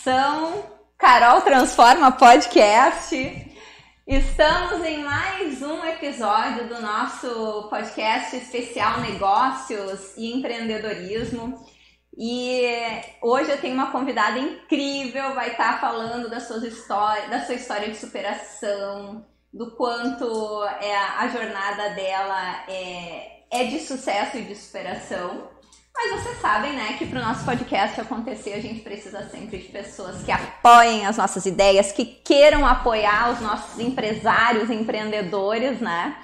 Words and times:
Atenção, 0.00 0.64
Carol 0.96 1.42
Transforma 1.42 2.10
Podcast. 2.12 3.14
Estamos 4.06 4.82
em 4.86 5.04
mais 5.04 5.60
um 5.60 5.84
episódio 5.84 6.68
do 6.68 6.80
nosso 6.80 7.68
podcast 7.68 8.34
especial 8.34 9.00
Negócios 9.00 10.16
e 10.16 10.32
Empreendedorismo. 10.32 11.62
E 12.16 12.62
hoje 13.20 13.50
eu 13.50 13.60
tenho 13.60 13.74
uma 13.74 13.92
convidada 13.92 14.38
incrível, 14.38 15.34
vai 15.34 15.50
estar 15.50 15.78
falando 15.82 16.30
das 16.30 16.44
suas 16.44 16.62
histórias, 16.62 17.28
da 17.28 17.44
sua 17.44 17.56
história 17.56 17.90
de 17.90 17.98
superação, 17.98 19.26
do 19.52 19.76
quanto 19.76 20.64
é 20.80 20.96
a 20.96 21.28
jornada 21.28 21.90
dela 21.90 22.64
é, 22.70 23.42
é 23.50 23.64
de 23.64 23.78
sucesso 23.78 24.38
e 24.38 24.44
de 24.44 24.54
superação. 24.54 25.49
Mas 25.94 26.22
vocês 26.22 26.40
sabem, 26.40 26.72
né, 26.72 26.94
que 26.98 27.06
para 27.06 27.20
o 27.20 27.22
nosso 27.22 27.44
podcast 27.44 28.00
acontecer, 28.00 28.54
a 28.54 28.60
gente 28.60 28.80
precisa 28.80 29.28
sempre 29.28 29.58
de 29.58 29.68
pessoas 29.68 30.22
que 30.22 30.32
apoiem 30.32 31.06
as 31.06 31.16
nossas 31.16 31.44
ideias, 31.44 31.92
que 31.92 32.04
queiram 32.04 32.66
apoiar 32.66 33.32
os 33.32 33.40
nossos 33.40 33.78
empresários, 33.78 34.70
empreendedores, 34.70 35.80
né? 35.80 36.16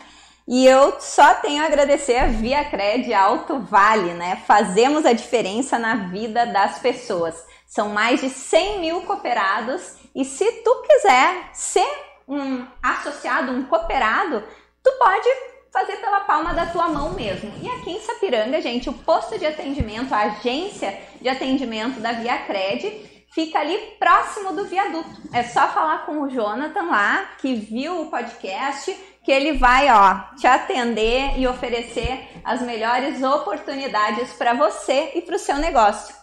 E 0.48 0.64
eu 0.64 1.00
só 1.00 1.34
tenho 1.34 1.62
a 1.62 1.66
agradecer 1.66 2.16
a 2.18 2.28
Via 2.28 2.64
Cred 2.64 3.12
Alto 3.12 3.58
Vale, 3.58 4.14
né? 4.14 4.42
Fazemos 4.46 5.04
a 5.04 5.12
diferença 5.12 5.76
na 5.78 5.96
vida 6.06 6.46
das 6.46 6.78
pessoas. 6.78 7.34
São 7.66 7.88
mais 7.88 8.20
de 8.20 8.30
100 8.30 8.80
mil 8.80 9.02
cooperados 9.02 9.96
e 10.14 10.24
se 10.24 10.44
tu 10.62 10.82
quiser 10.86 11.50
ser 11.52 11.88
um 12.28 12.64
associado, 12.80 13.50
um 13.52 13.64
cooperado, 13.64 14.42
tu 14.82 14.92
pode 14.98 15.28
fazer 15.72 15.96
pela 15.96 16.20
palma 16.20 16.54
da 16.54 16.66
tua 16.66 16.88
mão 16.88 17.12
mesmo. 17.12 17.52
E 17.62 17.68
aqui 17.68 17.90
em 17.90 18.00
Sapiranga, 18.00 18.60
gente, 18.60 18.88
o 18.88 18.92
posto 18.92 19.38
de 19.38 19.46
atendimento, 19.46 20.12
a 20.14 20.22
agência 20.22 20.98
de 21.20 21.28
atendimento 21.28 22.00
da 22.00 22.12
Via 22.12 22.38
Cred 22.38 23.26
fica 23.34 23.58
ali 23.58 23.76
próximo 23.98 24.54
do 24.54 24.64
viaduto. 24.64 25.10
É 25.32 25.42
só 25.42 25.68
falar 25.68 26.06
com 26.06 26.22
o 26.22 26.28
Jonathan 26.30 26.84
lá, 26.84 27.30
que 27.38 27.54
viu 27.54 28.02
o 28.02 28.10
podcast, 28.10 28.90
que 29.22 29.30
ele 29.30 29.58
vai, 29.58 29.90
ó, 29.90 30.34
te 30.36 30.46
atender 30.46 31.38
e 31.38 31.46
oferecer 31.46 32.28
as 32.44 32.62
melhores 32.62 33.22
oportunidades 33.22 34.32
para 34.34 34.54
você 34.54 35.12
e 35.14 35.20
para 35.20 35.36
o 35.36 35.38
seu 35.38 35.56
negócio. 35.56 36.14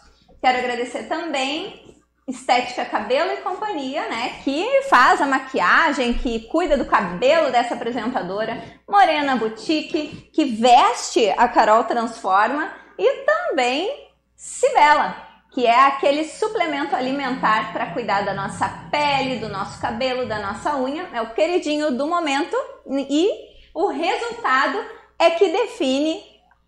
Quero 0.41 0.57
agradecer 0.57 1.03
também 1.03 1.82
Estética 2.27 2.85
Cabelo 2.85 3.31
e 3.33 3.37
Companhia, 3.37 4.07
né? 4.07 4.39
Que 4.43 4.83
faz 4.89 5.21
a 5.21 5.25
maquiagem, 5.25 6.13
que 6.13 6.47
cuida 6.47 6.77
do 6.77 6.85
cabelo 6.85 7.51
dessa 7.51 7.73
apresentadora, 7.73 8.63
Morena 8.87 9.35
Boutique, 9.35 10.29
que 10.33 10.45
veste 10.45 11.29
a 11.37 11.47
Carol 11.47 11.83
Transforma, 11.83 12.71
e 12.97 13.25
também 13.25 14.09
Cibela, 14.35 15.15
que 15.51 15.65
é 15.65 15.85
aquele 15.85 16.23
suplemento 16.23 16.95
alimentar 16.95 17.73
para 17.73 17.87
cuidar 17.87 18.23
da 18.23 18.33
nossa 18.33 18.67
pele, 18.89 19.39
do 19.39 19.49
nosso 19.49 19.79
cabelo, 19.81 20.25
da 20.25 20.39
nossa 20.39 20.75
unha. 20.77 21.09
É 21.13 21.21
o 21.21 21.33
queridinho 21.33 21.91
do 21.91 22.07
momento 22.07 22.55
e 22.87 23.29
o 23.73 23.87
resultado 23.87 24.83
é 25.19 25.31
que 25.31 25.49
define 25.49 26.23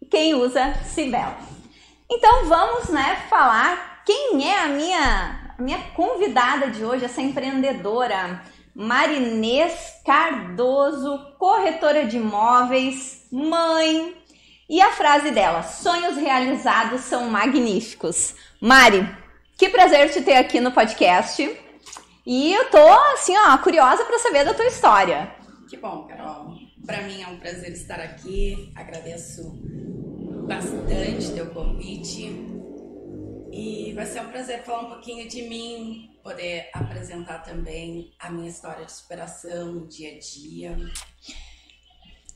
quem 0.09 0.33
usa 0.33 0.73
Cibela. 0.83 1.37
Então 2.09 2.45
vamos, 2.45 2.89
né, 2.89 3.25
falar 3.29 4.03
quem 4.05 4.47
é 4.47 4.59
a 4.59 4.67
minha 4.67 5.44
minha 5.59 5.79
convidada 5.95 6.69
de 6.69 6.83
hoje, 6.83 7.05
essa 7.05 7.21
empreendedora, 7.21 8.41
Marinês 8.73 10.01
Cardoso, 10.05 11.17
corretora 11.37 12.05
de 12.05 12.17
imóveis, 12.17 13.27
mãe. 13.31 14.15
E 14.67 14.81
a 14.81 14.91
frase 14.91 15.31
dela: 15.31 15.63
sonhos 15.63 16.17
realizados 16.17 17.01
são 17.01 17.29
magníficos. 17.29 18.35
Mari, 18.59 19.07
que 19.57 19.69
prazer 19.69 20.11
te 20.11 20.21
ter 20.21 20.35
aqui 20.35 20.59
no 20.59 20.71
podcast. 20.71 21.61
E 22.25 22.53
eu 22.53 22.69
tô 22.71 22.87
assim, 23.13 23.37
ó, 23.37 23.57
curiosa 23.59 24.03
para 24.03 24.19
saber 24.19 24.43
da 24.43 24.53
tua 24.53 24.65
história. 24.65 25.31
Que 25.69 25.77
bom, 25.77 26.07
Carol. 26.07 26.55
Para 26.85 27.01
mim 27.03 27.21
é 27.21 27.27
um 27.27 27.37
prazer 27.37 27.71
estar 27.71 27.99
aqui. 27.99 28.71
Agradeço 28.75 29.43
bastante 30.47 31.31
teu 31.33 31.47
convite. 31.47 32.64
E 33.57 33.93
vai 33.93 34.05
ser 34.05 34.19
um 34.19 34.27
prazer 34.27 34.63
falar 34.63 34.81
um 34.81 34.89
pouquinho 34.89 35.29
de 35.29 35.43
mim, 35.43 36.09
poder 36.21 36.69
apresentar 36.73 37.37
também 37.37 38.11
a 38.19 38.29
minha 38.29 38.49
história 38.49 38.83
de 38.83 38.91
superação, 38.91 39.87
dia 39.87 40.11
a 40.11 40.19
dia. 40.19 40.77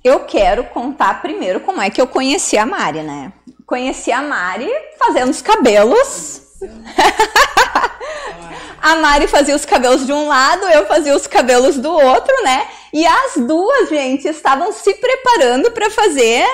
Eu 0.02 0.22
quero 0.22 0.64
contar 0.64 1.22
primeiro 1.22 1.60
como 1.60 1.82
é 1.82 1.90
que 1.90 2.00
eu 2.00 2.08
conheci 2.08 2.58
a 2.58 2.66
Mari, 2.66 3.04
né? 3.04 3.34
Conheci 3.66 4.14
a 4.14 4.22
Mari 4.22 4.72
fazendo 4.98 5.30
os 5.30 5.42
cabelos. 5.42 6.42
a 8.82 8.96
Mari 8.96 9.28
fazia 9.28 9.58
os 9.58 9.66
cabelos 9.66 10.06
de 10.06 10.14
um 10.14 10.26
lado, 10.26 10.70
eu 10.70 10.88
fazia 10.88 11.14
os 11.14 11.28
cabelos 11.28 11.76
do 11.76 11.92
outro, 11.92 12.34
né? 12.46 12.66
E 12.94 13.06
as 13.06 13.36
duas, 13.36 13.90
gente, 13.90 14.26
estavam 14.26 14.72
se 14.72 14.94
preparando 14.94 15.70
para 15.72 15.90
fazer 15.90 16.46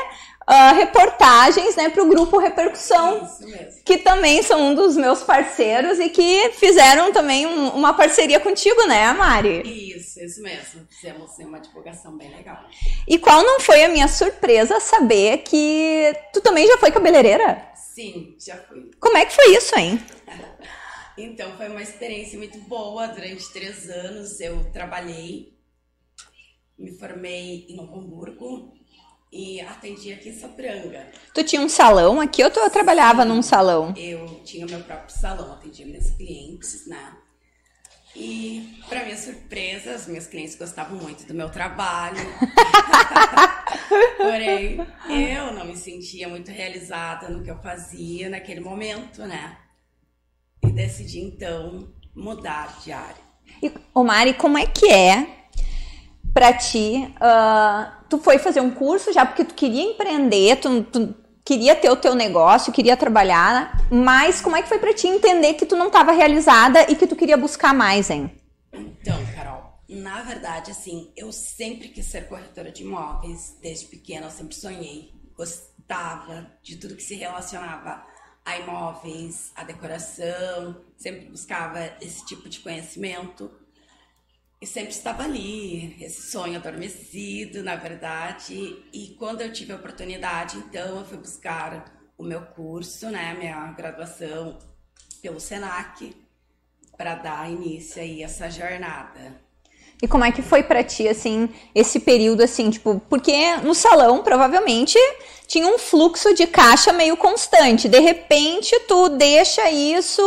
uh, 0.47 0.75
reportagens 0.75 1.75
né, 1.75 1.89
para 1.89 2.03
o 2.03 2.07
grupo 2.09 2.37
Repercussão, 2.37 3.27
que 3.83 3.97
também 3.97 4.41
são 4.41 4.71
um 4.71 4.75
dos 4.75 4.95
meus 4.95 5.23
parceiros 5.23 5.99
e 5.99 6.09
que 6.09 6.51
fizeram 6.51 7.11
também 7.11 7.45
um, 7.45 7.69
uma 7.69 7.93
parceria 7.93 8.39
contigo, 8.39 8.85
né, 8.87 9.11
Mari? 9.13 9.61
Isso, 9.95 10.19
isso 10.19 10.41
mesmo. 10.41 10.87
Fizemos 10.89 11.31
assim, 11.31 11.45
uma 11.45 11.59
divulgação 11.59 12.17
bem 12.17 12.29
legal. 12.35 12.63
E 13.07 13.17
qual 13.17 13.43
não 13.43 13.59
foi 13.59 13.83
a 13.83 13.89
minha 13.89 14.07
surpresa 14.07 14.79
saber 14.79 15.39
que 15.39 16.15
tu 16.31 16.41
também 16.41 16.67
já 16.67 16.77
foi 16.77 16.91
cabeleireira? 16.91 17.73
Sim, 17.75 18.35
já 18.39 18.57
fui. 18.57 18.91
Como 18.99 19.17
é 19.17 19.25
que 19.25 19.33
foi 19.33 19.55
isso, 19.55 19.77
hein? 19.77 19.99
então, 21.17 21.55
foi 21.57 21.69
uma 21.69 21.81
experiência 21.81 22.37
muito 22.37 22.57
boa. 22.59 23.07
Durante 23.07 23.51
três 23.51 23.89
anos 23.89 24.39
eu 24.39 24.69
trabalhei, 24.71 25.57
me 26.77 26.91
formei 26.99 27.65
em 27.69 27.75
Novo 27.77 27.97
Hamburgo, 27.97 28.73
e 29.35 29.59
atendia 29.59 30.15
aqui 30.15 30.29
em 30.29 30.33
Sapranga. 30.33 31.09
Tu 31.33 31.43
tinha 31.43 31.61
um 31.61 31.67
salão 31.67 32.21
aqui 32.21 32.41
ou 32.41 32.49
tu 32.49 32.69
trabalhava 32.69 33.23
Sim, 33.23 33.27
num 33.27 33.41
salão? 33.41 33.93
Eu 33.97 34.25
tinha 34.45 34.65
o 34.65 34.69
meu 34.69 34.79
próprio 34.79 35.13
salão, 35.13 35.51
atendia 35.51 35.85
meus 35.85 36.09
clientes, 36.11 36.87
né? 36.87 37.17
E, 38.15 38.79
para 38.87 39.03
minha 39.03 39.17
surpresa, 39.17 39.93
os 39.93 40.07
meus 40.07 40.25
clientes 40.25 40.55
gostavam 40.55 40.97
muito 40.97 41.27
do 41.27 41.33
meu 41.33 41.49
trabalho. 41.49 42.15
Porém, 44.15 44.77
eu 45.09 45.51
não 45.51 45.65
me 45.65 45.75
sentia 45.75 46.29
muito 46.29 46.49
realizada 46.49 47.27
no 47.27 47.43
que 47.43 47.51
eu 47.51 47.61
fazia 47.61 48.29
naquele 48.29 48.61
momento, 48.61 49.25
né? 49.25 49.57
E 50.63 50.71
decidi, 50.71 51.19
então, 51.19 51.93
mudar 52.15 52.79
de 52.81 52.93
área. 52.93 53.21
E, 53.61 53.69
ô 53.93 54.01
Mari, 54.01 54.33
como 54.33 54.57
é 54.57 54.65
que 54.65 54.89
é 54.89 55.34
para 56.35 56.51
ti? 56.51 57.09
Uh, 57.15 57.89
tu 58.09 58.17
foi 58.17 58.37
fazer 58.37 58.59
um 58.59 58.69
curso 58.69 59.13
já 59.13 59.25
porque 59.25 59.45
tu 59.45 59.53
queria 59.53 59.81
empreender, 59.81 60.57
tu, 60.57 60.83
tu, 60.83 61.15
queria 61.45 61.73
ter 61.73 61.89
o 61.89 61.95
teu 61.95 62.13
negócio, 62.13 62.73
queria 62.73 62.97
trabalhar, 62.97 63.87
mas 63.89 64.41
como 64.41 64.57
é 64.57 64.61
que 64.61 64.67
foi 64.67 64.77
para 64.77 64.93
ti 64.93 65.07
entender 65.07 65.53
que 65.53 65.65
tu 65.65 65.77
não 65.77 65.87
estava 65.87 66.11
realizada 66.11 66.91
e 66.91 66.95
que 66.95 67.07
tu 67.07 67.15
queria 67.15 67.37
buscar 67.37 67.73
mais, 67.73 68.09
hein? 68.09 68.29
Então, 68.73 69.17
Carol, 69.33 69.79
na 69.87 70.23
verdade, 70.23 70.71
assim, 70.71 71.09
eu 71.15 71.31
sempre 71.31 71.87
quis 71.87 72.05
ser 72.05 72.27
corretora 72.27 72.69
de 72.69 72.83
imóveis, 72.83 73.55
desde 73.61 73.85
pequena 73.85 74.25
eu 74.25 74.31
sempre 74.31 74.55
sonhei, 74.55 75.13
gostava 75.37 76.51
de 76.61 76.75
tudo 76.75 76.97
que 76.97 77.03
se 77.03 77.15
relacionava 77.15 78.03
a 78.43 78.59
imóveis, 78.59 79.53
a 79.55 79.63
decoração, 79.63 80.81
sempre 80.97 81.29
buscava 81.29 81.79
esse 82.01 82.25
tipo 82.25 82.49
de 82.49 82.59
conhecimento 82.59 83.49
e 84.65 84.67
sempre 84.67 84.89
estava 84.89 85.21
ali, 85.21 85.95
esse 86.01 86.31
sonho 86.31 86.55
adormecido, 86.55 87.61
na 87.61 87.75
verdade. 87.75 88.75
E 88.91 89.15
quando 89.19 89.41
eu 89.41 89.53
tive 89.53 89.71
a 89.71 89.75
oportunidade, 89.75 90.57
então, 90.57 90.97
eu 90.97 91.05
fui 91.05 91.19
buscar 91.19 91.93
o 92.17 92.23
meu 92.23 92.41
curso, 92.41 93.11
né, 93.11 93.35
minha 93.37 93.71
graduação 93.73 94.57
pelo 95.21 95.39
Senac, 95.39 96.15
para 96.97 97.13
dar 97.13 97.47
início 97.47 98.01
aí 98.01 98.23
a 98.23 98.25
essa 98.25 98.49
jornada. 98.49 99.39
E 100.01 100.07
como 100.07 100.25
é 100.25 100.31
que 100.31 100.41
foi 100.41 100.63
para 100.63 100.83
ti, 100.83 101.07
assim, 101.07 101.47
esse 101.75 101.99
período, 101.99 102.41
assim, 102.41 102.71
tipo, 102.71 102.99
porque 103.07 103.57
no 103.57 103.75
salão, 103.75 104.23
provavelmente, 104.23 104.97
tinha 105.45 105.67
um 105.67 105.77
fluxo 105.77 106.33
de 106.33 106.47
caixa 106.47 106.91
meio 106.91 107.15
constante. 107.15 107.87
De 107.87 107.99
repente, 107.99 108.77
tu 108.87 109.09
deixa 109.09 109.69
isso 109.69 110.23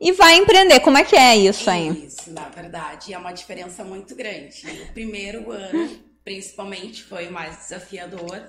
e 0.00 0.12
vai 0.12 0.36
empreender. 0.36 0.80
Como 0.80 0.96
é 0.96 1.04
que 1.04 1.14
é 1.14 1.36
isso 1.36 1.68
aí? 1.68 2.06
Isso, 2.06 2.32
na 2.32 2.48
verdade, 2.48 3.12
é 3.12 3.18
uma 3.18 3.32
diferença 3.32 3.84
muito 3.84 4.16
grande. 4.16 4.66
O 4.88 4.92
primeiro 4.92 5.50
ano, 5.50 6.00
principalmente, 6.24 7.04
foi 7.04 7.28
o 7.28 7.32
mais 7.32 7.58
desafiador. 7.58 8.42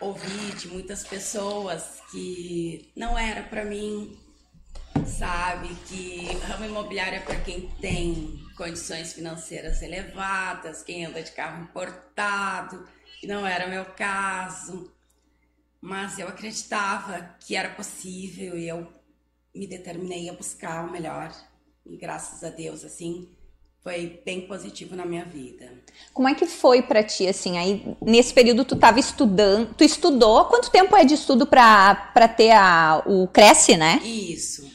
Ouvi 0.00 0.52
de 0.58 0.66
muitas 0.68 1.06
pessoas 1.06 2.02
que 2.10 2.90
não 2.96 3.16
era 3.16 3.44
para 3.44 3.64
mim, 3.64 4.18
sabe? 5.06 5.68
Que 5.86 6.26
ramo 6.48 6.64
imobiliário 6.64 7.18
é 7.18 7.20
para 7.20 7.40
quem 7.40 7.68
tem 7.80 8.42
condições 8.56 9.12
financeiras 9.12 9.80
elevadas, 9.80 10.82
quem 10.82 11.06
anda 11.06 11.22
de 11.22 11.30
carro 11.30 11.62
importado, 11.62 12.84
que 13.20 13.28
não 13.28 13.46
era 13.46 13.68
meu 13.68 13.84
caso. 13.84 14.92
Mas 15.80 16.18
eu 16.18 16.26
acreditava 16.26 17.36
que 17.38 17.54
era 17.54 17.68
possível 17.68 18.58
e 18.58 18.66
eu 18.66 18.88
me 19.54 19.66
determinei 19.66 20.28
a 20.28 20.32
buscar 20.32 20.86
o 20.86 20.92
melhor 20.92 21.32
E 21.86 21.96
graças 21.96 22.42
a 22.42 22.48
Deus, 22.48 22.84
assim, 22.84 23.28
foi 23.82 24.22
bem 24.24 24.46
positivo 24.46 24.96
na 24.96 25.04
minha 25.04 25.24
vida. 25.26 25.70
Como 26.12 26.26
é 26.26 26.34
que 26.34 26.46
foi 26.46 26.80
para 26.80 27.02
ti, 27.02 27.28
assim, 27.28 27.58
aí 27.58 27.94
nesse 28.00 28.32
período 28.32 28.64
tu 28.64 28.74
estava 28.74 28.98
estudando, 28.98 29.74
tu 29.74 29.84
estudou, 29.84 30.46
quanto 30.46 30.70
tempo 30.70 30.96
é 30.96 31.04
de 31.04 31.12
estudo 31.12 31.46
para 31.46 32.28
ter 32.28 32.52
a, 32.52 33.02
o 33.06 33.28
Cresce, 33.28 33.76
né? 33.76 34.00
Isso, 34.02 34.66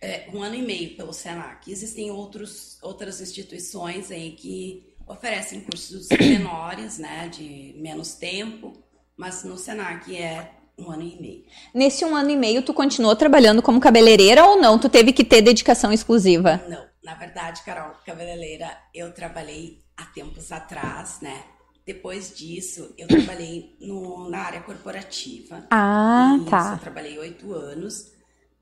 é, 0.00 0.28
um 0.32 0.40
ano 0.40 0.54
e 0.54 0.62
meio 0.62 0.96
pelo 0.96 1.12
Senac. 1.12 1.70
Existem 1.70 2.12
outros, 2.12 2.78
outras 2.80 3.20
instituições 3.20 4.12
aí 4.12 4.30
que 4.30 4.94
oferecem 5.08 5.60
cursos 5.62 6.08
menores, 6.20 6.98
né, 6.98 7.28
de 7.28 7.74
menos 7.76 8.14
tempo, 8.14 8.72
mas 9.16 9.42
no 9.42 9.58
Senac 9.58 10.16
é 10.16 10.52
um 10.78 10.90
ano 10.90 11.02
e 11.02 11.20
meio. 11.20 11.44
Nesse 11.74 12.04
um 12.04 12.16
ano 12.16 12.30
e 12.30 12.36
meio, 12.36 12.62
tu 12.62 12.72
continuou 12.74 13.14
trabalhando 13.14 13.62
como 13.62 13.80
cabeleireira 13.80 14.44
ou 14.44 14.60
não? 14.60 14.78
Tu 14.78 14.88
teve 14.88 15.12
que 15.12 15.24
ter 15.24 15.42
dedicação 15.42 15.92
exclusiva? 15.92 16.62
Não, 16.68 16.84
na 17.02 17.14
verdade, 17.14 17.62
Carol, 17.62 17.94
cabeleireira, 18.04 18.76
eu 18.94 19.12
trabalhei 19.12 19.82
há 19.96 20.04
tempos 20.06 20.50
atrás, 20.52 21.20
né? 21.20 21.44
Depois 21.84 22.36
disso, 22.36 22.94
eu 22.96 23.08
trabalhei 23.08 23.76
no, 23.80 24.30
na 24.30 24.38
área 24.38 24.60
corporativa. 24.60 25.66
Ah, 25.70 26.38
tá. 26.48 26.74
Eu 26.74 26.78
trabalhei 26.78 27.18
oito 27.18 27.52
anos 27.52 28.12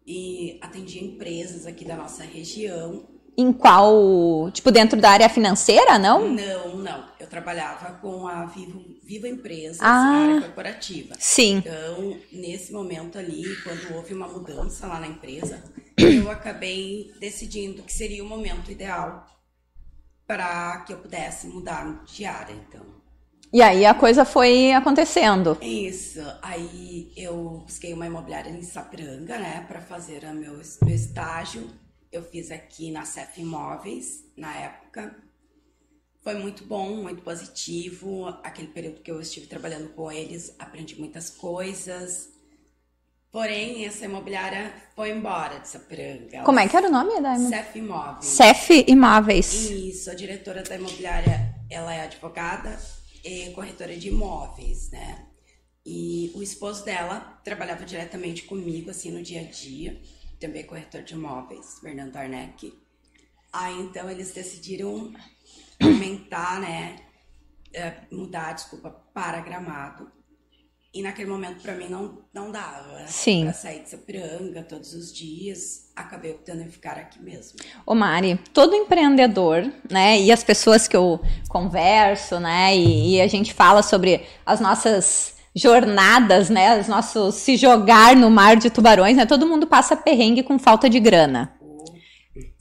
e 0.06 0.58
atendi 0.62 1.04
empresas 1.04 1.66
aqui 1.66 1.84
da 1.84 1.96
nossa 1.96 2.24
região 2.24 3.06
em 3.36 3.52
qual, 3.52 4.50
tipo, 4.52 4.70
dentro 4.70 5.00
da 5.00 5.10
área 5.10 5.28
financeira, 5.28 5.98
não? 5.98 6.28
Não, 6.28 6.76
não. 6.76 7.04
Eu 7.18 7.26
trabalhava 7.26 7.94
com 7.94 8.26
a 8.26 8.44
Vivo, 8.46 8.84
Viva 9.02 9.28
Empresas, 9.28 9.80
ah, 9.80 9.88
área 9.88 10.40
corporativa. 10.42 11.14
Sim. 11.18 11.58
Então, 11.58 12.18
nesse 12.32 12.72
momento 12.72 13.18
ali, 13.18 13.44
quando 13.62 13.94
houve 13.94 14.14
uma 14.14 14.28
mudança 14.28 14.86
lá 14.86 15.00
na 15.00 15.06
empresa, 15.06 15.62
eu 15.96 16.30
acabei 16.30 17.12
decidindo 17.20 17.82
que 17.82 17.92
seria 17.92 18.24
o 18.24 18.28
momento 18.28 18.70
ideal 18.70 19.26
para 20.26 20.82
que 20.86 20.92
eu 20.92 20.98
pudesse 20.98 21.46
mudar 21.46 22.04
de 22.04 22.24
área, 22.24 22.54
então. 22.54 23.00
E 23.52 23.60
aí 23.62 23.84
a 23.84 23.92
coisa 23.92 24.24
foi 24.24 24.72
acontecendo. 24.72 25.58
Isso. 25.60 26.20
Aí 26.40 27.12
eu 27.16 27.62
busquei 27.64 27.92
uma 27.92 28.06
imobiliária 28.06 28.50
em 28.50 28.62
Sapiranga, 28.62 29.38
né, 29.38 29.64
para 29.66 29.80
fazer 29.80 30.24
o 30.24 30.34
meu, 30.34 30.60
meu 30.82 30.94
estágio 30.94 31.68
eu 32.12 32.22
fiz 32.24 32.50
aqui 32.50 32.90
na 32.90 33.04
CEF 33.04 33.40
Imóveis, 33.40 34.24
na 34.36 34.54
época. 34.56 35.16
Foi 36.22 36.34
muito 36.34 36.64
bom, 36.64 36.96
muito 36.96 37.22
positivo. 37.22 38.26
Aquele 38.42 38.68
período 38.68 39.00
que 39.00 39.10
eu 39.10 39.20
estive 39.20 39.46
trabalhando 39.46 39.90
com 39.90 40.10
eles, 40.10 40.54
aprendi 40.58 40.98
muitas 40.98 41.30
coisas. 41.30 42.28
Porém, 43.30 43.86
essa 43.86 44.04
imobiliária 44.04 44.74
foi 44.96 45.10
embora 45.10 45.60
de 45.60 45.68
Sapiranga. 45.68 46.42
Como 46.42 46.58
é 46.58 46.68
que 46.68 46.76
era 46.76 46.88
o 46.88 46.90
nome 46.90 47.20
da 47.20 47.36
imobiliária? 47.36 47.64
CEF 47.64 47.78
Imóveis. 47.78 48.26
CEF 48.26 48.84
Imóveis. 48.88 49.70
Isso, 49.70 50.10
a 50.10 50.14
diretora 50.14 50.62
da 50.64 50.74
imobiliária, 50.74 51.54
ela 51.70 51.94
é 51.94 52.02
advogada 52.02 52.76
e 53.24 53.50
corretora 53.50 53.96
de 53.96 54.08
imóveis, 54.08 54.90
né? 54.90 55.26
E 55.86 56.32
o 56.34 56.42
esposo 56.42 56.84
dela 56.84 57.40
trabalhava 57.44 57.84
diretamente 57.84 58.42
comigo, 58.42 58.90
assim, 58.90 59.12
no 59.12 59.22
dia 59.22 59.40
a 59.42 59.44
dia 59.44 60.00
também 60.40 60.64
corretor 60.64 61.02
de 61.02 61.14
imóveis, 61.14 61.78
Fernando 61.80 62.16
Arneck. 62.16 62.72
Aí 63.52 63.78
então 63.80 64.08
eles 64.10 64.32
decidiram 64.32 65.12
aumentar, 65.80 66.60
né, 66.60 66.96
é, 67.72 67.94
mudar, 68.10 68.54
desculpa, 68.54 68.90
para 69.12 69.40
Gramado. 69.40 70.10
E 70.92 71.02
naquele 71.02 71.30
momento 71.30 71.62
para 71.62 71.74
mim 71.74 71.88
não, 71.88 72.24
não 72.34 72.50
dava. 72.50 73.06
Sim. 73.06 73.44
Pra 73.44 73.52
sair 73.52 73.84
de 73.84 73.90
Sapiranga 73.90 74.64
todos 74.64 74.92
os 74.92 75.12
dias, 75.12 75.92
acabei 75.94 76.32
optando 76.32 76.62
em 76.62 76.68
ficar 76.68 76.98
aqui 76.98 77.22
mesmo. 77.22 77.60
Ô 77.86 77.94
Mari, 77.94 78.40
todo 78.52 78.74
empreendedor, 78.74 79.72
né, 79.88 80.20
e 80.20 80.32
as 80.32 80.42
pessoas 80.42 80.88
que 80.88 80.96
eu 80.96 81.20
converso, 81.48 82.40
né, 82.40 82.76
e, 82.76 83.16
e 83.16 83.20
a 83.20 83.28
gente 83.28 83.54
fala 83.54 83.82
sobre 83.82 84.26
as 84.44 84.58
nossas 84.58 85.39
jornadas, 85.54 86.48
né? 86.48 86.80
Os 86.80 86.88
nossos 86.88 87.34
se 87.36 87.56
jogar 87.56 88.14
no 88.16 88.30
mar 88.30 88.56
de 88.56 88.70
tubarões, 88.70 89.16
né? 89.16 89.26
Todo 89.26 89.46
mundo 89.46 89.66
passa 89.66 89.96
perrengue 89.96 90.42
com 90.42 90.58
falta 90.58 90.88
de 90.88 91.00
grana. 91.00 91.54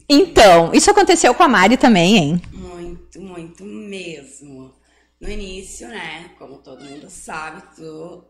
Então, 0.10 0.72
isso 0.74 0.90
aconteceu 0.90 1.34
com 1.36 1.44
a 1.44 1.48
Mari 1.48 1.78
também, 1.78 2.18
hein? 2.18 2.42
Muito, 2.52 3.22
muito 3.22 3.64
mesmo. 3.64 4.74
No 5.22 5.30
início, 5.30 5.88
né? 5.88 6.32
Como 6.40 6.58
todo 6.58 6.84
mundo 6.84 7.10
sabe, 7.10 7.62
tu 7.76 8.24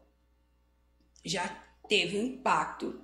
já 1.23 1.49
teve 1.87 2.17
um 2.17 2.23
impacto 2.23 2.99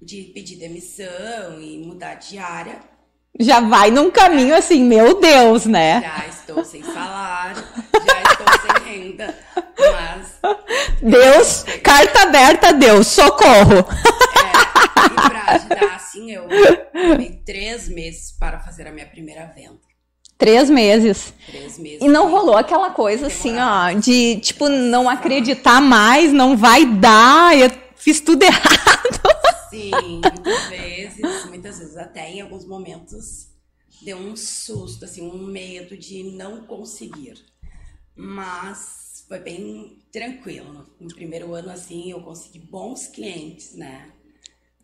de 0.00 0.30
pedir 0.34 0.56
demissão 0.56 1.60
e 1.60 1.78
mudar 1.78 2.16
de 2.16 2.36
área. 2.36 2.80
Já 3.40 3.60
vai 3.60 3.90
num 3.90 4.10
caminho 4.10 4.54
assim, 4.54 4.84
meu 4.84 5.18
Deus, 5.20 5.64
né? 5.64 6.02
Já 6.02 6.26
estou 6.26 6.64
sem 6.64 6.82
salário, 6.82 7.62
sem 8.62 8.84
renda, 8.84 9.38
mas. 9.78 10.38
Deus, 11.02 11.64
carta 11.82 12.22
aberta, 12.22 12.72
Deus, 12.72 13.08
socorro! 13.08 13.78
É, 13.78 15.06
e 15.06 15.28
pra 15.28 15.44
ajudar, 15.54 15.96
assim, 15.96 16.30
eu 16.30 16.46
levei 16.46 17.42
três 17.44 17.88
meses 17.88 18.32
para 18.32 18.60
fazer 18.60 18.86
a 18.86 18.92
minha 18.92 19.06
primeira 19.06 19.46
venda. 19.46 19.80
Três 20.38 20.68
meses. 20.68 21.32
Três 21.46 21.78
meses. 21.78 22.00
E 22.00 22.08
não 22.08 22.30
rolou 22.30 22.56
aquela 22.56 22.90
coisa 22.90 23.28
assim, 23.28 23.56
ó, 23.58 23.92
de 23.92 24.40
tipo, 24.40 24.68
não 24.68 25.08
acreditar 25.08 25.80
mais, 25.80 26.32
não 26.32 26.56
vai 26.56 26.84
dar, 26.84 27.56
eu 27.56 27.70
fiz 27.94 28.20
tudo 28.20 28.42
errado. 28.44 29.20
Sim, 29.70 29.90
muitas 29.92 30.68
vezes, 30.68 31.44
muitas 31.46 31.78
vezes 31.78 31.96
até 31.96 32.28
em 32.30 32.40
alguns 32.40 32.66
momentos 32.66 33.52
deu 34.04 34.16
um 34.16 34.34
susto, 34.34 35.04
assim, 35.04 35.22
um 35.22 35.46
medo 35.46 35.96
de 35.96 36.24
não 36.36 36.66
conseguir. 36.66 37.34
Mas 38.14 39.24
foi 39.28 39.38
bem 39.38 40.02
tranquilo. 40.12 40.86
No 41.00 41.14
primeiro 41.14 41.54
ano, 41.54 41.70
assim, 41.70 42.10
eu 42.10 42.20
consegui 42.20 42.58
bons 42.58 43.06
clientes, 43.06 43.74
né? 43.74 44.12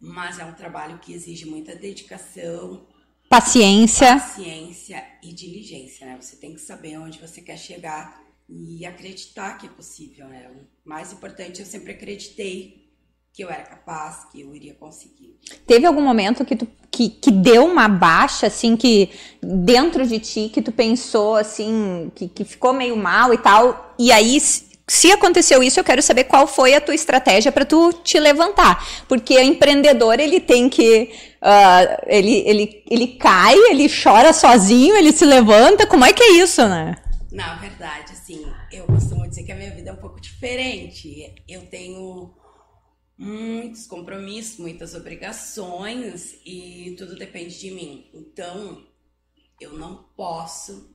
Mas 0.00 0.38
é 0.38 0.44
um 0.44 0.54
trabalho 0.54 0.98
que 0.98 1.12
exige 1.12 1.44
muita 1.44 1.74
dedicação, 1.74 2.86
paciência, 3.28 4.14
paciência 4.14 5.04
e 5.22 5.32
diligência, 5.32 6.06
né? 6.06 6.18
Você 6.20 6.36
tem 6.36 6.54
que 6.54 6.60
saber 6.60 6.98
onde 6.98 7.18
você 7.18 7.42
quer 7.42 7.58
chegar 7.58 8.22
e 8.48 8.86
acreditar 8.86 9.58
que 9.58 9.66
é 9.66 9.70
possível, 9.70 10.26
né? 10.28 10.50
O 10.50 10.88
mais 10.88 11.12
importante, 11.12 11.60
eu 11.60 11.66
sempre 11.66 11.92
acreditei 11.92 12.88
que 13.32 13.44
eu 13.44 13.50
era 13.50 13.62
capaz, 13.62 14.24
que 14.30 14.40
eu 14.40 14.54
iria 14.54 14.74
conseguir. 14.74 15.38
Teve 15.66 15.86
algum 15.86 16.02
momento 16.02 16.44
que 16.44 16.56
tu 16.56 16.66
que, 16.98 17.08
que 17.10 17.30
deu 17.30 17.64
uma 17.64 17.86
baixa, 17.86 18.48
assim, 18.48 18.76
que 18.76 19.08
dentro 19.40 20.04
de 20.04 20.18
ti, 20.18 20.50
que 20.52 20.60
tu 20.60 20.72
pensou, 20.72 21.36
assim, 21.36 22.10
que, 22.12 22.26
que 22.26 22.44
ficou 22.44 22.72
meio 22.72 22.96
mal 22.96 23.32
e 23.32 23.38
tal, 23.38 23.94
e 23.96 24.10
aí 24.10 24.40
se 24.40 25.12
aconteceu 25.12 25.62
isso, 25.62 25.78
eu 25.78 25.84
quero 25.84 26.02
saber 26.02 26.24
qual 26.24 26.48
foi 26.48 26.74
a 26.74 26.80
tua 26.80 26.96
estratégia 26.96 27.52
para 27.52 27.64
tu 27.64 27.92
te 27.92 28.18
levantar. 28.18 28.84
Porque 29.06 29.36
o 29.36 29.40
empreendedor, 29.40 30.18
ele 30.18 30.40
tem 30.40 30.68
que. 30.68 31.12
Uh, 31.40 32.02
ele, 32.08 32.42
ele, 32.44 32.82
ele 32.90 33.06
cai, 33.06 33.54
ele 33.70 33.88
chora 33.88 34.32
sozinho, 34.32 34.96
ele 34.96 35.12
se 35.12 35.24
levanta. 35.24 35.86
Como 35.86 36.04
é 36.04 36.12
que 36.12 36.22
é 36.22 36.30
isso, 36.32 36.66
né? 36.66 36.96
Na 37.30 37.54
verdade, 37.56 38.12
assim, 38.12 38.44
eu 38.72 38.86
costumo 38.86 39.28
dizer 39.28 39.44
que 39.44 39.52
a 39.52 39.54
minha 39.54 39.70
vida 39.70 39.90
é 39.90 39.92
um 39.92 39.98
pouco 39.98 40.20
diferente. 40.20 41.32
Eu 41.46 41.62
tenho 41.66 42.34
muitos 43.18 43.86
compromissos, 43.86 44.58
muitas 44.58 44.94
obrigações 44.94 46.36
e 46.46 46.94
tudo 46.96 47.16
depende 47.16 47.58
de 47.58 47.70
mim. 47.72 48.08
Então, 48.14 48.86
eu 49.60 49.76
não 49.76 50.04
posso 50.16 50.94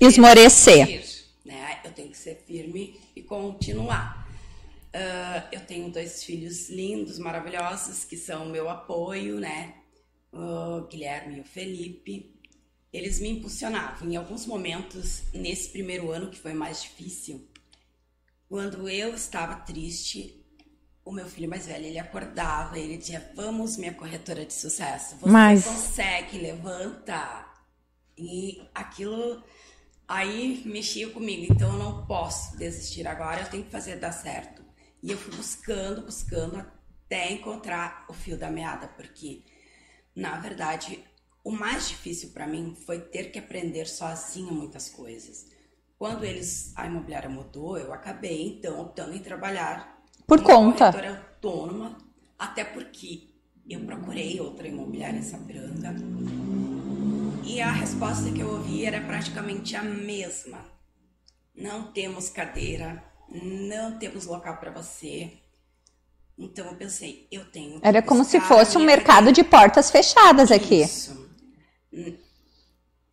esmorecer. 0.00 1.04
né? 1.44 1.80
Eu 1.84 1.92
tenho 1.92 2.10
que 2.10 2.16
ser 2.16 2.42
firme 2.46 2.98
e 3.14 3.22
continuar. 3.22 4.26
Uh, 4.88 5.48
eu 5.52 5.60
tenho 5.60 5.90
dois 5.90 6.24
filhos 6.24 6.70
lindos, 6.70 7.18
maravilhosos, 7.18 8.04
que 8.04 8.16
são 8.16 8.46
meu 8.46 8.68
apoio, 8.68 9.38
né? 9.38 9.74
O 10.32 10.86
Guilherme 10.86 11.36
e 11.36 11.40
o 11.40 11.44
Felipe. 11.44 12.34
Eles 12.92 13.20
me 13.20 13.28
impulsionavam. 13.28 14.10
Em 14.10 14.16
alguns 14.16 14.46
momentos, 14.46 15.22
nesse 15.32 15.68
primeiro 15.68 16.10
ano, 16.10 16.30
que 16.30 16.38
foi 16.38 16.54
mais 16.54 16.82
difícil, 16.82 17.46
quando 18.48 18.88
eu 18.88 19.14
estava 19.14 19.54
triste, 19.60 20.39
o 21.04 21.12
meu 21.12 21.26
filho 21.26 21.48
mais 21.48 21.66
velho, 21.66 21.86
ele 21.86 21.98
acordava 21.98 22.78
e 22.78 22.82
ele 22.82 22.96
dizia: 22.96 23.32
Vamos, 23.34 23.76
minha 23.76 23.94
corretora 23.94 24.44
de 24.44 24.52
sucesso, 24.52 25.16
você 25.16 25.30
Mas... 25.30 25.64
consegue, 25.64 26.38
levanta. 26.38 27.46
E 28.16 28.62
aquilo 28.74 29.42
aí 30.06 30.62
mexia 30.66 31.08
comigo, 31.10 31.52
então 31.52 31.72
eu 31.72 31.78
não 31.78 32.06
posso 32.06 32.56
desistir 32.56 33.06
agora, 33.06 33.42
eu 33.42 33.48
tenho 33.48 33.64
que 33.64 33.70
fazer 33.70 33.96
dar 33.96 34.12
certo. 34.12 34.62
E 35.02 35.10
eu 35.10 35.16
fui 35.16 35.34
buscando, 35.34 36.02
buscando 36.02 36.58
até 36.58 37.32
encontrar 37.32 38.04
o 38.08 38.12
fio 38.12 38.36
da 38.36 38.50
meada, 38.50 38.88
porque 38.88 39.42
na 40.14 40.38
verdade 40.38 41.02
o 41.42 41.50
mais 41.50 41.88
difícil 41.88 42.30
para 42.30 42.46
mim 42.46 42.76
foi 42.84 43.00
ter 43.00 43.30
que 43.30 43.38
aprender 43.38 43.86
sozinha 43.86 44.52
muitas 44.52 44.90
coisas. 44.90 45.46
Quando 45.98 46.24
eles 46.24 46.72
a 46.76 46.86
imobiliária 46.86 47.30
mudou, 47.30 47.78
eu 47.78 47.92
acabei 47.92 48.42
então 48.46 48.80
optando 48.80 49.14
em 49.14 49.20
trabalhar 49.20 49.99
por 50.30 50.42
conta. 50.42 50.92
Corretora 50.92 51.26
autônoma, 51.34 51.98
até 52.38 52.62
porque 52.62 53.30
eu 53.68 53.80
procurei 53.80 54.40
outra 54.40 54.68
imobiliária 54.68 55.18
em 55.18 55.22
Sapiranga 55.22 55.92
E 57.44 57.60
a 57.60 57.72
resposta 57.72 58.30
que 58.30 58.38
eu 58.38 58.48
ouvi 58.48 58.84
era 58.84 59.00
praticamente 59.00 59.74
a 59.74 59.82
mesma. 59.82 60.64
Não 61.52 61.90
temos 61.90 62.28
cadeira, 62.28 63.02
não 63.28 63.98
temos 63.98 64.26
local 64.26 64.58
para 64.58 64.70
você. 64.70 65.32
Então 66.38 66.64
eu 66.66 66.76
pensei, 66.76 67.26
eu 67.32 67.44
tenho. 67.46 67.80
Era 67.82 68.00
como 68.00 68.22
se 68.22 68.40
fosse 68.40 68.78
um 68.78 68.84
mercado 68.84 69.26
cadeira. 69.26 69.32
de 69.32 69.42
portas 69.42 69.90
fechadas 69.90 70.52
aqui. 70.52 70.82
Isso. 70.82 71.28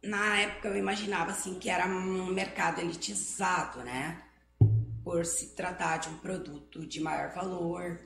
Na 0.04 0.38
época 0.38 0.68
eu 0.68 0.78
imaginava 0.78 1.32
assim 1.32 1.56
que 1.56 1.68
era 1.68 1.88
um 1.88 2.28
mercado 2.28 2.80
elitizado, 2.80 3.80
né? 3.80 4.22
Por 5.08 5.26
se 5.26 5.56
tratar 5.56 6.00
de 6.00 6.10
um 6.10 6.18
produto 6.18 6.86
de 6.86 7.00
maior 7.00 7.34
valor, 7.34 8.06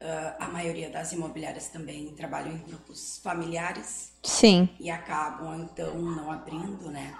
Uh, 0.00 0.30
a 0.38 0.46
maioria 0.46 0.88
das 0.88 1.10
imobiliárias 1.10 1.70
também 1.70 2.14
trabalham 2.14 2.52
em 2.52 2.62
grupos 2.62 3.18
familiares. 3.18 4.12
Sim. 4.22 4.68
E 4.78 4.88
acabam, 4.88 5.60
então, 5.64 6.00
não 6.00 6.30
abrindo, 6.30 6.88
né? 6.88 7.18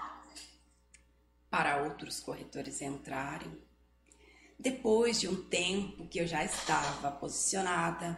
Para 1.50 1.82
outros 1.82 2.20
corretores 2.20 2.80
entrarem. 2.80 3.50
Depois 4.56 5.18
de 5.18 5.26
um 5.26 5.42
tempo 5.48 6.06
que 6.06 6.20
eu 6.20 6.26
já 6.28 6.44
estava 6.44 7.10
posicionada, 7.10 8.16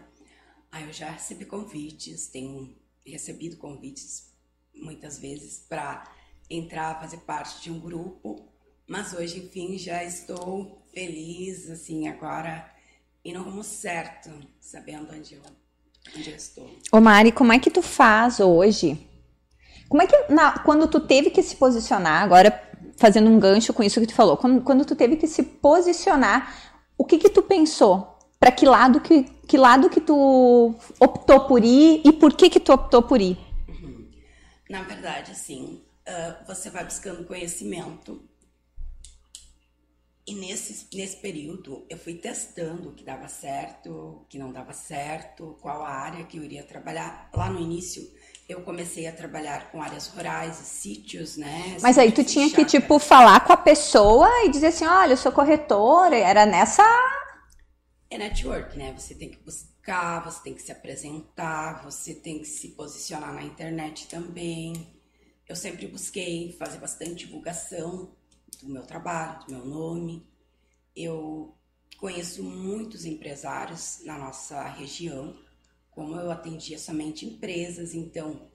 aí 0.71 0.85
eu 0.85 0.93
já 0.93 1.09
recebi 1.09 1.47
convites, 1.47 2.27
tenho 2.27 2.77
recebido 3.03 3.57
convites 3.57 4.31
muitas 4.75 5.19
vezes 5.19 5.65
para 5.67 6.05
entrar, 6.51 7.01
fazer 7.01 7.21
parte 7.21 7.63
de 7.63 7.71
um 7.71 7.81
grupo, 7.81 8.47
mas 8.87 9.15
hoje, 9.15 9.39
enfim, 9.39 9.79
já 9.79 10.05
estou 10.05 10.80
feliz, 10.93 11.71
assim, 11.71 12.09
agora 12.09 12.71
e 13.25 13.33
no 13.33 13.43
rumo 13.43 13.63
certo, 13.63 14.31
sabendo 14.61 15.13
onde 15.13 15.35
eu, 15.35 15.43
onde 16.17 16.31
eu 16.31 16.37
estou. 16.37 16.71
Ô 16.91 17.01
Mari, 17.01 17.33
como 17.33 17.53
é 17.53 17.59
que 17.59 17.71
tu 17.71 17.83
faz 17.83 18.41
hoje? 18.41 18.99
Como 19.89 20.03
é 20.03 20.07
que, 20.07 20.33
na, 20.33 20.59
quando 20.61 20.89
tu 20.89 21.01
teve 21.01 21.31
que 21.31 21.43
se 21.43 21.57
posicionar, 21.57 22.23
agora 22.23 22.69
fazendo 22.97 23.31
um 23.31 23.39
gancho 23.39 23.73
com 23.73 23.83
isso 23.83 24.01
que 24.01 24.07
tu 24.07 24.15
falou, 24.15 24.37
quando, 24.37 24.63
quando 24.63 24.85
tu 24.85 24.95
teve 24.95 25.17
que 25.17 25.27
se 25.27 25.43
posicionar, 25.43 26.73
o 26.97 27.05
que 27.05 27.19
que 27.19 27.29
tu 27.29 27.43
pensou? 27.43 28.19
Para 28.39 28.53
que 28.53 28.65
lado 28.65 29.01
que, 29.01 29.25
que 29.47 29.59
lado 29.59 29.91
que 29.91 30.01
tu 30.01 30.75
optou 30.99 31.47
por 31.47 31.63
ir 31.63 32.01
e 32.05 32.13
por 32.13 32.35
que 32.35 32.49
que 32.49 32.61
tu 32.61 32.73
optou 32.73 33.03
por 33.03 33.21
ir? 33.21 33.39
Uhum. 33.69 34.09
Na 34.69 34.83
verdade, 34.83 35.33
assim, 35.33 35.83
uh, 36.09 36.47
você 36.47 36.71
vai 36.71 36.85
buscando 36.85 37.25
conhecimento 37.25 38.23
e 40.27 40.35
nesse, 40.35 40.87
nesse 40.95 41.17
período 41.17 41.85
eu 41.89 41.99
fui 41.99 42.15
testando 42.15 42.91
o 42.91 42.93
que 42.93 43.05
dava 43.05 43.29
certo, 43.29 43.91
o 43.91 44.27
que 44.29 44.39
não 44.39 44.53
dava 44.53 44.73
certo, 44.73 45.59
qual 45.61 45.83
a 45.83 45.91
área 45.91 46.25
que 46.25 46.37
eu 46.37 46.45
iria 46.45 46.63
trabalhar. 46.63 47.31
Lá 47.35 47.51
no 47.51 47.61
início 47.61 48.03
eu 48.49 48.63
comecei 48.63 49.07
a 49.07 49.13
trabalhar 49.13 49.71
com 49.71 49.81
áreas 49.81 50.09
rurais 50.09 50.61
e 50.61 50.65
sítios, 50.65 51.37
né? 51.37 51.77
Mas 51.81 51.97
aí 51.97 52.11
tu 52.11 52.25
tinha 52.25 52.51
que, 52.51 52.65
tipo, 52.65 52.99
falar 52.99 53.45
com 53.45 53.53
a 53.53 53.57
pessoa 53.57 54.29
e 54.45 54.51
dizer 54.51 54.69
assim, 54.69 54.85
olha, 54.85 55.13
eu 55.13 55.17
sou 55.17 55.33
corretora, 55.33 56.17
era 56.17 56.45
nessa... 56.45 56.83
É 58.11 58.19
network, 58.19 58.77
né? 58.77 58.93
Você 58.99 59.15
tem 59.15 59.31
que 59.31 59.39
buscar, 59.39 60.25
você 60.25 60.43
tem 60.43 60.55
que 60.55 60.63
se 60.63 60.73
apresentar, 60.73 61.85
você 61.85 62.13
tem 62.13 62.41
que 62.41 62.47
se 62.47 62.69
posicionar 62.69 63.33
na 63.33 63.45
internet 63.45 64.09
também. 64.09 65.01
Eu 65.49 65.55
sempre 65.55 65.87
busquei 65.87 66.57
fazer 66.59 66.79
bastante 66.79 67.27
divulgação 67.27 68.11
do 68.63 68.69
meu 68.69 68.83
trabalho, 68.83 69.45
do 69.47 69.53
meu 69.53 69.65
nome. 69.65 70.27
Eu 70.95 71.55
conheço 71.99 72.43
muitos 72.43 73.05
empresários 73.05 74.01
na 74.05 74.19
nossa 74.19 74.63
região, 74.69 75.37
como 75.91 76.17
eu 76.17 76.31
atendia 76.31 76.79
somente 76.79 77.27
empresas, 77.27 77.95
então 77.95 78.49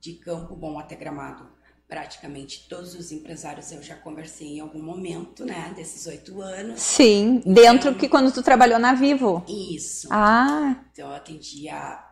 de 0.00 0.14
Campo 0.14 0.54
Bom 0.54 0.78
até 0.78 0.96
Gramado, 0.96 1.48
praticamente 1.88 2.68
todos 2.68 2.94
os 2.94 3.10
empresários 3.10 3.72
eu 3.72 3.82
já 3.82 3.96
conversei 3.96 4.56
em 4.56 4.60
algum 4.60 4.82
momento, 4.82 5.44
né, 5.44 5.72
desses 5.74 6.06
oito 6.06 6.40
anos. 6.40 6.80
Sim, 6.80 7.40
dentro 7.44 7.90
então, 7.90 7.94
que 7.94 8.08
quando 8.08 8.32
tu 8.32 8.42
trabalhou 8.42 8.78
na 8.78 8.94
Vivo. 8.94 9.44
Isso. 9.48 10.08
Ah. 10.10 10.84
Então 10.92 11.08
eu 11.08 11.14
atendia 11.14 12.04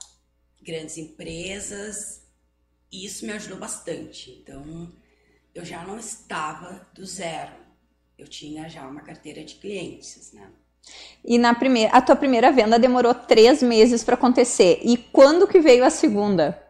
grandes 0.62 0.96
empresas 0.96 2.22
e 2.90 3.04
isso 3.04 3.26
me 3.26 3.32
ajudou 3.32 3.58
bastante. 3.58 4.30
Então 4.42 4.92
eu 5.56 5.64
já 5.64 5.82
não 5.84 5.98
estava 5.98 6.86
do 6.92 7.06
zero. 7.06 7.52
Eu 8.18 8.28
tinha 8.28 8.68
já 8.68 8.86
uma 8.86 9.00
carteira 9.00 9.42
de 9.42 9.54
clientes, 9.54 10.30
né? 10.34 10.50
E 11.24 11.38
na 11.38 11.54
primeira, 11.54 11.96
a 11.96 12.02
tua 12.02 12.14
primeira 12.14 12.52
venda 12.52 12.78
demorou 12.78 13.14
três 13.14 13.62
meses 13.62 14.04
para 14.04 14.14
acontecer. 14.14 14.80
E 14.82 14.98
quando 14.98 15.48
que 15.48 15.58
veio 15.58 15.82
a 15.82 15.88
segunda? 15.88 16.62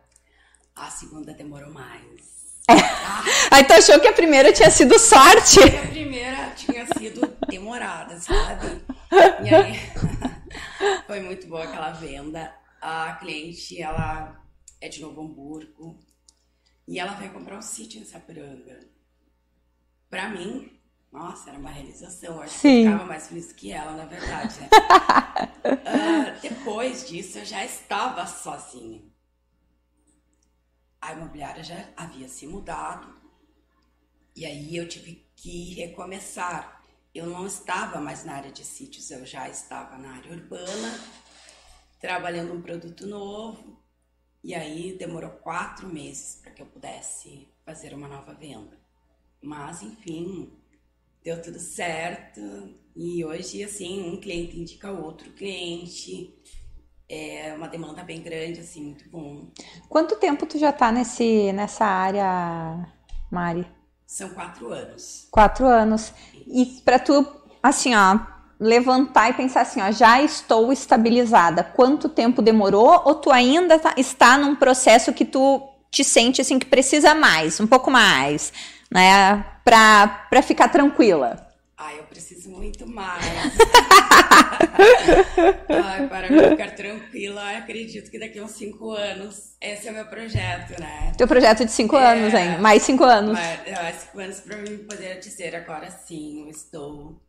A 0.75 0.89
segunda 0.89 1.35
demorou 1.35 1.73
mais. 1.73 2.63
É. 2.69 2.75
Aí 3.51 3.65
tu 3.65 3.73
achou 3.73 3.99
que 3.99 4.07
a 4.07 4.13
primeira 4.13 4.53
tinha 4.53 4.71
sido 4.71 4.99
sorte? 5.01 5.59
A 5.61 5.89
primeira 5.89 6.51
tinha 6.51 6.87
sido 6.97 7.37
demorada, 7.49 8.21
sabe? 8.21 8.85
E 9.45 9.55
aí 9.55 9.79
foi 11.07 11.21
muito 11.21 11.47
boa 11.47 11.65
aquela 11.65 11.93
venda. 11.93 12.53
A 12.81 13.15
cliente, 13.15 13.81
ela 13.81 14.41
é 14.81 14.89
de 14.89 15.01
Novo 15.01 15.23
Hamburgo, 15.23 15.99
e 16.87 16.99
ela 16.99 17.15
veio 17.15 17.33
comprar 17.33 17.59
um 17.59 17.63
sítio 17.63 18.01
em 18.01 18.05
Sapiranga. 18.05 18.81
Pra 20.09 20.29
mim, 20.29 20.77
nossa, 21.13 21.51
era 21.51 21.59
uma 21.59 21.71
realização. 21.71 22.35
Eu 22.35 22.43
acho 22.43 22.59
Sim. 22.59 22.61
que 22.61 22.89
eu 22.89 22.93
ficava 22.93 23.05
mais 23.05 23.29
feliz 23.29 23.53
que 23.53 23.73
ela, 23.73 23.93
na 23.93 24.05
verdade. 24.05 24.61
Né? 24.61 24.69
uh, 25.65 26.41
depois 26.43 27.09
disso, 27.09 27.39
eu 27.39 27.45
já 27.45 27.65
estava 27.65 28.27
sozinha. 28.27 29.03
A 31.01 31.13
imobiliária 31.13 31.65
já 31.65 31.89
havia 31.97 32.29
se 32.29 32.47
mudado. 32.47 33.15
E 34.35 34.45
aí 34.45 34.77
eu 34.77 34.87
tive 34.87 35.27
que 35.35 35.75
recomeçar. 35.75 36.83
Eu 37.15 37.27
não 37.27 37.47
estava 37.47 37.99
mais 37.99 38.25
na 38.25 38.35
área 38.35 38.53
de 38.53 38.63
sítios, 38.65 39.11
eu 39.11 39.25
já 39.25 39.49
estava 39.49 39.97
na 39.97 40.17
área 40.17 40.33
urbana, 40.33 41.01
trabalhando 41.99 42.53
um 42.53 42.61
produto 42.61 43.07
novo. 43.07 43.83
E 44.43 44.55
aí 44.55 44.97
demorou 44.97 45.31
quatro 45.31 45.89
meses 45.89 46.39
para 46.43 46.53
que 46.53 46.63
eu 46.63 46.67
pudesse 46.67 47.49
fazer 47.65 47.93
uma 47.95 48.09
nova 48.09 48.33
venda. 48.35 48.79
Mas, 49.43 49.83
enfim, 49.83 50.53
deu 51.23 51.41
tudo 51.43 51.59
certo. 51.59 52.41
E 52.95 53.25
hoje, 53.25 53.63
assim, 53.65 54.09
um 54.09 54.21
cliente 54.21 54.59
indica 54.59 54.91
outro 54.91 55.31
cliente. 55.33 56.35
É 57.09 57.55
uma 57.55 57.69
demanda 57.69 58.03
bem 58.03 58.21
grande, 58.21 58.61
assim, 58.61 58.83
muito 58.83 59.09
bom. 59.09 59.49
Quanto 59.89 60.17
tempo 60.17 60.47
tu 60.47 60.59
já 60.59 60.73
tá 60.73 60.91
nesse, 60.91 61.53
nessa 61.53 61.85
área, 61.85 62.93
Mari? 63.31 63.67
São 64.07 64.31
quatro 64.31 64.73
anos. 64.73 65.29
Quatro 65.31 65.67
anos. 65.67 66.13
E 66.47 66.81
para 66.85 66.99
tu, 66.99 67.27
assim, 67.63 67.95
ó, 67.95 68.36
levantar 68.59 69.31
e 69.31 69.35
pensar 69.35 69.63
assim, 69.63 69.81
ó, 69.81 69.91
já 69.91 70.23
estou 70.23 70.73
estabilizada. 70.73 71.63
Quanto 71.63 72.09
tempo 72.09 72.41
demorou? 72.43 73.03
Ou 73.05 73.15
tu 73.15 73.31
ainda 73.31 73.79
tá, 73.79 73.95
está 73.97 74.39
num 74.39 74.57
processo 74.57 75.13
que 75.13 75.25
tu 75.25 75.63
te 75.91 76.03
sente 76.03 76.41
assim 76.41 76.59
que 76.59 76.67
precisa 76.67 77.15
mais, 77.15 77.61
um 77.61 77.67
pouco 77.67 77.91
mais, 77.91 78.53
né, 78.91 79.45
para 79.65 80.09
para 80.29 80.43
ficar 80.43 80.69
tranquila? 80.69 81.47
Ah, 81.79 81.95
eu 81.95 82.05
preciso 82.05 82.51
muito 82.51 82.87
mais. 82.87 83.23
Ai, 85.69 86.09
para 86.09 86.29
ficar 86.51 86.75
tranquila, 86.75 87.59
acredito 87.59 88.11
que 88.11 88.19
daqui 88.19 88.39
a 88.39 88.45
uns 88.45 88.53
cinco 88.53 88.91
anos, 88.93 89.57
esse 89.61 89.89
é 89.89 89.91
o 89.91 89.95
meu 89.95 90.07
projeto, 90.07 90.81
né? 90.81 91.13
Teu 91.17 91.29
projeto 91.29 91.65
de 91.65 91.71
cinco 91.71 91.97
é, 91.97 92.13
anos, 92.13 92.33
hein? 92.33 92.59
Mais 92.61 92.83
cinco 92.83 93.05
anos. 93.05 93.35
Mais, 93.35 93.97
cinco 93.97 94.19
anos 94.19 94.41
para 94.41 94.57
mim 94.57 94.79
poder 94.79 95.19
dizer 95.19 95.55
agora 95.55 95.91
sim, 95.91 96.45
eu 96.45 96.49
estou 96.49 97.21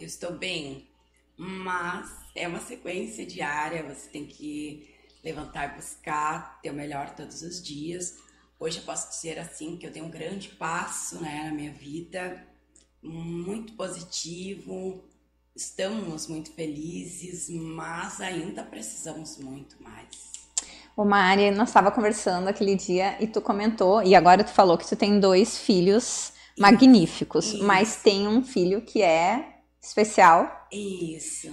eu 0.00 0.06
estou 0.06 0.32
bem, 0.32 0.88
mas 1.36 2.10
é 2.34 2.48
uma 2.48 2.60
sequência 2.60 3.26
diária, 3.26 3.82
você 3.82 4.08
tem 4.08 4.26
que 4.26 4.94
levantar 5.22 5.72
e 5.72 5.76
buscar 5.76 6.58
ter 6.62 6.70
o 6.70 6.74
melhor 6.74 7.14
todos 7.14 7.42
os 7.42 7.62
dias. 7.62 8.16
Hoje 8.58 8.78
eu 8.78 8.84
posso 8.84 9.10
dizer 9.10 9.38
assim 9.38 9.76
que 9.76 9.86
eu 9.86 9.92
tenho 9.92 10.06
um 10.06 10.10
grande 10.10 10.48
passo 10.48 11.20
né, 11.20 11.44
na 11.44 11.54
minha 11.54 11.72
vida, 11.72 12.46
muito 13.02 13.74
positivo, 13.74 15.04
estamos 15.54 16.26
muito 16.26 16.50
felizes, 16.52 17.50
mas 17.50 18.22
ainda 18.22 18.62
precisamos 18.62 19.36
muito 19.36 19.82
mais. 19.82 20.30
O 20.96 21.04
Mari, 21.04 21.50
nós 21.50 21.68
estava 21.68 21.90
conversando 21.90 22.48
aquele 22.48 22.74
dia 22.74 23.22
e 23.22 23.26
tu 23.26 23.40
comentou, 23.40 24.02
e 24.02 24.14
agora 24.14 24.44
tu 24.44 24.50
falou 24.50 24.78
que 24.78 24.86
tu 24.86 24.96
tem 24.96 25.20
dois 25.20 25.58
filhos 25.58 26.32
magníficos, 26.58 27.46
Isso. 27.54 27.64
mas 27.64 27.96
tem 27.96 28.28
um 28.28 28.42
filho 28.42 28.82
que 28.82 29.02
é 29.02 29.59
especial. 29.80 30.66
Isso. 30.70 31.50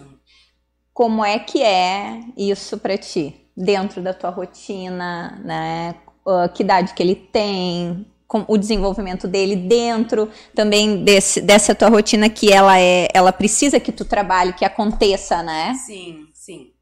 Como 0.94 1.24
é 1.24 1.40
que 1.40 1.62
é 1.62 2.22
isso 2.36 2.78
para 2.78 2.98
ti? 2.98 3.50
Dentro 3.56 4.02
da 4.02 4.14
tua 4.14 4.30
rotina, 4.30 5.40
né? 5.44 5.96
Uh, 6.26 6.52
que 6.54 6.64
idade 6.64 6.94
que 6.94 7.02
ele 7.02 7.16
tem, 7.16 8.06
com 8.28 8.44
o 8.48 8.58
desenvolvimento 8.58 9.28
dele 9.28 9.56
dentro 9.56 10.30
também 10.54 11.04
desse, 11.04 11.40
dessa 11.40 11.74
tua 11.74 11.88
rotina 11.88 12.30
que 12.30 12.52
ela 12.52 12.78
é, 12.78 13.08
ela 13.14 13.32
precisa 13.32 13.80
que 13.80 13.92
tu 13.92 14.04
trabalhe, 14.04 14.54
que 14.54 14.66
aconteça, 14.66 15.42
né? 15.42 15.74
Sim, 15.86 16.28
sim. 16.34 16.74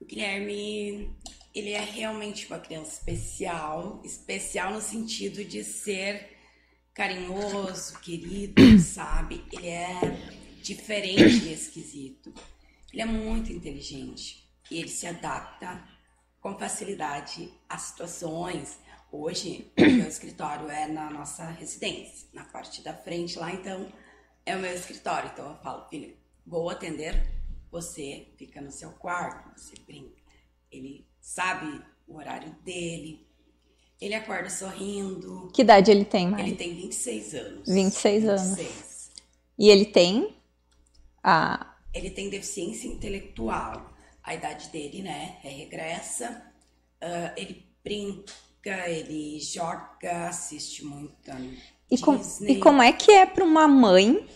O 0.00 0.06
Guilherme, 0.06 1.10
ele 1.54 1.72
é 1.72 1.80
realmente 1.80 2.46
uma 2.46 2.58
criança 2.58 2.92
especial, 2.92 4.00
especial 4.04 4.72
no 4.72 4.80
sentido 4.80 5.44
de 5.44 5.62
ser 5.62 6.36
carinhoso, 6.94 7.98
querido, 8.00 8.78
sabe? 8.80 9.44
Ele 9.52 9.68
é 9.68 10.00
diferente 10.66 11.44
e 11.44 11.52
esquisito. 11.52 12.34
Ele 12.92 13.02
é 13.02 13.06
muito 13.06 13.52
inteligente 13.52 14.48
e 14.70 14.78
ele 14.78 14.88
se 14.88 15.06
adapta 15.06 15.86
com 16.40 16.58
facilidade 16.58 17.52
às 17.68 17.82
situações. 17.82 18.78
Hoje, 19.12 19.70
o 19.78 19.82
meu 19.82 20.08
escritório 20.08 20.68
é 20.68 20.88
na 20.88 21.08
nossa 21.08 21.46
residência, 21.50 22.28
na 22.32 22.44
parte 22.44 22.82
da 22.82 22.92
frente 22.92 23.38
lá, 23.38 23.52
então 23.52 23.86
é 24.44 24.56
o 24.56 24.58
meu 24.58 24.74
escritório. 24.74 25.30
Então 25.32 25.50
eu 25.50 25.56
falo, 25.58 25.88
filho, 25.88 26.16
vou 26.44 26.68
atender, 26.68 27.24
você 27.70 28.26
fica 28.36 28.60
no 28.60 28.72
seu 28.72 28.90
quarto, 28.90 29.58
você 29.58 29.74
brinca. 29.86 30.20
Ele 30.70 31.06
sabe 31.20 31.80
o 32.08 32.16
horário 32.16 32.52
dele. 32.64 33.24
Ele 34.00 34.14
acorda 34.14 34.50
sorrindo. 34.50 35.48
Que 35.54 35.62
idade 35.62 35.90
ele 35.90 36.04
tem, 36.04 36.28
Mari? 36.28 36.48
Ele 36.48 36.56
tem 36.56 36.74
26 36.74 37.34
anos. 37.34 37.68
26, 37.68 38.22
26. 38.24 38.28
anos. 38.28 39.10
E 39.58 39.70
ele 39.70 39.86
tem 39.86 40.35
a. 41.26 41.74
Ele 41.92 42.10
tem 42.10 42.30
deficiência 42.30 42.86
intelectual. 42.86 43.92
A 44.22 44.34
idade 44.34 44.68
dele, 44.68 45.02
né, 45.02 45.36
é 45.44 45.48
regressa. 45.48 46.42
Uh, 47.02 47.32
ele 47.36 47.66
brinca, 47.82 48.88
ele 48.88 49.40
joga, 49.40 50.28
assiste 50.28 50.84
muito. 50.84 51.30
E, 51.90 51.98
com, 51.98 52.20
e 52.42 52.56
como 52.56 52.82
é 52.82 52.92
que 52.92 53.10
é 53.10 53.26
para 53.26 53.44
uma 53.44 53.68
mãe? 53.68 54.26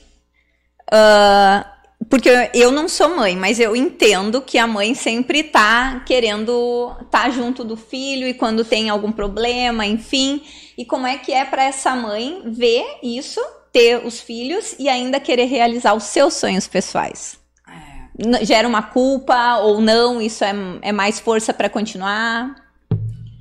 Uh, 0.92 1.80
porque 2.08 2.28
eu 2.54 2.72
não 2.72 2.88
sou 2.88 3.14
mãe, 3.14 3.36
mas 3.36 3.60
eu 3.60 3.76
entendo 3.76 4.40
que 4.40 4.58
a 4.58 4.66
mãe 4.66 4.94
sempre 4.94 5.42
tá 5.42 6.00
querendo 6.06 6.96
estar 7.02 7.24
tá 7.24 7.30
junto 7.30 7.64
do 7.64 7.76
filho 7.76 8.26
e 8.26 8.34
quando 8.34 8.64
tem 8.64 8.88
algum 8.88 9.12
problema, 9.12 9.86
enfim. 9.86 10.42
E 10.78 10.84
como 10.84 11.06
é 11.06 11.18
que 11.18 11.32
é 11.32 11.44
para 11.44 11.64
essa 11.64 11.94
mãe 11.94 12.42
ver 12.46 12.98
isso, 13.02 13.40
ter 13.72 14.04
os 14.04 14.20
filhos 14.20 14.74
e 14.78 14.88
ainda 14.88 15.20
querer 15.20 15.44
realizar 15.44 15.94
os 15.94 16.04
seus 16.04 16.34
sonhos 16.34 16.66
pessoais? 16.66 17.38
É. 17.68 18.44
Gera 18.44 18.66
uma 18.66 18.82
culpa 18.82 19.58
ou 19.58 19.80
não? 19.80 20.20
Isso 20.20 20.44
é, 20.44 20.52
é 20.82 20.92
mais 20.92 21.20
força 21.20 21.52
para 21.54 21.68
continuar? 21.68 22.54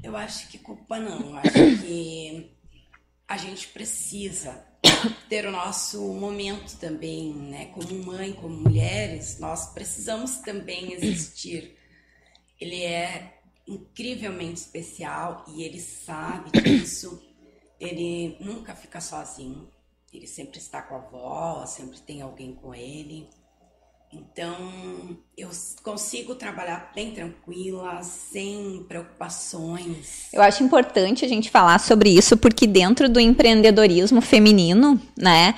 Eu 0.04 0.16
acho 0.16 0.48
que 0.48 0.58
culpa 0.58 1.00
não. 1.00 1.20
Eu 1.20 1.38
acho 1.38 1.52
que 1.82 2.52
a 3.28 3.38
gente 3.38 3.68
precisa 3.68 4.66
ter 5.28 5.46
o 5.46 5.52
nosso 5.52 6.02
momento 6.14 6.78
também, 6.78 7.34
né? 7.34 7.66
Como 7.68 7.94
mãe, 8.06 8.34
como 8.34 8.56
mulheres, 8.56 9.40
nós 9.40 9.74
precisamos 9.74 10.38
também 10.38 10.94
existir. 10.94 11.78
Ele 12.60 12.84
é 12.84 13.40
incrivelmente 13.68 14.62
especial 14.62 15.46
e 15.48 15.64
ele 15.64 15.80
sabe 15.80 16.52
disso. 16.62 17.22
Ele 17.80 18.36
nunca 18.40 18.76
fica 18.76 19.00
sozinho. 19.00 19.70
Ele 20.14 20.28
sempre 20.28 20.58
está 20.58 20.82
com 20.82 20.96
a 20.96 20.98
avó, 20.98 21.66
sempre 21.66 22.00
tem 22.00 22.22
alguém 22.22 22.54
com 22.54 22.74
ele. 22.74 23.30
Então, 24.12 24.58
eu 25.38 25.50
consigo 25.84 26.34
trabalhar 26.34 26.92
bem 26.96 27.14
tranquila, 27.14 28.02
sem 28.02 28.84
preocupações. 28.88 30.34
Eu 30.34 30.42
acho 30.42 30.64
importante 30.64 31.24
a 31.24 31.28
gente 31.28 31.52
falar 31.52 31.80
sobre 31.80 32.10
isso, 32.10 32.36
porque 32.36 32.66
dentro 32.66 33.08
do 33.08 33.20
empreendedorismo 33.20 34.20
feminino, 34.20 35.00
né, 35.16 35.54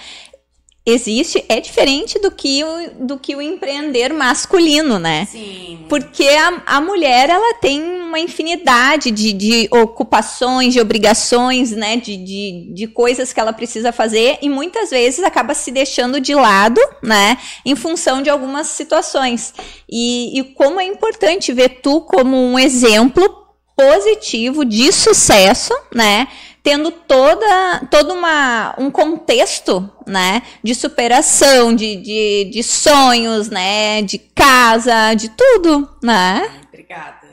existe 0.85 1.43
é 1.47 1.59
diferente 1.59 2.17
do 2.19 2.31
que 2.31 2.63
o, 2.63 3.05
do 3.05 3.19
que 3.19 3.35
o 3.35 3.41
empreender 3.41 4.11
masculino, 4.13 4.97
né? 4.97 5.27
Sim. 5.31 5.85
Porque 5.87 6.27
a, 6.27 6.63
a 6.77 6.81
mulher 6.81 7.29
ela 7.29 7.53
tem 7.55 7.81
uma 7.81 8.19
infinidade 8.19 9.11
de, 9.11 9.31
de 9.31 9.69
ocupações, 9.71 10.73
de 10.73 10.81
obrigações, 10.81 11.71
né? 11.71 11.97
De, 11.97 12.17
de, 12.17 12.73
de 12.73 12.87
coisas 12.87 13.31
que 13.31 13.39
ela 13.39 13.53
precisa 13.53 13.91
fazer 13.91 14.39
e 14.41 14.49
muitas 14.49 14.89
vezes 14.89 15.23
acaba 15.23 15.53
se 15.53 15.71
deixando 15.71 16.19
de 16.19 16.33
lado, 16.33 16.81
né? 17.03 17.37
Em 17.63 17.75
função 17.75 18.21
de 18.21 18.29
algumas 18.29 18.67
situações. 18.67 19.53
E, 19.89 20.39
e 20.39 20.43
como 20.55 20.79
é 20.79 20.85
importante 20.85 21.53
ver 21.53 21.81
tu 21.81 22.01
como 22.01 22.35
um 22.35 22.57
exemplo 22.57 23.41
positivo 23.75 24.65
de 24.65 24.91
sucesso, 24.91 25.73
né? 25.93 26.27
Tendo 26.63 26.91
toda, 26.91 27.85
todo 27.89 28.13
uma, 28.13 28.75
um 28.77 28.91
contexto, 28.91 29.89
né, 30.05 30.43
de 30.63 30.75
superação, 30.75 31.75
de, 31.75 31.95
de, 31.95 32.49
de 32.51 32.63
sonhos, 32.63 33.49
né, 33.49 34.01
de 34.01 34.19
casa, 34.19 35.13
de 35.15 35.29
tudo, 35.29 35.89
né? 36.03 36.63
Obrigada. 36.67 37.29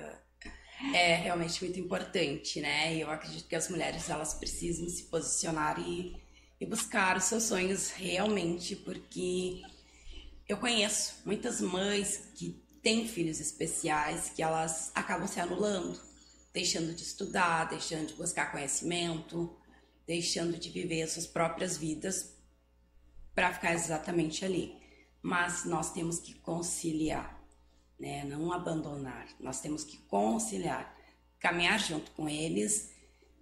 É 0.94 1.16
realmente 1.16 1.62
muito 1.62 1.78
importante, 1.78 2.60
né? 2.60 2.96
Eu 2.96 3.10
acredito 3.10 3.46
que 3.46 3.56
as 3.56 3.68
mulheres 3.68 4.08
elas 4.08 4.32
precisam 4.32 4.88
se 4.88 5.02
posicionar 5.04 5.78
e, 5.78 6.16
e 6.58 6.64
buscar 6.64 7.16
os 7.16 7.24
seus 7.24 7.42
sonhos 7.42 7.90
realmente, 7.90 8.74
porque 8.74 9.60
eu 10.48 10.56
conheço 10.56 11.16
muitas 11.26 11.60
mães 11.60 12.30
que 12.34 12.56
têm 12.82 13.06
filhos 13.06 13.38
especiais 13.38 14.32
que 14.34 14.42
elas 14.42 14.90
acabam 14.94 15.26
se 15.26 15.40
anulando 15.40 16.07
deixando 16.52 16.94
de 16.94 17.02
estudar, 17.02 17.68
deixando 17.68 18.08
de 18.08 18.14
buscar 18.14 18.50
conhecimento, 18.50 19.56
deixando 20.06 20.58
de 20.58 20.70
viver 20.70 21.02
as 21.02 21.12
suas 21.12 21.26
próprias 21.26 21.76
vidas 21.76 22.34
para 23.34 23.52
ficar 23.52 23.74
exatamente 23.74 24.44
ali. 24.44 24.76
Mas 25.22 25.64
nós 25.64 25.92
temos 25.92 26.18
que 26.18 26.34
conciliar, 26.34 27.38
né? 27.98 28.24
Não 28.24 28.52
abandonar. 28.52 29.28
Nós 29.38 29.60
temos 29.60 29.84
que 29.84 29.98
conciliar, 29.98 30.96
caminhar 31.38 31.78
junto 31.78 32.10
com 32.12 32.28
eles, 32.28 32.90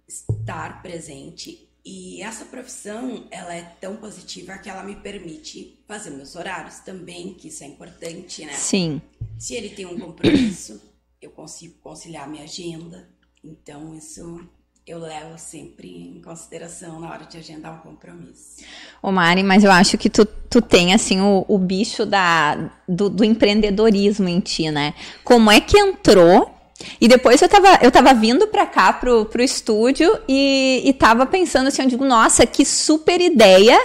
estar 0.07 0.81
presente. 0.81 1.67
E 1.85 2.21
essa 2.21 2.43
profissão, 2.45 3.27
ela 3.31 3.53
é 3.55 3.61
tão 3.61 3.95
positiva 3.95 4.57
que 4.57 4.69
ela 4.69 4.83
me 4.83 4.97
permite 4.97 5.81
fazer 5.87 6.09
meus 6.09 6.35
horários 6.35 6.79
também, 6.79 7.33
que 7.33 7.47
isso 7.47 7.63
é 7.63 7.67
importante, 7.67 8.45
né? 8.45 8.53
Sim. 8.53 9.01
Se 9.39 9.55
ele 9.55 9.69
tem 9.69 9.85
um 9.85 9.97
compromisso, 9.97 10.81
eu 11.21 11.31
consigo 11.31 11.75
conciliar 11.81 12.27
minha 12.29 12.43
agenda. 12.43 13.09
Então, 13.43 13.95
isso 13.95 14.47
eu 14.85 14.99
levo 14.99 15.37
sempre 15.37 15.89
em 15.89 16.21
consideração 16.21 16.99
na 16.99 17.09
hora 17.09 17.25
de 17.25 17.37
agendar 17.37 17.73
um 17.73 17.79
compromisso. 17.79 18.63
Ô 19.01 19.11
Mari, 19.11 19.43
mas 19.43 19.63
eu 19.63 19.71
acho 19.71 19.97
que 19.97 20.09
tu, 20.09 20.25
tu 20.25 20.61
tem, 20.61 20.93
assim, 20.93 21.19
o, 21.19 21.45
o 21.47 21.57
bicho 21.57 22.05
da, 22.05 22.71
do, 22.87 23.09
do 23.09 23.23
empreendedorismo 23.23 24.29
em 24.29 24.39
ti, 24.39 24.71
né? 24.71 24.93
Como 25.25 25.51
é 25.51 25.59
que 25.59 25.77
entrou 25.77 26.57
e 27.01 27.07
depois 27.07 27.41
eu 27.41 27.49
tava, 27.49 27.79
eu 27.81 27.91
tava 27.91 28.13
vindo 28.13 28.47
pra 28.47 28.65
cá, 28.65 28.93
pro, 28.93 29.25
pro 29.25 29.41
estúdio, 29.41 30.19
e, 30.27 30.81
e 30.85 30.93
tava 30.93 31.25
pensando 31.25 31.67
assim, 31.67 31.81
eu 31.81 31.87
digo, 31.87 32.05
nossa, 32.05 32.45
que 32.45 32.63
super 32.63 33.19
ideia 33.19 33.77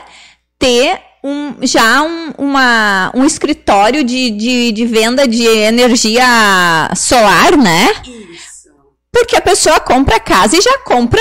ter 0.58 1.00
um, 1.22 1.64
já 1.64 2.02
um, 2.02 2.30
uma, 2.38 3.12
um 3.14 3.24
escritório 3.24 4.02
de, 4.02 4.30
de, 4.30 4.72
de 4.72 4.86
venda 4.86 5.26
de 5.26 5.46
energia 5.46 6.90
solar, 6.96 7.56
né? 7.56 7.92
Isso. 8.34 8.70
Porque 9.10 9.36
a 9.36 9.40
pessoa 9.40 9.78
compra 9.78 10.16
a 10.16 10.20
casa 10.20 10.56
e 10.56 10.60
já 10.60 10.78
compra 10.78 11.20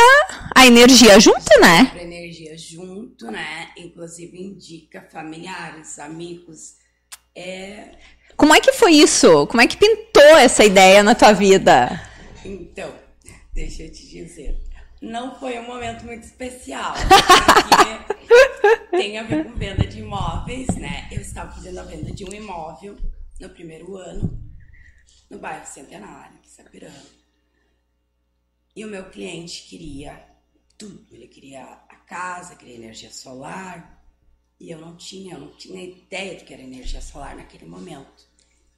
a 0.55 0.65
energia 0.65 1.19
junto, 1.19 1.59
né? 1.59 1.85
Compra 1.85 2.03
energia 2.03 2.57
junto, 2.57 3.29
né? 3.29 3.69
Inclusive 3.77 4.37
indica 4.37 5.07
familiares, 5.11 5.99
amigos. 5.99 6.75
É... 7.35 7.91
Como 8.35 8.55
é 8.55 8.59
que 8.59 8.71
foi 8.73 8.93
isso? 8.93 9.45
Como 9.47 9.61
é 9.61 9.67
que 9.67 9.77
pintou 9.77 10.37
essa 10.37 10.65
ideia 10.65 11.03
na 11.03 11.13
tua 11.13 11.31
vida? 11.31 12.01
Então, 12.43 12.91
deixa 13.53 13.83
eu 13.83 13.91
te 13.91 14.07
dizer 14.07 14.57
não 15.01 15.39
foi 15.39 15.57
um 15.59 15.65
momento 15.65 16.05
muito 16.05 16.23
especial, 16.23 16.93
tem 18.91 19.17
a 19.17 19.23
ver 19.23 19.45
com 19.45 19.53
venda 19.53 19.87
de 19.87 19.99
imóveis, 19.99 20.67
né? 20.75 21.09
Eu 21.11 21.21
estava 21.21 21.51
fazendo 21.51 21.79
a 21.79 21.83
venda 21.83 22.11
de 22.11 22.23
um 22.23 22.31
imóvel 22.31 22.95
no 23.39 23.49
primeiro 23.49 23.97
ano, 23.97 24.39
no 25.29 25.39
bairro 25.39 25.65
Centenário, 25.65 26.37
Sapiranga. 26.43 27.21
E 28.75 28.85
o 28.85 28.87
meu 28.87 29.09
cliente 29.09 29.63
queria 29.63 30.23
tudo. 30.77 31.07
Ele 31.11 31.27
queria 31.27 31.63
a 31.63 31.95
casa, 31.95 32.55
queria 32.55 32.75
energia 32.75 33.11
solar. 33.11 34.01
E 34.59 34.69
eu 34.69 34.79
não 34.79 34.95
tinha, 34.95 35.35
eu 35.35 35.39
não 35.39 35.55
tinha 35.55 35.83
ideia 35.83 36.37
do 36.37 36.45
que 36.45 36.53
era 36.53 36.61
energia 36.61 37.01
solar 37.01 37.35
naquele 37.35 37.65
momento. 37.65 38.27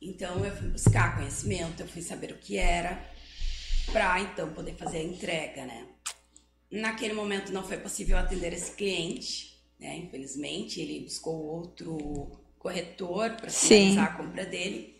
Então 0.02 0.44
eu 0.44 0.56
fui 0.56 0.70
buscar 0.70 1.16
conhecimento, 1.16 1.82
eu 1.82 1.88
fui 1.88 2.02
saber 2.02 2.32
o 2.32 2.38
que 2.38 2.58
era, 2.58 3.02
para 3.92 4.20
então 4.22 4.54
poder 4.54 4.76
fazer 4.76 4.98
a 4.98 5.04
entrega, 5.04 5.66
né? 5.66 5.88
Naquele 6.74 7.14
momento 7.14 7.52
não 7.52 7.64
foi 7.64 7.78
possível 7.78 8.18
atender 8.18 8.52
esse 8.52 8.72
cliente, 8.72 9.64
né? 9.80 9.96
Infelizmente, 9.98 10.82
ele 10.82 11.02
buscou 11.02 11.36
outro 11.36 12.32
corretor 12.58 13.36
para 13.36 13.52
finalizar 13.52 14.06
a 14.06 14.18
compra 14.18 14.44
dele, 14.44 15.00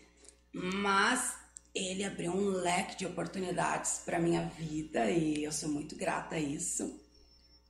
mas 0.52 1.34
ele 1.74 2.04
abriu 2.04 2.30
um 2.30 2.50
leque 2.50 2.96
de 2.96 3.06
oportunidades 3.06 4.02
para 4.04 4.20
minha 4.20 4.42
vida 4.46 5.10
e 5.10 5.42
eu 5.42 5.50
sou 5.50 5.68
muito 5.68 5.96
grata 5.96 6.36
a 6.36 6.38
isso. 6.38 7.00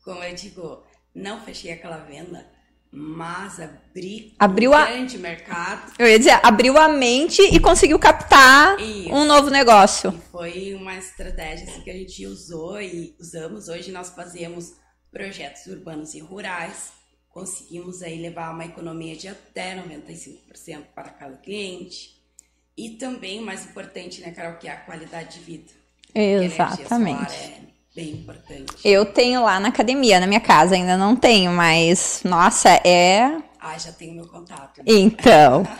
Como 0.02 0.22
eu 0.22 0.34
digo, 0.34 0.84
não 1.14 1.42
fechei 1.42 1.72
aquela 1.72 1.96
venda, 1.96 2.46
mas 2.96 3.58
abrir 3.58 4.34
Abriu 4.38 4.70
um 4.70 4.74
a- 4.74 4.86
grande 4.86 5.18
mercado 5.18 5.92
Eu 5.98 6.06
ia 6.06 6.16
dizer, 6.16 6.38
abriu 6.44 6.78
a 6.78 6.88
mente 6.88 7.42
e 7.42 7.58
conseguiu 7.58 7.98
captar 7.98 8.78
Isso. 8.80 9.12
um 9.12 9.24
novo 9.24 9.50
negócio. 9.50 10.10
E 10.16 10.30
foi 10.30 10.74
uma 10.74 10.94
estratégia 10.96 11.68
assim, 11.68 11.80
que 11.82 11.90
a 11.90 11.94
gente 11.94 12.24
usou 12.24 12.80
e 12.80 13.16
usamos. 13.18 13.68
Hoje 13.68 13.90
nós 13.90 14.10
fazemos 14.10 14.74
projetos 15.10 15.66
urbanos 15.66 16.14
e 16.14 16.20
rurais. 16.20 16.92
Conseguimos 17.28 18.00
aí 18.00 18.22
levar 18.22 18.52
uma 18.54 18.64
economia 18.64 19.16
de 19.16 19.26
até 19.26 19.74
95% 19.74 20.84
para 20.94 21.08
cada 21.10 21.36
cliente. 21.36 22.14
E 22.76 22.90
também, 22.90 23.40
o 23.40 23.44
mais 23.44 23.64
importante, 23.66 24.20
né, 24.20 24.30
Carol, 24.30 24.56
que 24.58 24.68
é 24.68 24.72
a 24.72 24.76
qualidade 24.76 25.38
de 25.38 25.44
vida. 25.44 25.72
Exatamente. 26.14 27.73
Bem 27.94 28.10
importante. 28.10 28.66
Eu 28.84 29.04
tenho 29.06 29.42
lá 29.42 29.58
na 29.60 29.68
academia, 29.68 30.20
na 30.20 30.26
minha 30.26 30.40
casa, 30.40 30.74
ainda 30.74 30.96
não 30.96 31.14
tenho, 31.16 31.52
mas 31.52 32.20
nossa, 32.24 32.68
é. 32.84 33.38
Ah, 33.60 33.78
já 33.78 33.92
tenho 33.92 34.14
meu 34.14 34.26
contato. 34.26 34.80
Então. 34.86 35.66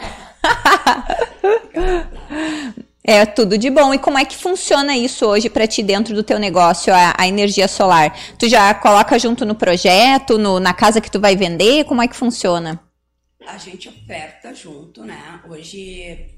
É 3.06 3.26
tudo 3.26 3.58
de 3.58 3.68
bom. 3.68 3.92
E 3.92 3.98
como 3.98 4.16
é 4.16 4.24
que 4.24 4.34
funciona 4.34 4.96
isso 4.96 5.26
hoje 5.26 5.50
para 5.50 5.66
ti 5.66 5.82
dentro 5.82 6.14
do 6.14 6.22
teu 6.22 6.38
negócio, 6.38 6.90
a, 6.94 7.12
a 7.18 7.28
energia 7.28 7.68
solar? 7.68 8.16
Tu 8.38 8.48
já 8.48 8.72
coloca 8.72 9.18
junto 9.18 9.44
no 9.44 9.54
projeto, 9.54 10.38
no- 10.38 10.58
na 10.58 10.72
casa 10.72 11.02
que 11.02 11.10
tu 11.10 11.20
vai 11.20 11.36
vender? 11.36 11.84
Como 11.84 12.00
é 12.00 12.08
que 12.08 12.16
funciona? 12.16 12.80
A 13.46 13.58
gente 13.58 13.90
oferta 13.90 14.54
junto, 14.54 15.04
né? 15.04 15.38
Hoje, 15.46 16.30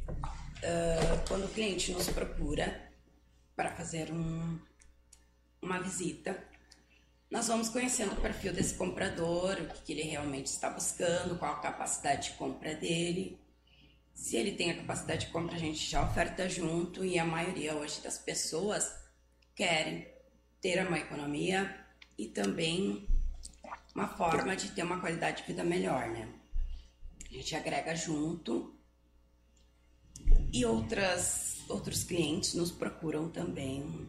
ah, 0.65 1.19
quando 1.29 1.45
o 1.45 1.49
cliente 1.49 1.93
nos 1.93 2.09
procura 2.09 2.77
para 3.55 3.71
fazer 3.71 4.11
um- 4.11 4.59
uma 5.67 5.81
visita, 5.81 6.43
nós 7.31 7.49
vamos 7.49 7.69
conhecendo 7.69 8.13
o 8.13 8.21
perfil 8.21 8.53
desse 8.53 8.75
comprador, 8.75 9.59
o 9.61 9.83
que 9.83 9.93
ele 9.93 10.03
realmente 10.03 10.47
está 10.47 10.71
buscando, 10.71 11.39
qual 11.39 11.55
a 11.55 11.61
capacidade 11.61 12.31
de 12.31 12.37
compra 12.37 12.75
dele. 12.75 13.39
Se 14.15 14.37
ele 14.37 14.53
tem 14.53 14.71
a 14.71 14.77
capacidade 14.77 15.27
de 15.27 15.33
compra, 15.33 15.57
a 15.57 15.59
gente 15.59 15.79
já 15.79 16.03
oferta 16.03 16.49
junto 16.49 17.05
e 17.05 17.19
a 17.19 17.25
maioria 17.25 17.75
hoje 17.75 18.01
das 18.01 18.17
pessoas 18.17 18.91
querem 19.55 20.07
ter 20.61 20.87
uma 20.87 20.99
economia 20.99 21.85
e 22.17 22.29
também 22.29 23.09
uma 23.95 24.09
forma 24.09 24.55
de 24.55 24.71
ter 24.71 24.83
uma 24.83 25.01
qualidade 25.01 25.43
de 25.43 25.49
vida 25.49 25.65
melhor, 25.65 26.09
né? 26.09 26.29
A 27.29 27.33
gente 27.35 27.57
agrega 27.57 27.95
junto. 27.95 28.75
E 30.53 30.65
outras, 30.65 31.59
outros 31.69 32.05
clientes 32.05 32.55
nos 32.55 32.71
procuram 32.71 33.29
também. 33.29 34.09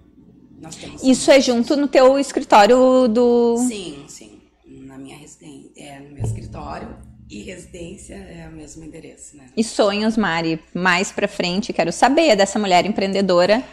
Nós 0.58 0.76
temos. 0.76 1.04
Isso 1.04 1.30
é 1.32 1.40
junto 1.40 1.76
no 1.76 1.88
teu 1.88 2.18
escritório 2.18 3.08
do. 3.08 3.58
Sim, 3.68 4.06
sim. 4.08 4.42
Na 4.66 4.98
minha 4.98 5.18
residência, 5.18 5.72
é 5.76 6.00
no 6.00 6.12
meu 6.12 6.24
escritório 6.24 6.98
e 7.30 7.42
residência 7.44 8.16
é 8.16 8.48
o 8.48 8.52
mesmo 8.52 8.84
endereço, 8.84 9.36
né? 9.36 9.48
E 9.56 9.64
sonhos, 9.64 10.16
Mari, 10.16 10.62
mais 10.74 11.12
pra 11.12 11.28
frente, 11.28 11.74
quero 11.74 11.92
saber 11.92 12.36
dessa 12.36 12.58
mulher 12.58 12.86
empreendedora. 12.86 13.64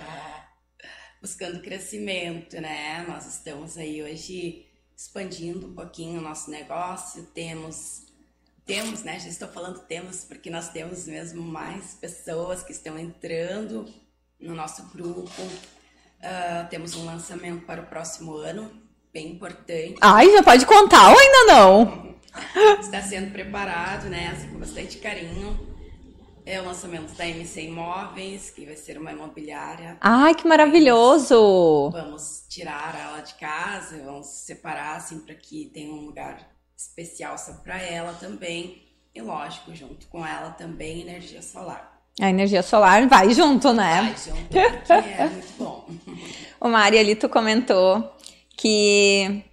Buscando 1.22 1.60
crescimento, 1.60 2.60
né? 2.60 3.04
Nós 3.08 3.26
estamos 3.26 3.78
aí 3.78 4.02
hoje 4.02 4.66
expandindo 4.96 5.68
um 5.68 5.74
pouquinho 5.74 6.18
o 6.18 6.22
nosso 6.22 6.50
negócio. 6.50 7.22
Temos, 7.32 8.02
temos, 8.66 9.02
né? 9.02 9.18
Já 9.20 9.28
estou 9.28 9.48
falando 9.48 9.78
temos 9.80 10.24
porque 10.24 10.50
nós 10.50 10.70
temos 10.70 11.06
mesmo 11.06 11.40
mais 11.40 11.94
pessoas 11.94 12.62
que 12.62 12.72
estão 12.72 12.98
entrando 12.98 13.86
no 14.38 14.54
nosso 14.54 14.82
grupo. 14.88 15.30
Ah, 16.24 16.66
temos 16.70 16.96
um 16.96 17.04
lançamento 17.04 17.66
para 17.66 17.82
o 17.82 17.86
próximo 17.86 18.34
ano, 18.34 18.70
bem 19.12 19.32
importante. 19.32 19.98
Ai, 20.00 20.30
já 20.32 20.42
pode 20.42 20.64
contar 20.64 21.10
ou 21.10 21.18
ainda 21.18 21.52
não? 21.52 22.14
Está 22.80 23.02
sendo 23.02 23.30
preparado, 23.30 24.08
né? 24.08 24.28
Assim, 24.28 24.48
com 24.48 24.58
bastante 24.58 24.98
carinho. 24.98 25.74
É 26.46 26.60
o 26.60 26.64
lançamento 26.64 27.14
da 27.14 27.26
MC 27.26 27.62
Imóveis, 27.62 28.50
que 28.50 28.64
vai 28.64 28.76
ser 28.76 28.98
uma 28.98 29.12
imobiliária. 29.12 29.96
Ai, 30.00 30.34
que 30.34 30.46
maravilhoso! 30.46 31.90
Vamos 31.90 32.44
tirar 32.48 32.98
ela 32.98 33.20
de 33.20 33.34
casa, 33.34 34.02
vamos 34.04 34.26
separar, 34.26 34.96
assim, 34.96 35.20
para 35.20 35.34
que 35.34 35.70
tenha 35.72 35.92
um 35.92 36.06
lugar 36.06 36.46
especial 36.76 37.38
só 37.38 37.52
para 37.54 37.80
ela 37.80 38.12
também. 38.14 38.82
E, 39.14 39.22
lógico, 39.22 39.74
junto 39.74 40.06
com 40.08 40.26
ela 40.26 40.50
também 40.50 41.00
energia 41.00 41.40
solar. 41.40 41.93
A 42.20 42.30
energia 42.30 42.62
solar 42.62 43.06
vai 43.08 43.30
junto, 43.34 43.72
né? 43.72 44.02
Vai 44.02 44.34
junto, 44.34 44.92
é 44.92 45.28
muito 45.28 45.52
bom. 45.58 45.84
O 46.60 46.68
Mari 46.68 46.98
ali, 46.98 47.14
tu 47.14 47.28
comentou 47.28 48.10
que 48.56 49.44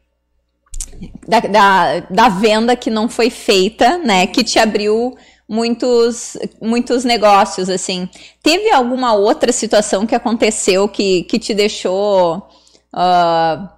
da, 1.27 1.41
da, 1.41 1.99
da 1.99 2.29
venda 2.29 2.73
que 2.73 2.89
não 2.89 3.09
foi 3.09 3.29
feita, 3.29 3.97
né? 3.97 4.27
Que 4.27 4.45
te 4.45 4.57
abriu 4.57 5.17
muitos, 5.47 6.37
muitos 6.61 7.03
negócios, 7.03 7.69
assim. 7.69 8.07
Teve 8.41 8.71
alguma 8.71 9.13
outra 9.13 9.51
situação 9.51 10.07
que 10.07 10.15
aconteceu 10.15 10.87
que, 10.87 11.23
que 11.23 11.37
te 11.37 11.53
deixou. 11.53 12.47
ah, 12.93 13.69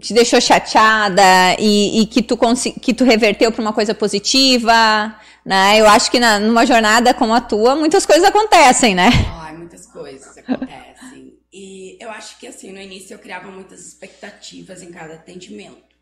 te 0.00 0.12
deixou 0.12 0.40
chateada 0.40 1.22
e, 1.60 2.00
e 2.00 2.06
que, 2.06 2.22
tu 2.22 2.36
que 2.80 2.92
tu 2.92 3.04
reverteu 3.04 3.52
para 3.52 3.62
uma 3.62 3.72
coisa 3.72 3.94
positiva, 3.94 5.14
né? 5.44 5.80
Eu 5.80 5.86
acho 5.86 6.10
que 6.10 6.20
na, 6.20 6.38
numa 6.38 6.64
jornada 6.64 7.12
como 7.12 7.34
a 7.34 7.40
tua, 7.40 7.74
muitas 7.74 8.06
coisas 8.06 8.24
acontecem, 8.24 8.94
né? 8.94 9.08
Ai, 9.40 9.56
muitas 9.56 9.86
coisas 9.86 10.36
acontecem. 10.38 11.38
E 11.52 11.98
eu 12.00 12.10
acho 12.10 12.38
que 12.38 12.46
assim, 12.46 12.72
no 12.72 12.80
início 12.80 13.14
eu 13.14 13.18
criava 13.18 13.50
muitas 13.50 13.86
expectativas 13.86 14.82
em 14.82 14.90
cada 14.90 15.14
atendimento. 15.14 15.94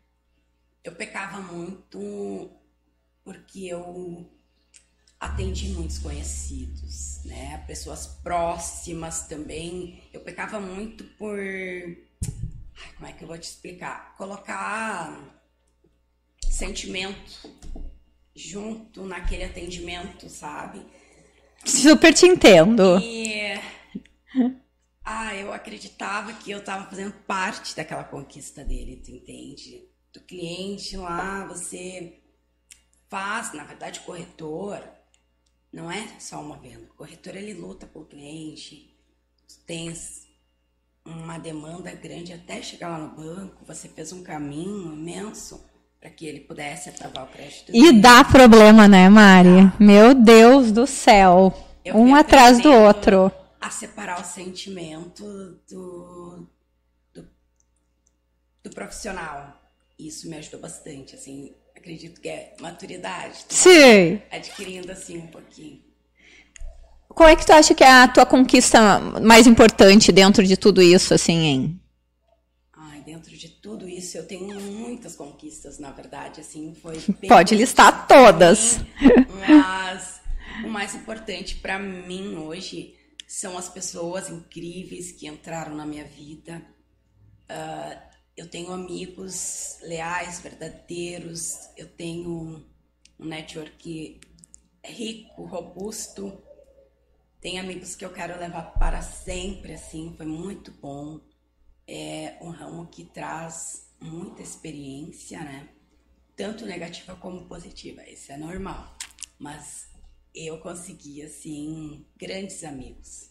Eu 0.83 0.93
pecava 0.93 1.39
muito 1.41 2.49
porque 3.23 3.65
eu 3.65 4.29
atendi 5.19 5.69
muitos 5.69 5.99
conhecidos, 5.99 7.23
né? 7.25 7.63
Pessoas 7.67 8.07
próximas 8.07 9.27
também. 9.27 10.01
Eu 10.11 10.21
pecava 10.21 10.59
muito 10.59 11.03
por. 11.03 11.37
Ai, 11.37 12.93
como 12.95 13.07
é 13.07 13.13
que 13.13 13.23
eu 13.23 13.27
vou 13.27 13.37
te 13.37 13.43
explicar? 13.43 14.15
Colocar 14.17 15.39
sentimento 16.49 17.49
junto 18.35 19.03
naquele 19.03 19.43
atendimento, 19.43 20.29
sabe? 20.29 20.85
Super 21.65 22.13
te 22.13 22.25
entendo. 22.25 22.99
E 22.99 23.59
ah, 25.03 25.35
eu 25.35 25.51
acreditava 25.51 26.33
que 26.33 26.51
eu 26.51 26.59
estava 26.59 26.89
fazendo 26.89 27.13
parte 27.25 27.75
daquela 27.75 28.03
conquista 28.03 28.63
dele, 28.63 29.01
tu 29.03 29.11
entende? 29.11 29.87
Do 30.13 30.21
cliente 30.21 30.95
lá, 30.97 31.45
você 31.45 32.21
faz, 33.09 33.53
na 33.53 33.63
verdade, 33.63 33.99
o 33.99 34.03
corretor 34.03 34.81
não 35.71 35.91
é 35.91 36.19
só 36.19 36.41
uma 36.41 36.57
venda. 36.57 36.85
O 36.91 36.95
corretor 36.95 37.35
ele 37.35 37.53
luta 37.53 37.87
pelo 37.87 38.05
cliente. 38.05 38.95
Tu 39.47 39.59
tens 39.65 40.27
uma 41.05 41.37
demanda 41.37 41.93
grande 41.93 42.33
até 42.33 42.61
chegar 42.61 42.89
lá 42.89 42.99
no 42.99 43.15
banco, 43.15 43.65
você 43.65 43.89
fez 43.89 44.11
um 44.11 44.23
caminho 44.23 44.93
imenso 44.93 45.63
para 46.01 46.09
que 46.09 46.25
ele 46.25 46.39
pudesse 46.39 46.89
aprovar 46.89 47.25
o 47.25 47.27
crédito. 47.27 47.71
E 47.71 47.93
dá 47.93 48.23
problema, 48.23 48.87
né, 48.87 49.07
Mari? 49.07 49.71
Meu 49.79 50.15
Deus 50.15 50.71
do 50.71 50.87
céu. 50.87 51.53
Eu 51.85 51.95
um 51.95 52.15
atrás 52.15 52.59
do 52.59 52.71
outro. 52.71 53.31
A 53.61 53.69
separar 53.69 54.19
o 54.19 54.23
sentimento 54.23 55.23
do, 55.69 56.47
do, 57.13 57.23
do 58.63 58.69
profissional. 58.71 59.61
Isso 59.99 60.27
me 60.27 60.37
ajudou 60.37 60.59
bastante, 60.59 61.13
assim. 61.13 61.53
Acredito 61.77 62.19
que 62.19 62.29
é 62.29 62.55
maturidade. 62.59 63.45
tu 63.47 63.53
Sim. 63.53 64.19
Adquirindo, 64.31 64.91
assim, 64.91 65.19
um 65.19 65.27
pouquinho. 65.27 65.83
Qual 67.09 67.29
é 67.29 67.35
que 67.35 67.45
tu 67.45 67.53
acha 67.53 67.75
que 67.75 67.83
é 67.83 67.91
a 67.91 68.07
tua 68.07 68.25
conquista 68.25 68.99
mais 69.21 69.45
importante 69.45 70.11
dentro 70.11 70.43
de 70.43 70.57
tudo 70.57 70.81
isso, 70.81 71.13
assim, 71.13 71.37
hein? 71.37 71.80
Dentro 73.31 73.47
de 73.47 73.49
tudo 73.61 73.87
isso, 73.87 74.17
eu 74.17 74.27
tenho 74.27 74.59
muitas 74.59 75.15
conquistas, 75.15 75.79
na 75.79 75.89
verdade, 75.89 76.41
assim. 76.41 76.75
Foi 76.75 76.99
Pode 77.29 77.55
listar 77.55 78.05
todas. 78.05 78.79
Mas 79.39 80.19
o 80.65 80.67
mais 80.67 80.93
importante 80.93 81.55
para 81.55 81.79
mim 81.79 82.35
hoje 82.35 82.93
são 83.25 83.57
as 83.57 83.69
pessoas 83.69 84.29
incríveis 84.29 85.13
que 85.13 85.27
entraram 85.27 85.73
na 85.73 85.85
minha 85.85 86.03
vida. 86.03 86.61
Ah, 87.47 88.03
eu 88.35 88.49
tenho 88.49 88.73
amigos 88.73 89.77
leais, 89.81 90.41
verdadeiros. 90.41 91.69
Eu 91.77 91.87
tenho 91.87 92.65
um 93.17 93.25
network 93.25 94.19
rico, 94.83 95.45
robusto. 95.45 96.37
Tem 97.39 97.59
amigos 97.59 97.95
que 97.95 98.03
eu 98.03 98.11
quero 98.11 98.37
levar 98.37 98.73
para 98.73 99.01
sempre, 99.01 99.73
assim, 99.73 100.13
foi 100.17 100.25
muito 100.25 100.69
bom. 100.81 101.21
É 101.93 102.37
um 102.41 102.49
ramo 102.51 102.87
que 102.87 103.03
traz 103.05 103.89
muita 103.99 104.41
experiência, 104.41 105.43
né? 105.43 105.69
Tanto 106.35 106.65
negativa 106.65 107.15
como 107.17 107.47
positiva, 107.47 108.07
isso 108.09 108.31
é 108.31 108.37
normal. 108.37 108.97
Mas 109.39 109.89
eu 110.33 110.59
consegui, 110.61 111.21
assim, 111.23 112.05
grandes 112.17 112.63
amigos. 112.63 113.29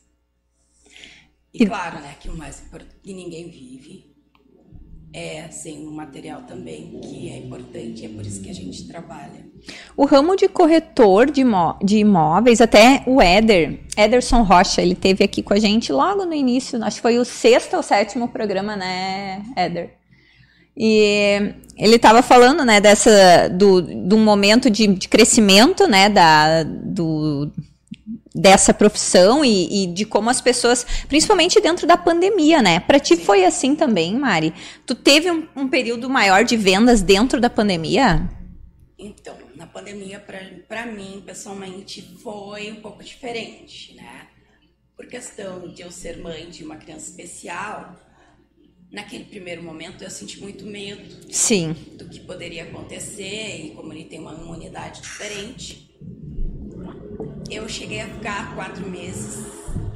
E, 1.52 1.60
E- 1.60 1.64
claro, 1.64 2.00
né, 2.00 2.14
que 2.20 2.28
o 2.28 2.36
mais 2.36 2.60
importante, 2.60 2.96
que 3.02 3.12
ninguém 3.12 3.50
vive, 3.50 4.09
é 5.12 5.48
sem 5.50 5.86
o 5.86 5.90
material 5.90 6.42
também, 6.42 7.00
que 7.02 7.30
é 7.30 7.38
importante, 7.38 8.04
é 8.04 8.08
por 8.08 8.24
isso 8.24 8.40
que 8.40 8.50
a 8.50 8.54
gente 8.54 8.86
trabalha. 8.86 9.44
O 9.96 10.04
ramo 10.04 10.36
de 10.36 10.48
corretor 10.48 11.30
de, 11.30 11.40
imó 11.40 11.76
de 11.82 11.98
imóveis, 11.98 12.60
até 12.60 13.02
o 13.06 13.20
Éder, 13.20 13.80
Ederson 13.96 14.42
Rocha, 14.42 14.80
ele 14.80 14.94
teve 14.94 15.24
aqui 15.24 15.42
com 15.42 15.52
a 15.52 15.58
gente 15.58 15.92
logo 15.92 16.24
no 16.24 16.34
início, 16.34 16.82
acho 16.84 16.96
que 16.96 17.02
foi 17.02 17.18
o 17.18 17.24
sexto 17.24 17.76
ou 17.76 17.82
sétimo 17.82 18.28
programa, 18.28 18.76
né, 18.76 19.42
Éder? 19.56 19.98
E 20.76 21.54
ele 21.76 21.96
estava 21.96 22.22
falando, 22.22 22.64
né, 22.64 22.80
dessa, 22.80 23.48
do, 23.48 23.82
do 23.82 24.16
momento 24.16 24.70
de, 24.70 24.86
de 24.86 25.08
crescimento, 25.08 25.88
né, 25.88 26.08
da, 26.08 26.62
do, 26.62 27.50
dessa 28.34 28.72
profissão 28.72 29.44
e, 29.44 29.84
e, 29.84 29.86
de 29.86 30.04
como 30.04 30.30
as 30.30 30.40
pessoas, 30.40 30.86
principalmente 31.08 31.60
dentro 31.60 31.86
da 31.86 31.96
pandemia, 31.96 32.62
né? 32.62 32.80
Para 32.80 33.00
ti 33.00 33.16
Sim. 33.16 33.24
foi 33.24 33.44
assim 33.44 33.74
também, 33.74 34.16
Mari? 34.16 34.54
Tu 34.86 34.94
teve 34.94 35.30
um, 35.30 35.46
um, 35.56 35.68
período 35.68 36.08
maior 36.08 36.44
de 36.44 36.56
vendas 36.56 37.02
dentro 37.02 37.40
da 37.40 37.50
pandemia? 37.50 38.28
Então, 38.98 39.36
na 39.56 39.66
pandemia, 39.66 40.24
para 40.68 40.86
mim, 40.86 41.22
pessoalmente, 41.24 42.02
foi 42.22 42.70
um 42.70 42.76
pouco 42.76 43.02
diferente, 43.02 43.94
né? 43.94 44.26
Por 44.96 45.06
questão 45.06 45.68
de 45.68 45.82
eu 45.82 45.90
ser 45.90 46.18
mãe 46.18 46.48
de 46.50 46.62
uma 46.62 46.76
criança 46.76 47.08
especial, 47.10 47.96
naquele 48.92 49.24
primeiro 49.24 49.62
momento 49.62 50.04
eu 50.04 50.10
senti 50.10 50.40
muito 50.40 50.66
medo 50.66 51.32
Sim. 51.32 51.74
do 51.96 52.08
que 52.08 52.20
poderia 52.20 52.64
acontecer 52.64 53.64
e 53.64 53.70
como 53.70 53.92
ele 53.92 54.04
tem 54.04 54.20
uma 54.20 54.34
imunidade 54.34 55.00
diferente 55.00 55.89
eu 57.50 57.68
cheguei 57.68 58.00
a 58.00 58.08
ficar 58.08 58.54
quatro 58.54 58.88
meses 58.88 59.44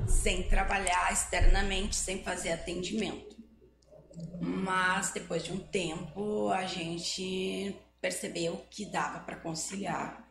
sem 0.08 0.42
trabalhar 0.42 1.12
externamente, 1.12 1.94
sem 1.94 2.22
fazer 2.22 2.52
atendimento. 2.52 3.36
Mas 4.40 5.12
depois 5.12 5.44
de 5.44 5.52
um 5.52 5.58
tempo 5.58 6.48
a 6.50 6.66
gente 6.66 7.76
percebeu 8.00 8.64
que 8.68 8.84
dava 8.84 9.20
para 9.20 9.36
conciliar 9.36 10.28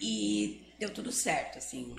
e 0.00 0.62
deu 0.78 0.90
tudo 0.90 1.10
certo, 1.10 1.58
assim. 1.58 1.96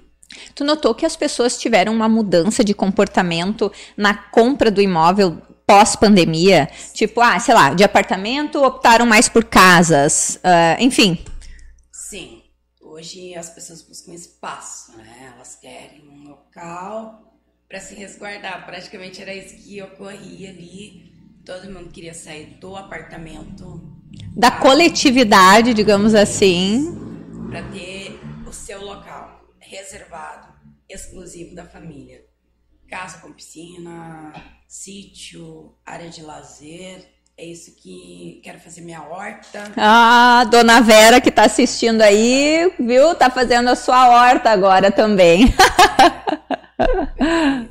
Tu 0.54 0.63
notou 0.63 0.95
que 0.95 1.06
as 1.06 1.15
pessoas 1.15 1.58
tiveram 1.58 1.93
uma 1.93 2.10
mudança 2.10 2.63
de 2.63 2.74
comportamento 2.74 3.71
na 3.98 4.13
compra 4.13 4.71
do 4.71 4.82
imóvel 4.82 5.41
pós-pandemia? 5.67 6.69
Tipo, 6.93 7.21
ah, 7.21 7.39
sei 7.39 7.54
lá, 7.54 7.74
de 7.74 7.84
apartamento 7.84 8.63
optaram 8.63 9.06
mais 9.06 9.28
por 9.30 9.43
casas, 9.43 10.39
uh, 10.43 10.82
enfim. 10.82 11.24
Sim, 11.91 12.41
Hoje 12.95 13.36
as 13.36 13.49
pessoas 13.49 13.81
buscam 13.81 14.13
espaço, 14.13 14.95
né? 14.95 15.34
Elas 15.36 15.58
querem 15.58 16.08
um 16.08 16.29
local 16.29 17.38
para 17.67 17.77
se 17.77 17.93
resguardar. 17.93 18.65
Praticamente 18.65 19.21
era 19.21 19.36
isso 19.36 19.53
que 19.58 19.81
ocorria 19.81 20.49
ali. 20.49 21.13
Todo 21.43 21.69
mundo 21.69 21.89
queria 21.89 22.13
sair 22.13 22.58
do 22.58 22.73
apartamento. 22.73 23.81
Da 24.34 24.49
coletividade, 24.49 25.73
digamos 25.73 26.15
assim. 26.15 26.95
Para 27.49 27.69
ter 27.69 28.17
o 28.47 28.53
seu 28.53 28.81
local 28.81 29.45
reservado, 29.60 30.53
exclusivo 30.88 31.53
da 31.53 31.65
família. 31.65 32.25
Casa 32.88 33.17
com 33.17 33.34
piscina, 33.34 34.31
sítio, 34.69 35.77
área 35.86 36.10
de 36.10 36.21
lazer 36.21 37.13
é 37.38 37.45
isso 37.45 37.76
que 37.76 38.39
quero 38.43 38.60
fazer 38.60 38.82
minha 38.82 39.02
horta. 39.04 39.71
Ah, 39.76 40.45
dona 40.50 40.80
Vera 40.80 41.19
que 41.19 41.30
tá 41.30 41.43
assistindo 41.43 42.02
aí, 42.02 42.71
viu? 42.80 43.13
Tá 43.13 43.30
fazendo 43.30 43.69
a 43.69 43.76
sua 43.76 44.08
horta 44.08 44.50
agora 44.50 44.89
também. 44.89 45.54
É. 47.17 47.65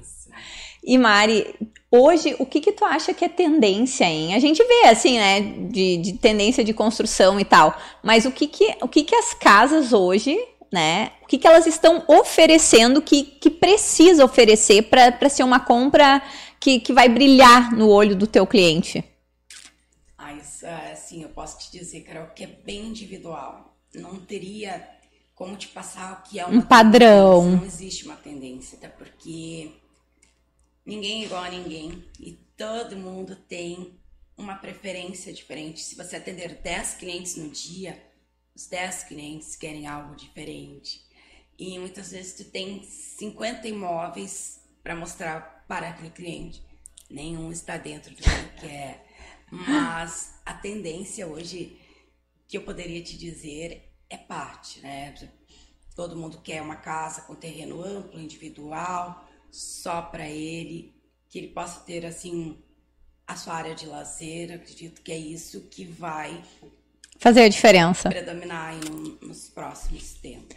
E 0.87 0.99
Mari, 0.99 1.55
hoje 1.91 2.37
o 2.39 2.45
que 2.45 2.61
que 2.61 2.73
tu 2.73 2.85
acha 2.85 3.15
que 3.15 3.25
é 3.25 3.29
tendência, 3.29 4.05
hein? 4.05 4.35
A 4.35 4.39
gente 4.39 4.63
vê 4.63 4.89
assim, 4.89 5.19
né, 5.19 5.41
de, 5.41 5.97
de 5.97 6.13
tendência 6.15 6.63
de 6.63 6.75
construção 6.75 7.41
e 7.41 7.45
tal, 7.45 7.75
mas 8.03 8.27
o 8.27 8.31
que 8.31 8.47
que, 8.47 8.77
o 8.83 8.89
que 8.89 9.03
que 9.03 9.15
as 9.15 9.33
casas 9.33 9.93
hoje 9.95 10.39
né? 10.73 11.13
O 11.23 11.27
que, 11.29 11.39
que 11.39 11.47
elas 11.47 11.69
estão 11.69 12.03
oferecendo 12.09 13.01
que, 13.01 13.23
que 13.23 13.49
precisa 13.49 14.25
oferecer 14.25 14.83
para 14.83 15.29
ser 15.29 15.45
uma 15.45 15.61
compra 15.61 16.21
que, 16.59 16.81
que 16.81 16.93
vai 16.93 17.09
brilhar 17.09 17.71
no 17.73 17.89
olho 17.89 18.17
do 18.17 18.27
teu 18.27 18.45
cliente? 18.45 19.05
Assim, 20.93 21.23
eu 21.23 21.29
posso 21.31 21.59
te 21.59 21.79
dizer, 21.79 22.03
Carol, 22.03 22.29
que 22.29 22.45
é 22.45 22.47
bem 22.47 22.87
individual. 22.87 23.77
Não 23.95 24.19
teria 24.21 24.89
como 25.35 25.57
te 25.57 25.69
passar 25.69 26.13
o 26.13 26.29
que 26.29 26.39
é 26.39 26.47
um 26.47 26.61
padrão. 26.61 27.43
Tendência. 27.43 27.57
Não 27.59 27.67
existe 27.67 28.05
uma 28.05 28.17
tendência, 28.17 28.79
até 28.79 28.89
porque 28.89 29.73
ninguém 30.85 31.23
é 31.23 31.27
igual 31.27 31.45
a 31.45 31.51
ninguém 31.51 32.05
e 32.21 32.33
todo 32.57 32.97
mundo 32.97 33.37
tem 33.37 33.99
uma 34.37 34.57
preferência 34.57 35.33
diferente. 35.33 35.81
Se 35.81 35.95
você 35.97 36.17
atender 36.17 36.61
10 36.63 36.95
clientes 36.95 37.37
no 37.37 37.49
dia, 37.51 38.01
os 38.55 38.67
10 38.67 39.05
clientes 39.05 39.57
querem 39.57 39.87
algo 39.87 40.15
diferente. 40.15 41.05
E 41.59 41.79
muitas 41.79 42.11
vezes 42.11 42.35
tu 42.35 42.45
tem 42.45 42.83
50 42.83 43.67
imóveis 43.69 44.61
para 44.83 44.97
mostrar 44.97 45.65
para 45.69 45.89
aquele 45.89 46.11
cliente. 46.11 46.63
Nenhum 47.09 47.53
está 47.53 47.77
dentro 47.77 48.15
do 48.15 48.23
que 48.23 48.61
quer. 48.61 49.07
Mas 49.51 50.35
a 50.45 50.55
tendência 50.55 51.27
hoje 51.27 51.79
que 52.49 52.57
eu 52.57 52.63
poderia 52.63 53.03
te 53.03 53.17
dizer 53.17 53.93
é 54.09 54.17
parte, 54.17 54.81
né? 54.81 55.15
Todo 55.95 56.17
mundo 56.17 56.41
quer 56.43 56.61
uma 56.61 56.77
casa 56.77 57.23
com 57.23 57.35
terreno 57.35 57.83
amplo, 57.83 58.21
individual, 58.21 59.29
só 59.51 60.03
para 60.03 60.29
ele, 60.29 60.95
que 61.29 61.39
ele 61.39 61.49
possa 61.49 61.81
ter 61.81 62.05
assim 62.05 62.59
a 63.27 63.37
sua 63.37 63.55
área 63.55 63.75
de 63.75 63.87
lazer. 63.87 64.53
acredito 64.53 65.03
que 65.03 65.13
é 65.13 65.19
isso 65.19 65.69
que 65.71 65.85
vai 65.85 66.43
fazer 67.19 67.43
a 67.43 67.49
diferença. 67.49 68.09
Predominar 68.09 68.75
nos 69.23 69.49
próximos 69.49 70.15
tempos. 70.15 70.57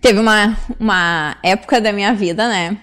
Teve 0.00 0.20
uma, 0.20 0.56
uma 0.78 1.38
época 1.42 1.80
da 1.80 1.92
minha 1.92 2.14
vida, 2.14 2.48
né? 2.48 2.80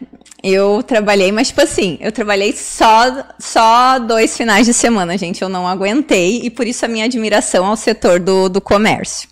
Eu 0.47 0.83
trabalhei, 0.83 1.31
mas 1.31 1.47
tipo 1.47 1.61
assim, 1.61 1.97
eu 1.99 2.11
trabalhei 2.11 2.53
só, 2.53 3.25
só 3.39 3.97
dois 3.97 4.37
finais 4.37 4.67
de 4.67 4.75
semana, 4.75 5.17
gente. 5.17 5.41
Eu 5.41 5.49
não 5.49 5.67
aguentei 5.67 6.41
e 6.43 6.51
por 6.51 6.67
isso 6.67 6.85
a 6.85 6.87
minha 6.87 7.05
admiração 7.05 7.65
ao 7.65 7.75
setor 7.75 8.19
do, 8.19 8.47
do 8.47 8.61
comércio. 8.61 9.27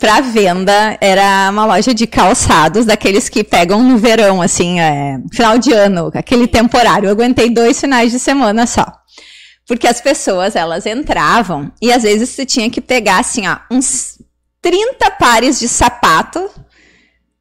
Para 0.00 0.20
venda, 0.22 0.98
era 1.00 1.48
uma 1.52 1.64
loja 1.66 1.94
de 1.94 2.04
calçados, 2.04 2.84
daqueles 2.84 3.28
que 3.28 3.44
pegam 3.44 3.80
no 3.80 3.96
verão, 3.96 4.42
assim, 4.42 4.80
é, 4.80 5.20
final 5.32 5.56
de 5.56 5.72
ano, 5.72 6.10
aquele 6.12 6.48
temporário. 6.48 7.06
Eu 7.06 7.12
aguentei 7.12 7.48
dois 7.48 7.78
finais 7.78 8.10
de 8.10 8.18
semana 8.18 8.66
só. 8.66 8.84
Porque 9.68 9.86
as 9.86 10.00
pessoas, 10.00 10.56
elas 10.56 10.84
entravam 10.84 11.70
e 11.80 11.92
às 11.92 12.02
vezes 12.02 12.30
você 12.30 12.44
tinha 12.44 12.68
que 12.68 12.80
pegar, 12.80 13.20
assim, 13.20 13.46
ó, 13.46 13.58
uns 13.70 14.18
30 14.60 15.12
pares 15.12 15.60
de 15.60 15.68
sapato 15.68 16.50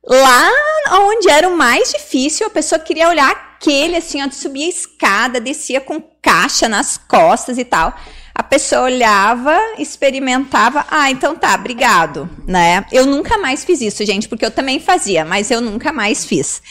Lá 0.07 0.51
onde 0.91 1.29
era 1.29 1.49
o 1.49 1.57
mais 1.57 1.91
difícil, 1.91 2.45
a 2.45 2.49
pessoa 2.49 2.77
queria 2.77 3.09
olhar 3.09 3.31
aquele, 3.31 3.95
assim, 3.95 4.23
ó, 4.23 4.29
subia 4.29 4.67
a 4.67 4.69
escada, 4.69 5.39
descia 5.39 5.81
com 5.81 5.99
caixa 6.21 6.69
nas 6.69 6.97
costas 6.97 7.57
e 7.57 7.65
tal. 7.65 7.93
A 8.33 8.43
pessoa 8.43 8.83
olhava, 8.83 9.57
experimentava, 9.79 10.85
ah, 10.91 11.09
então 11.09 11.35
tá, 11.35 11.55
obrigado, 11.55 12.29
né? 12.45 12.85
Eu 12.91 13.05
nunca 13.05 13.37
mais 13.37 13.63
fiz 13.65 13.81
isso, 13.81 14.05
gente, 14.05 14.27
porque 14.27 14.45
eu 14.45 14.51
também 14.51 14.79
fazia, 14.79 15.25
mas 15.25 15.49
eu 15.49 15.61
nunca 15.61 15.91
mais 15.91 16.25
fiz. 16.25 16.61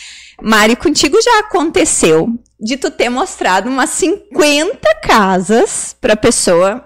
Mari, 0.40 0.76
contigo 0.76 1.20
já 1.20 1.40
aconteceu 1.40 2.28
de 2.60 2.76
tu 2.76 2.90
ter 2.90 3.08
mostrado 3.08 3.68
umas 3.68 3.90
50 3.90 4.94
casas 5.02 5.96
pra 6.00 6.14
pessoa, 6.14 6.84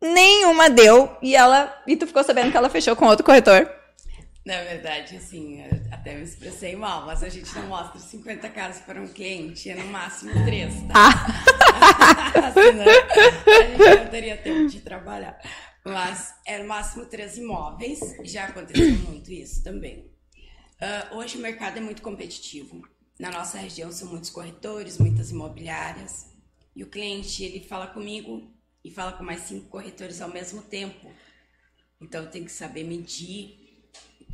nenhuma 0.00 0.70
deu, 0.70 1.10
e 1.22 1.36
ela, 1.36 1.72
e 1.86 1.94
tu 1.94 2.06
ficou 2.06 2.24
sabendo 2.24 2.50
que 2.50 2.56
ela 2.56 2.70
fechou 2.70 2.96
com 2.96 3.06
outro 3.06 3.24
corretor? 3.24 3.68
Na 4.44 4.62
verdade, 4.62 5.16
assim, 5.16 5.62
até 5.90 6.14
me 6.14 6.22
expressei 6.22 6.76
mal, 6.76 7.06
mas 7.06 7.22
a 7.22 7.30
gente 7.30 7.54
não 7.54 7.66
mostra 7.66 7.98
50 7.98 8.46
caras 8.50 8.78
para 8.80 9.00
um 9.00 9.08
cliente, 9.08 9.70
é 9.70 9.74
no 9.74 9.86
máximo 9.86 10.32
3, 10.44 10.82
tá? 10.82 10.92
Ah. 10.94 12.52
Senão, 12.52 12.84
a 12.84 13.62
gente 13.66 14.04
não 14.04 14.10
teria 14.10 14.36
tempo 14.36 14.68
de 14.68 14.80
trabalhar. 14.80 15.40
Mas 15.84 16.34
é 16.46 16.58
no 16.58 16.68
máximo 16.68 17.06
três 17.06 17.36
imóveis, 17.36 18.00
já 18.24 18.46
aconteceu 18.46 18.98
muito 19.00 19.30
isso 19.30 19.62
também. 19.62 20.10
Uh, 20.80 21.16
hoje 21.16 21.36
o 21.36 21.40
mercado 21.40 21.78
é 21.78 21.80
muito 21.80 22.02
competitivo. 22.02 22.86
Na 23.18 23.30
nossa 23.30 23.58
região 23.58 23.92
são 23.92 24.08
muitos 24.08 24.30
corretores, 24.30 24.98
muitas 24.98 25.30
imobiliárias. 25.30 26.26
E 26.74 26.82
o 26.82 26.88
cliente, 26.88 27.44
ele 27.44 27.60
fala 27.60 27.86
comigo 27.86 28.50
e 28.82 28.90
fala 28.90 29.12
com 29.12 29.24
mais 29.24 29.42
cinco 29.42 29.68
corretores 29.68 30.20
ao 30.20 30.28
mesmo 30.28 30.62
tempo. 30.62 31.10
Então 32.00 32.26
tem 32.26 32.44
que 32.44 32.52
saber 32.52 32.84
medir 32.84 33.63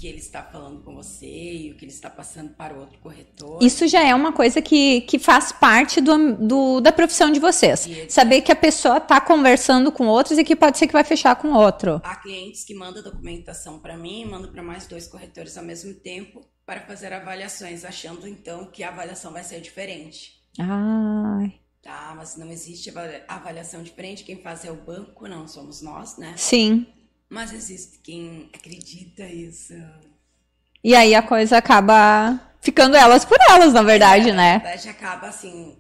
que 0.00 0.06
ele 0.06 0.18
está 0.18 0.42
falando 0.42 0.82
com 0.82 0.94
você 0.94 1.26
e 1.26 1.70
o 1.70 1.76
que 1.76 1.84
ele 1.84 1.92
está 1.92 2.08
passando 2.08 2.54
para 2.54 2.74
o 2.74 2.80
outro 2.80 2.98
corretor. 3.00 3.62
Isso 3.62 3.86
já 3.86 4.02
é 4.02 4.14
uma 4.14 4.32
coisa 4.32 4.62
que, 4.62 5.02
que 5.02 5.18
faz 5.18 5.52
parte 5.52 6.00
do, 6.00 6.34
do 6.36 6.80
da 6.80 6.90
profissão 6.90 7.30
de 7.30 7.38
vocês. 7.38 7.86
Saber 8.08 8.40
que 8.40 8.50
a 8.50 8.56
pessoa 8.56 8.96
está 8.96 9.20
conversando 9.20 9.92
com 9.92 10.06
outros 10.06 10.38
e 10.38 10.44
que 10.44 10.56
pode 10.56 10.78
ser 10.78 10.86
que 10.86 10.94
vai 10.94 11.04
fechar 11.04 11.36
com 11.36 11.52
outro. 11.52 12.00
Há 12.02 12.16
clientes 12.16 12.64
que 12.64 12.74
mandam 12.74 13.02
documentação 13.02 13.78
para 13.78 13.94
mim, 13.94 14.24
mandam 14.24 14.50
para 14.50 14.62
mais 14.62 14.86
dois 14.86 15.06
corretores 15.06 15.58
ao 15.58 15.64
mesmo 15.64 15.92
tempo 15.92 16.40
para 16.64 16.80
fazer 16.80 17.12
avaliações, 17.12 17.84
achando 17.84 18.26
então 18.26 18.70
que 18.70 18.82
a 18.82 18.88
avaliação 18.88 19.32
vai 19.32 19.44
ser 19.44 19.60
diferente. 19.60 20.40
Ah. 20.58 21.46
Tá, 21.82 22.14
mas 22.16 22.36
não 22.36 22.50
existe 22.50 22.90
avaliação 23.28 23.82
diferente. 23.82 24.24
Quem 24.24 24.40
faz 24.40 24.64
é 24.64 24.70
o 24.70 24.76
banco, 24.76 25.28
não 25.28 25.46
somos 25.46 25.82
nós, 25.82 26.16
né? 26.16 26.34
Sim. 26.38 26.86
Mas 27.30 27.52
existe 27.52 28.00
quem 28.00 28.50
acredita 28.52 29.24
isso. 29.24 29.74
E 30.82 30.96
aí 30.96 31.14
a 31.14 31.22
coisa 31.22 31.58
acaba 31.58 32.40
ficando 32.60 32.96
elas 32.96 33.24
por 33.24 33.38
elas, 33.48 33.72
na 33.72 33.84
verdade, 33.84 34.30
é, 34.30 34.34
né? 34.34 34.52
Na 34.54 34.58
verdade, 34.58 34.88
acaba 34.88 35.28
assim. 35.28 35.78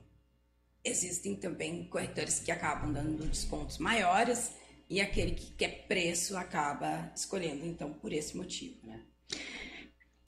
Existem 0.84 1.34
também 1.34 1.84
corretores 1.84 2.38
que 2.38 2.52
acabam 2.52 2.92
dando 2.92 3.26
descontos 3.26 3.78
maiores 3.78 4.52
e 4.88 5.00
aquele 5.00 5.32
que 5.32 5.50
quer 5.52 5.86
preço 5.86 6.36
acaba 6.36 7.10
escolhendo, 7.14 7.66
então, 7.66 7.92
por 7.92 8.12
esse 8.12 8.36
motivo, 8.36 8.78
né? 8.84 9.00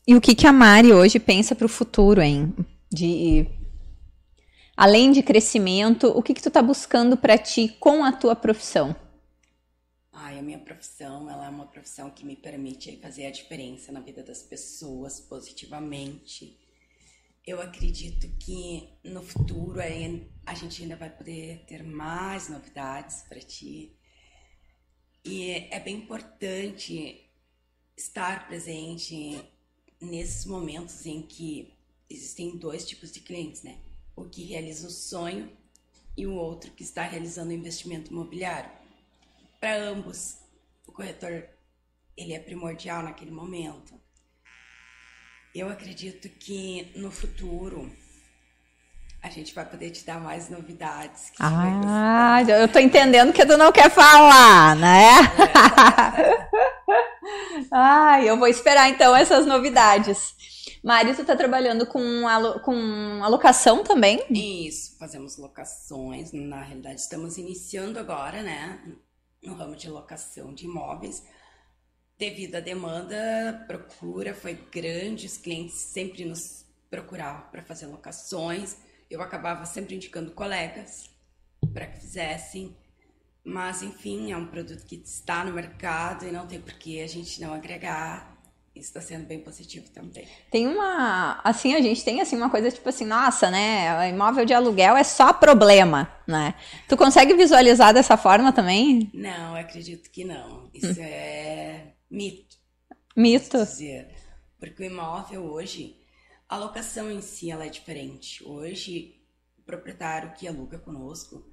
E 0.06 0.14
o 0.14 0.20
que, 0.20 0.34
que 0.34 0.46
a 0.46 0.52
Mari 0.52 0.92
hoje 0.92 1.18
pensa 1.20 1.54
para 1.54 1.64
o 1.64 1.68
futuro, 1.68 2.20
hein? 2.20 2.52
De 2.92 3.46
além 4.76 5.12
de 5.12 5.22
crescimento, 5.22 6.08
o 6.08 6.22
que 6.22 6.34
que 6.34 6.42
tu 6.42 6.50
tá 6.50 6.60
buscando 6.60 7.16
para 7.16 7.38
ti 7.38 7.68
com 7.80 8.04
a 8.04 8.12
tua 8.12 8.34
profissão? 8.34 8.94
A 10.42 10.44
minha 10.44 10.58
profissão, 10.58 11.30
ela 11.30 11.46
é 11.46 11.48
uma 11.48 11.68
profissão 11.68 12.10
que 12.10 12.26
me 12.26 12.34
permite 12.34 12.96
fazer 12.96 13.26
a 13.26 13.30
diferença 13.30 13.92
na 13.92 14.00
vida 14.00 14.24
das 14.24 14.42
pessoas 14.42 15.20
positivamente. 15.20 16.58
Eu 17.46 17.62
acredito 17.62 18.26
que 18.40 18.88
no 19.04 19.22
futuro 19.22 19.78
a 20.44 20.54
gente 20.54 20.82
ainda 20.82 20.96
vai 20.96 21.10
poder 21.10 21.64
ter 21.68 21.84
mais 21.84 22.48
novidades 22.48 23.22
para 23.28 23.38
ti. 23.38 23.96
E 25.24 25.68
é 25.70 25.78
bem 25.78 25.98
importante 25.98 27.30
estar 27.96 28.48
presente 28.48 29.40
nesses 30.00 30.44
momentos 30.44 31.06
em 31.06 31.22
que 31.22 31.72
existem 32.10 32.56
dois 32.56 32.84
tipos 32.84 33.12
de 33.12 33.20
clientes, 33.20 33.62
né? 33.62 33.78
o 34.16 34.24
que 34.24 34.42
realiza 34.42 34.88
o 34.88 34.90
sonho 34.90 35.56
e 36.16 36.26
o 36.26 36.34
outro 36.34 36.72
que 36.72 36.82
está 36.82 37.04
realizando 37.04 37.50
o 37.50 37.54
investimento 37.54 38.10
imobiliário. 38.10 38.81
Para 39.62 39.76
ambos, 39.76 40.38
o 40.88 40.90
corretor 40.90 41.44
ele 42.16 42.32
é 42.32 42.40
primordial 42.40 43.00
naquele 43.00 43.30
momento. 43.30 43.94
Eu 45.54 45.68
acredito 45.68 46.28
que 46.28 46.90
no 46.96 47.12
futuro 47.12 47.88
a 49.22 49.30
gente 49.30 49.54
vai 49.54 49.64
poder 49.64 49.90
te 49.90 50.04
dar 50.04 50.18
mais 50.18 50.50
novidades. 50.50 51.30
ah, 51.86 52.42
eu 52.42 52.66
tô 52.66 52.80
entendendo 52.80 53.32
que 53.32 53.46
tu 53.46 53.56
não 53.56 53.70
quer 53.70 53.88
falar, 53.88 54.74
né? 54.74 55.10
É. 56.18 56.48
Ai, 57.70 58.28
eu 58.28 58.36
vou 58.36 58.48
esperar 58.48 58.88
então 58.88 59.14
essas 59.14 59.46
novidades. 59.46 60.34
Mari, 60.82 61.14
tu 61.14 61.24
tá 61.24 61.36
trabalhando 61.36 61.86
com, 61.86 62.26
alo 62.26 62.58
com 62.62 63.22
alocação 63.22 63.84
também? 63.84 64.24
Isso, 64.28 64.98
fazemos 64.98 65.38
locações. 65.38 66.32
Na 66.32 66.62
realidade, 66.62 67.00
estamos 67.00 67.38
iniciando 67.38 68.00
agora, 68.00 68.42
né? 68.42 68.80
No 69.42 69.54
ramo 69.54 69.74
de 69.74 69.88
locação 69.88 70.54
de 70.54 70.64
imóveis. 70.66 71.26
Devido 72.18 72.54
à 72.54 72.60
demanda, 72.60 73.64
procura 73.66 74.34
foi 74.34 74.54
grande, 74.54 75.26
os 75.26 75.36
clientes 75.36 75.74
sempre 75.74 76.24
nos 76.24 76.64
procuravam 76.88 77.50
para 77.50 77.62
fazer 77.62 77.86
locações. 77.86 78.76
Eu 79.10 79.20
acabava 79.20 79.66
sempre 79.66 79.96
indicando 79.96 80.30
colegas 80.30 81.10
para 81.72 81.86
que 81.86 82.00
fizessem. 82.00 82.76
Mas, 83.44 83.82
enfim, 83.82 84.30
é 84.30 84.36
um 84.36 84.46
produto 84.46 84.84
que 84.86 84.94
está 84.94 85.44
no 85.44 85.52
mercado 85.52 86.24
e 86.24 86.30
não 86.30 86.46
tem 86.46 86.60
por 86.60 86.74
que 86.74 87.00
a 87.00 87.08
gente 87.08 87.40
não 87.40 87.52
agregar 87.52 88.31
está 88.74 89.00
sendo 89.00 89.26
bem 89.26 89.40
positivo 89.40 89.88
também. 89.90 90.26
Tem 90.50 90.66
uma, 90.66 91.40
assim, 91.44 91.74
a 91.74 91.80
gente 91.80 92.02
tem 92.04 92.20
assim 92.20 92.36
uma 92.36 92.50
coisa 92.50 92.70
tipo 92.70 92.88
assim, 92.88 93.04
nossa, 93.04 93.50
né, 93.50 94.08
imóvel 94.08 94.44
de 94.44 94.54
aluguel 94.54 94.96
é 94.96 95.04
só 95.04 95.32
problema, 95.32 96.10
né? 96.26 96.54
Tu 96.88 96.96
consegue 96.96 97.34
visualizar 97.34 97.92
dessa 97.92 98.16
forma 98.16 98.52
também? 98.52 99.10
Não, 99.12 99.54
acredito 99.54 100.10
que 100.10 100.24
não. 100.24 100.70
Isso 100.72 101.00
hum. 101.00 101.04
é 101.04 101.92
mito. 102.10 102.56
Mito. 103.16 103.58
Dizer. 103.58 104.08
Porque 104.58 104.82
o 104.82 104.86
imóvel 104.86 105.44
hoje, 105.44 105.96
a 106.48 106.56
locação 106.56 107.10
em 107.10 107.20
si 107.20 107.50
ela 107.50 107.66
é 107.66 107.68
diferente. 107.68 108.42
Hoje, 108.44 109.20
o 109.58 109.62
proprietário 109.62 110.32
que 110.32 110.48
aluga 110.48 110.78
conosco, 110.78 111.44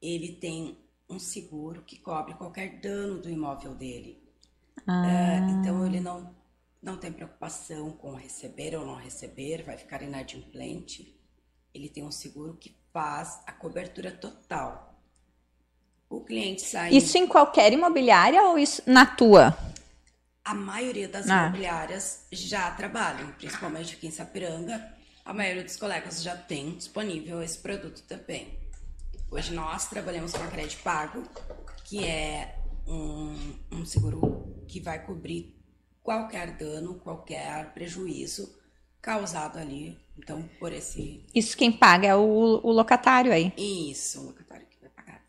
ele 0.00 0.34
tem 0.34 0.78
um 1.10 1.18
seguro 1.18 1.82
que 1.82 1.98
cobre 1.98 2.34
qualquer 2.34 2.78
dano 2.80 3.20
do 3.20 3.30
imóvel 3.30 3.74
dele. 3.74 4.22
Ah. 4.86 5.02
Uh, 5.02 5.50
então 5.58 5.86
ele 5.86 6.00
não 6.00 6.37
não 6.82 6.96
tem 6.96 7.12
preocupação 7.12 7.90
com 7.90 8.14
receber 8.14 8.76
ou 8.76 8.86
não 8.86 8.94
receber, 8.94 9.64
vai 9.64 9.76
ficar 9.76 10.02
inadimplente. 10.02 11.16
Ele 11.74 11.88
tem 11.88 12.04
um 12.04 12.10
seguro 12.10 12.56
que 12.56 12.76
faz 12.92 13.40
a 13.46 13.52
cobertura 13.52 14.10
total. 14.10 14.98
O 16.08 16.20
cliente 16.20 16.62
sai. 16.62 16.94
Isso 16.94 17.18
em 17.18 17.26
qualquer 17.26 17.72
imobiliária 17.72 18.42
ou 18.44 18.58
isso 18.58 18.82
na 18.86 19.04
tua? 19.04 19.56
A 20.44 20.54
maioria 20.54 21.08
das 21.08 21.28
ah. 21.28 21.44
imobiliárias 21.44 22.26
já 22.32 22.70
trabalham, 22.70 23.30
principalmente 23.32 23.94
aqui 23.94 24.06
em 24.06 24.10
Sapiranga. 24.10 24.96
A 25.24 25.34
maioria 25.34 25.62
dos 25.62 25.76
colegas 25.76 26.22
já 26.22 26.34
tem 26.34 26.74
disponível 26.76 27.42
esse 27.42 27.58
produto 27.58 28.02
também. 28.04 28.58
Hoje 29.30 29.52
nós 29.52 29.88
trabalhamos 29.90 30.32
com 30.32 30.42
a 30.42 30.46
Crédito 30.46 30.82
Pago, 30.82 31.22
que 31.84 32.02
é 32.02 32.58
um, 32.86 33.36
um 33.70 33.84
seguro 33.84 34.64
que 34.66 34.80
vai 34.80 35.04
cobrir 35.04 35.57
qualquer 36.08 36.52
dano, 36.52 36.94
qualquer 37.04 37.66
prejuízo 37.74 38.56
causado 39.02 39.58
ali, 39.58 39.94
então, 40.18 40.42
por 40.58 40.72
esse... 40.72 41.22
Isso 41.34 41.54
quem 41.54 41.70
paga 41.70 42.08
é 42.08 42.14
o, 42.14 42.60
o 42.62 42.72
locatário 42.72 43.30
aí? 43.30 43.52
Isso, 43.58 44.22
o 44.22 44.26
locatário 44.28 44.64
que 44.70 44.76
vai 44.80 44.88
pagar. 44.88 45.20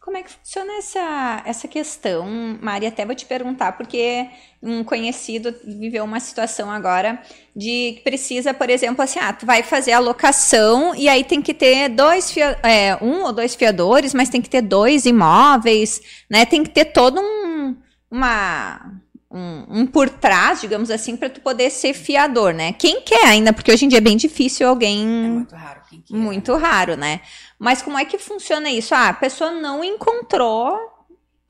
Como 0.00 0.16
é 0.16 0.24
que 0.24 0.32
funciona 0.32 0.72
essa, 0.76 1.40
essa 1.46 1.68
questão, 1.68 2.26
Maria? 2.60 2.88
Até 2.88 3.06
vou 3.06 3.14
te 3.14 3.24
perguntar, 3.26 3.76
porque 3.76 4.28
um 4.60 4.82
conhecido 4.82 5.54
viveu 5.64 6.02
uma 6.02 6.18
situação 6.18 6.68
agora 6.68 7.22
de 7.54 7.92
que 7.92 8.00
precisa, 8.02 8.52
por 8.52 8.68
exemplo, 8.68 9.04
assim, 9.04 9.20
ah, 9.20 9.32
tu 9.32 9.46
vai 9.46 9.62
fazer 9.62 9.92
a 9.92 10.00
locação 10.00 10.96
e 10.96 11.08
aí 11.08 11.22
tem 11.22 11.40
que 11.40 11.54
ter 11.54 11.90
dois, 11.90 12.32
fia, 12.32 12.58
é, 12.64 12.96
um 13.00 13.22
ou 13.22 13.32
dois 13.32 13.54
fiadores, 13.54 14.12
mas 14.12 14.28
tem 14.28 14.42
que 14.42 14.50
ter 14.50 14.62
dois 14.62 15.06
imóveis, 15.06 16.02
né? 16.28 16.44
Tem 16.44 16.64
que 16.64 16.70
ter 16.70 16.86
todo 16.86 17.20
um, 17.20 17.76
uma 18.10 19.03
um, 19.34 19.80
um, 19.80 19.86
por 19.86 20.08
trás, 20.08 20.60
digamos 20.60 20.92
assim, 20.92 21.16
para 21.16 21.28
tu 21.28 21.40
poder 21.40 21.68
ser 21.68 21.92
fiador, 21.92 22.54
né? 22.54 22.72
Quem 22.72 23.00
quer 23.00 23.24
ainda, 23.24 23.52
porque 23.52 23.72
hoje 23.72 23.84
em 23.84 23.88
dia 23.88 23.98
é 23.98 24.00
bem 24.00 24.16
difícil 24.16 24.68
alguém. 24.68 25.02
É 25.02 25.28
muito 25.28 25.56
raro. 25.56 25.80
Quem 25.90 26.00
quer, 26.00 26.14
muito 26.14 26.54
raro, 26.54 26.96
né? 26.96 27.20
Mas 27.58 27.82
como 27.82 27.98
é 27.98 28.04
que 28.04 28.16
funciona 28.16 28.70
isso? 28.70 28.94
Ah, 28.94 29.08
a 29.08 29.12
pessoa 29.12 29.50
não 29.50 29.82
encontrou 29.82 30.78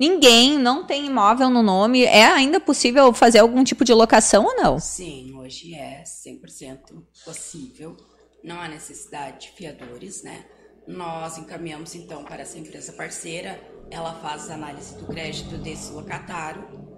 ninguém, 0.00 0.58
não 0.58 0.86
tem 0.86 1.04
imóvel 1.04 1.50
no 1.50 1.62
nome. 1.62 2.04
É 2.04 2.24
ainda 2.24 2.58
possível 2.58 3.12
fazer 3.12 3.40
algum 3.40 3.62
tipo 3.62 3.84
de 3.84 3.92
locação 3.92 4.46
ou 4.46 4.56
não? 4.56 4.80
Sim, 4.80 5.34
hoje 5.36 5.74
é 5.74 6.02
100% 6.04 6.78
possível. 7.22 7.94
Não 8.42 8.60
há 8.60 8.66
necessidade 8.66 9.46
de 9.46 9.52
fiadores, 9.52 10.22
né? 10.22 10.46
Nós 10.88 11.36
encaminhamos 11.36 11.94
então 11.94 12.24
para 12.24 12.42
essa 12.42 12.58
empresa 12.58 12.92
parceira, 12.92 13.60
ela 13.90 14.14
faz 14.14 14.50
análise 14.50 14.94
do 14.96 15.06
crédito 15.06 15.56
desse 15.58 15.92
locatário 15.92 16.93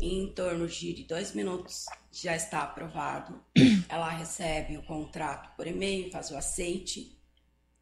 em 0.00 0.28
torno 0.28 0.66
de 0.66 1.04
dois 1.04 1.32
minutos 1.32 1.86
já 2.12 2.36
está 2.36 2.60
aprovado. 2.60 3.40
Ela 3.88 4.10
recebe 4.10 4.76
o 4.76 4.82
contrato 4.82 5.54
por 5.56 5.66
e-mail, 5.66 6.10
faz 6.10 6.30
o 6.30 6.36
aceite. 6.36 7.16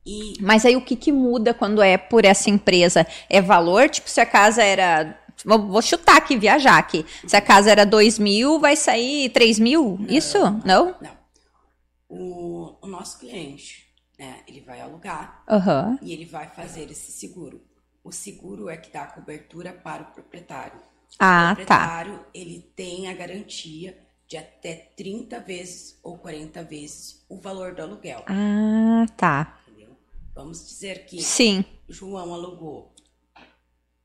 E... 0.06 0.34
Mas 0.40 0.64
aí 0.64 0.76
o 0.76 0.84
que, 0.84 0.96
que 0.96 1.12
muda 1.12 1.54
quando 1.54 1.82
é 1.82 1.96
por 1.96 2.24
essa 2.24 2.50
empresa? 2.50 3.06
É 3.28 3.40
valor? 3.40 3.88
Tipo, 3.88 4.08
se 4.08 4.20
a 4.20 4.26
casa 4.26 4.62
era. 4.62 5.18
Vou 5.44 5.82
chutar 5.82 6.16
aqui, 6.16 6.36
viajar 6.36 6.78
aqui. 6.78 7.04
Se 7.26 7.36
a 7.36 7.40
casa 7.40 7.70
era 7.70 7.84
2 7.84 8.18
mil, 8.18 8.60
vai 8.60 8.76
sair 8.76 9.30
3 9.30 9.58
mil? 9.58 9.96
Não, 9.98 10.14
Isso? 10.14 10.38
Não? 10.64 10.94
Não. 11.00 11.24
O, 12.08 12.76
o 12.80 12.86
nosso 12.86 13.18
cliente, 13.18 13.84
né, 14.16 14.42
ele 14.46 14.60
vai 14.60 14.80
alugar 14.80 15.42
uhum. 15.48 15.98
e 16.00 16.12
ele 16.12 16.24
vai 16.24 16.48
fazer 16.48 16.88
esse 16.88 17.10
seguro. 17.10 17.60
O 18.04 18.12
seguro 18.12 18.68
é 18.68 18.76
que 18.76 18.92
dá 18.92 19.06
cobertura 19.06 19.72
para 19.72 20.02
o 20.02 20.06
proprietário. 20.12 20.78
Ah, 21.18 21.52
o 21.52 21.64
tá. 21.64 21.78
proprietário, 21.78 22.18
tá. 22.18 22.26
ele 22.34 22.60
tem 22.74 23.08
a 23.08 23.14
garantia 23.14 23.98
de 24.26 24.36
até 24.36 24.74
30 24.74 25.40
vezes 25.40 25.98
ou 26.02 26.18
40 26.18 26.62
vezes 26.64 27.24
o 27.28 27.38
valor 27.38 27.74
do 27.74 27.82
aluguel. 27.82 28.24
Ah, 28.26 29.06
tá. 29.16 29.60
Entendeu? 29.68 29.96
Vamos 30.34 30.66
dizer 30.66 31.06
que 31.06 31.22
Sim. 31.22 31.64
João 31.88 32.32
alugou, 32.32 32.94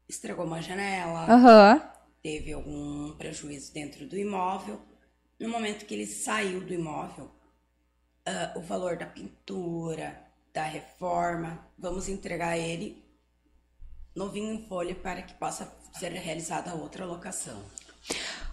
estragou 0.07 0.45
uma 0.45 0.61
janela, 0.61 1.25
uhum. 1.33 1.81
teve 2.21 2.53
algum 2.53 3.13
prejuízo 3.13 3.73
dentro 3.73 4.05
do 4.07 4.17
imóvel. 4.17 4.79
No 5.39 5.49
momento 5.49 5.85
que 5.85 5.93
ele 5.93 6.05
saiu 6.05 6.59
do 6.61 6.73
imóvel, 6.73 7.31
uh, 8.27 8.59
o 8.59 8.61
valor 8.61 8.97
da 8.97 9.05
pintura, 9.05 10.21
da 10.53 10.63
reforma, 10.63 11.65
vamos 11.77 12.09
entregar 12.09 12.57
ele 12.57 13.03
novinho 14.15 14.53
em 14.53 14.67
folha 14.67 14.93
para 14.95 15.21
que 15.21 15.33
possa 15.35 15.65
ser 15.97 16.11
realizada 16.11 16.73
outra 16.73 17.05
locação. 17.05 17.57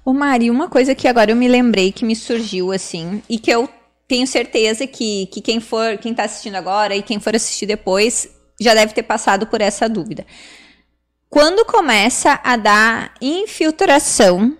Ô 0.04 0.12
Mari, 0.12 0.50
uma 0.50 0.68
coisa 0.68 0.94
que 0.94 1.08
agora 1.08 1.32
eu 1.32 1.36
me 1.36 1.48
lembrei 1.48 1.90
que 1.90 2.04
me 2.04 2.14
surgiu 2.14 2.72
assim 2.72 3.22
e 3.28 3.38
que 3.38 3.50
eu 3.50 3.68
tenho 4.06 4.26
certeza 4.26 4.86
que, 4.86 5.26
que 5.26 5.40
quem 5.40 5.58
for, 5.60 5.98
quem 5.98 6.12
está 6.12 6.24
assistindo 6.24 6.54
agora 6.54 6.94
e 6.94 7.02
quem 7.02 7.18
for 7.18 7.34
assistir 7.34 7.66
depois 7.66 8.28
já 8.60 8.72
deve 8.72 8.94
ter 8.94 9.02
passado 9.02 9.46
por 9.46 9.60
essa 9.60 9.88
dúvida. 9.88 10.24
Quando 11.28 11.64
começa 11.64 12.40
a 12.42 12.56
dar 12.56 13.14
infiltração 13.20 14.56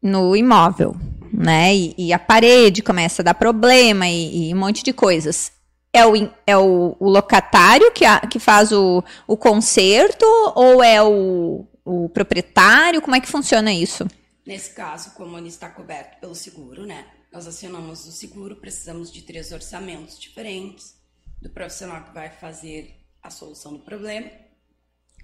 no 0.00 0.36
imóvel, 0.36 0.94
né? 1.32 1.74
E, 1.74 1.94
e 1.98 2.12
a 2.12 2.18
parede 2.18 2.82
começa 2.82 3.22
a 3.22 3.24
dar 3.24 3.34
problema 3.34 4.08
e, 4.08 4.50
e 4.50 4.54
um 4.54 4.58
monte 4.58 4.82
de 4.82 4.92
coisas. 4.92 5.52
É 5.98 6.06
o, 6.06 6.14
é 6.46 6.56
o, 6.56 6.96
o 7.00 7.08
locatário 7.08 7.90
que, 7.90 8.04
a, 8.04 8.20
que 8.20 8.38
faz 8.38 8.70
o, 8.70 9.02
o 9.26 9.36
conserto 9.36 10.24
ou 10.54 10.80
é 10.80 11.02
o, 11.02 11.66
o 11.84 12.08
proprietário? 12.10 13.02
Como 13.02 13.16
é 13.16 13.20
que 13.20 13.26
funciona 13.26 13.72
isso? 13.72 14.06
Nesse 14.46 14.70
caso, 14.74 15.10
como 15.14 15.36
ele 15.36 15.48
está 15.48 15.68
coberto 15.68 16.20
pelo 16.20 16.36
seguro, 16.36 16.86
né? 16.86 17.04
Nós 17.32 17.48
acionamos 17.48 18.06
o 18.06 18.12
seguro, 18.12 18.54
precisamos 18.56 19.10
de 19.10 19.22
três 19.22 19.50
orçamentos 19.50 20.18
diferentes 20.20 20.94
do 21.42 21.50
profissional 21.50 22.04
que 22.04 22.14
vai 22.14 22.30
fazer 22.30 22.94
a 23.20 23.28
solução 23.28 23.72
do 23.72 23.80
problema. 23.80 24.30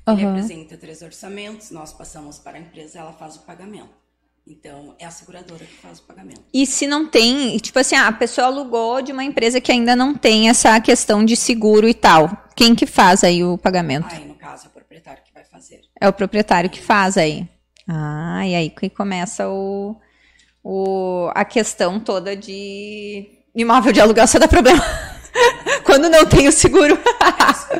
Ele 0.09 0.27
apresenta 0.27 0.77
três 0.77 1.03
orçamentos, 1.03 1.71
nós 1.71 1.93
passamos 1.93 2.39
para 2.39 2.59
a 2.59 2.61
empresa, 2.61 2.99
ela 2.99 3.13
faz 3.13 3.37
o 3.37 3.43
pagamento. 3.43 3.95
Então, 4.47 4.95
é 4.99 5.07
a 5.07 5.11
seguradora 5.11 5.65
que 5.65 5.77
faz 5.77 6.01
o 6.01 6.03
pagamento. 6.03 6.43
E 6.53 6.67
se 6.67 6.87
não 6.87 7.07
tem, 7.07 7.57
tipo 7.57 7.79
assim, 7.79 7.97
a 7.97 8.13
pessoa 8.13 8.47
alugou 8.47 9.01
de 9.01 9.11
uma 9.11 9.25
empresa 9.25 9.59
que 9.59 9.73
ainda 9.73 9.97
não 9.97 10.15
tem 10.15 10.51
essa 10.51 10.79
questão 10.81 11.25
de 11.25 11.35
seguro 11.35 11.89
e 11.89 11.95
tal. 11.95 12.31
Quem 12.55 12.75
que 12.75 12.85
faz 12.85 13.25
aí 13.25 13.43
o 13.43 13.57
pagamento? 13.57 14.07
Aí, 14.11 14.27
no 14.27 14.35
caso, 14.35 14.67
é 14.67 14.69
o 14.69 14.71
proprietário 14.71 15.23
que 15.25 15.33
vai 15.33 15.45
fazer. 15.45 15.81
É 15.99 16.07
o 16.07 16.13
proprietário 16.13 16.69
que 16.69 16.81
faz 16.81 17.17
aí. 17.17 17.49
Ah, 17.89 18.47
e 18.47 18.55
aí 18.55 18.71
que 18.71 18.91
começa 18.91 19.49
o, 19.49 19.97
o, 20.63 21.31
a 21.35 21.45
questão 21.45 21.99
toda 21.99 22.37
de 22.37 23.27
imóvel 23.55 23.93
de 23.93 24.01
aluguel 24.01 24.27
só 24.27 24.39
dá 24.39 24.47
problema. 24.47 24.83
Quando 25.85 26.11
não 26.11 26.27
tem 26.27 26.49
o 26.49 26.53
seguro. 26.53 26.99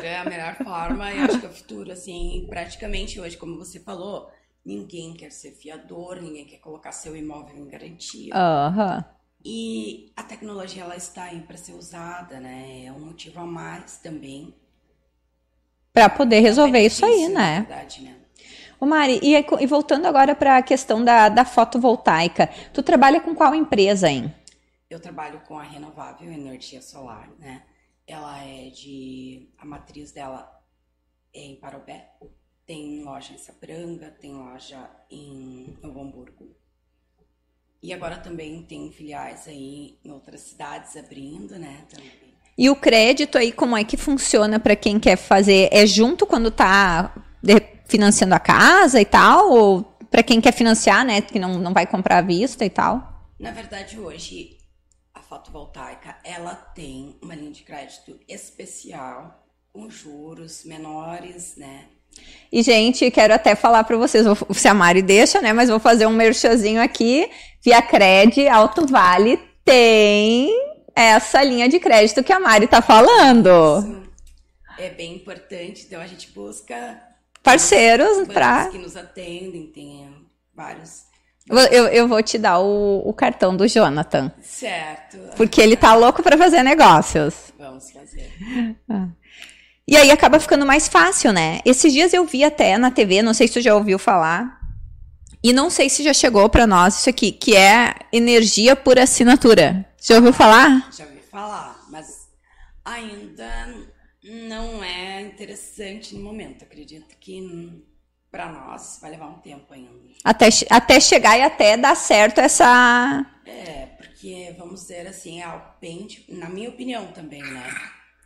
é 0.01 0.17
a 0.17 0.25
melhor 0.25 0.55
forma 0.55 1.13
e 1.13 1.19
acho 1.19 1.39
que 1.39 1.45
é 1.45 1.49
o 1.49 1.53
futuro, 1.53 1.91
assim, 1.91 2.45
praticamente 2.49 3.19
hoje, 3.19 3.37
como 3.37 3.57
você 3.57 3.79
falou, 3.79 4.29
Ninguém 4.65 5.13
quer 5.13 5.31
ser 5.31 5.51
fiador, 5.51 6.19
ninguém 6.19 6.45
quer 6.45 6.57
colocar 6.57 6.91
seu 6.91 7.15
imóvel 7.15 7.55
em 7.55 7.67
garantia. 7.67 8.33
Uhum. 8.33 9.03
E 9.43 10.11
a 10.15 10.23
tecnologia 10.23 10.81
ela 10.81 10.95
está 10.95 11.25
aí 11.25 11.41
para 11.41 11.55
ser 11.55 11.73
usada, 11.73 12.39
né? 12.39 12.85
É 12.85 12.91
um 12.91 12.99
motivo 12.99 13.39
a 13.39 13.45
mais 13.45 13.97
também. 13.99 14.55
Para 15.93 16.09
poder 16.09 16.39
resolver 16.39 16.79
é 16.79 16.85
isso 16.85 17.05
aí, 17.05 17.29
né? 17.29 17.61
Verdade, 17.61 18.01
né? 18.01 18.15
Ô 18.79 18.87
Mari, 18.87 19.19
e, 19.21 19.35
e 19.35 19.67
voltando 19.67 20.07
agora 20.07 20.35
para 20.35 20.57
a 20.57 20.63
questão 20.63 21.03
da, 21.03 21.29
da 21.29 21.45
fotovoltaica, 21.45 22.49
tu 22.73 22.81
trabalha 22.81 23.21
com 23.21 23.35
qual 23.35 23.53
empresa, 23.53 24.09
hein? 24.09 24.33
Eu 24.89 24.99
trabalho 24.99 25.39
com 25.41 25.59
a 25.59 25.63
Renovável 25.63 26.31
Energia 26.31 26.81
Solar, 26.81 27.29
né? 27.39 27.63
Ela 28.07 28.43
é 28.43 28.69
de. 28.69 29.47
A 29.57 29.65
matriz 29.65 30.11
dela 30.11 30.51
é 31.33 31.41
em 31.41 31.55
Parobé, 31.55 32.11
tem 32.65 33.03
loja 33.03 33.33
em 33.33 33.37
Sapranga, 33.37 34.09
tem 34.09 34.33
loja 34.33 34.89
em 35.09 35.77
Novo 35.81 36.01
Hamburgo. 36.01 36.55
E 37.81 37.93
agora 37.93 38.17
também 38.17 38.63
tem 38.63 38.91
filiais 38.91 39.47
aí 39.47 39.99
em 40.03 40.11
outras 40.11 40.41
cidades 40.41 40.97
abrindo, 40.97 41.59
né? 41.59 41.85
Também. 41.89 42.11
E 42.57 42.69
o 42.69 42.75
crédito 42.75 43.37
aí, 43.37 43.51
como 43.51 43.77
é 43.77 43.83
que 43.83 43.97
funciona 43.97 44.59
para 44.59 44.75
quem 44.75 44.99
quer 44.99 45.17
fazer? 45.17 45.69
É 45.71 45.85
junto 45.85 46.25
quando 46.25 46.47
está 46.47 47.13
financiando 47.85 48.33
a 48.33 48.39
casa 48.39 48.99
e 48.99 49.05
tal? 49.05 49.51
Ou 49.51 49.83
para 50.09 50.23
quem 50.23 50.41
quer 50.41 50.53
financiar, 50.53 51.05
né? 51.05 51.21
Que 51.21 51.37
não, 51.37 51.59
não 51.59 51.73
vai 51.73 51.85
comprar 51.85 52.19
à 52.19 52.21
vista 52.21 52.65
e 52.65 52.69
tal? 52.69 53.29
Na 53.37 53.51
verdade, 53.51 53.99
hoje, 53.99 54.57
a 55.13 55.21
fotovoltaica, 55.21 56.17
ela 56.23 56.55
tem 56.55 57.19
uma 57.21 57.35
linha 57.35 57.51
de 57.51 57.63
crédito 57.63 58.17
especial 58.27 59.45
com 59.71 59.89
juros 59.89 60.63
menores, 60.63 61.57
né? 61.57 61.89
E, 62.51 62.61
gente, 62.61 63.11
quero 63.11 63.33
até 63.33 63.55
falar 63.55 63.83
para 63.83 63.97
vocês, 63.97 64.25
se 64.53 64.67
a 64.67 64.73
Mari 64.73 65.01
deixa, 65.01 65.41
né? 65.41 65.51
Mas 65.51 65.69
vou 65.69 65.79
fazer 65.79 66.05
um 66.05 66.13
merchazinho 66.13 66.81
aqui. 66.81 67.29
Via 67.61 67.81
Cred 67.81 68.47
Alto 68.47 68.85
Vale 68.87 69.39
tem 69.63 70.49
essa 70.95 71.43
linha 71.43 71.67
de 71.67 71.79
crédito 71.79 72.23
que 72.23 72.31
a 72.31 72.39
Mari 72.39 72.67
tá 72.67 72.81
falando. 72.81 74.05
É 74.77 74.89
bem 74.89 75.15
importante. 75.15 75.85
Então, 75.85 75.99
a 75.99 76.07
gente 76.07 76.31
busca 76.31 76.97
parceiros 77.43 78.27
para. 78.27 78.69
que 78.69 78.77
nos 78.77 78.95
atendem, 78.95 79.67
tem 79.67 80.09
vários. 80.53 81.03
Eu, 81.47 81.87
eu 81.89 82.07
vou 82.07 82.23
te 82.23 82.39
dar 82.39 82.59
o, 82.59 83.07
o 83.07 83.13
cartão 83.13 83.55
do 83.55 83.67
Jonathan. 83.67 84.31
Certo. 84.41 85.17
Porque 85.37 85.61
ele 85.61 85.75
tá 85.75 85.93
louco 85.93 86.23
para 86.23 86.37
fazer 86.37 86.63
negócios. 86.63 87.53
Vamos 87.57 87.91
fazer. 87.91 88.31
E 89.87 89.95
aí 89.95 90.09
acaba 90.09 90.39
ficando 90.39 90.65
mais 90.65 90.87
fácil, 90.87 91.31
né? 91.31 91.59
Esses 91.63 91.93
dias 91.93 92.13
eu 92.13 92.25
vi 92.25 92.43
até 92.43 92.77
na 92.77 92.89
TV, 92.89 93.21
não 93.21 93.33
sei 93.33 93.47
se 93.47 93.53
tu 93.53 93.61
já 93.61 93.75
ouviu 93.75 93.99
falar, 93.99 94.59
e 95.43 95.53
não 95.53 95.69
sei 95.69 95.89
se 95.89 96.03
já 96.03 96.11
chegou 96.11 96.49
para 96.49 96.65
nós 96.65 96.99
isso 96.99 97.09
aqui, 97.09 97.31
que 97.31 97.55
é 97.55 97.93
energia 98.11 98.75
por 98.75 98.97
assinatura. 98.97 99.85
Já 100.01 100.15
ouviu 100.15 100.33
falar? 100.33 100.89
Já 100.91 101.05
ouvi 101.05 101.19
falar, 101.19 101.85
mas 101.91 102.29
ainda 102.83 103.75
não 104.23 104.83
é 104.83 105.21
interessante 105.21 106.15
no 106.15 106.23
momento. 106.23 106.63
Acredito 106.63 107.15
que 107.19 107.85
para 108.31 108.51
nós 108.51 108.97
vai 108.99 109.11
levar 109.11 109.27
um 109.27 109.39
tempo 109.39 109.71
ainda. 109.71 109.91
Até, 110.23 110.49
até 110.67 110.99
chegar 110.99 111.37
e 111.37 111.43
até 111.43 111.77
dar 111.77 111.95
certo 111.95 112.39
essa. 112.39 113.23
É, 113.45 113.85
porque 113.97 114.55
vamos 114.57 114.81
dizer 114.81 115.05
assim, 115.05 115.43
é 115.43 115.61
bem, 115.79 116.07
na 116.27 116.49
minha 116.49 116.69
opinião 116.69 117.05
também, 117.11 117.43
né? 117.43 117.71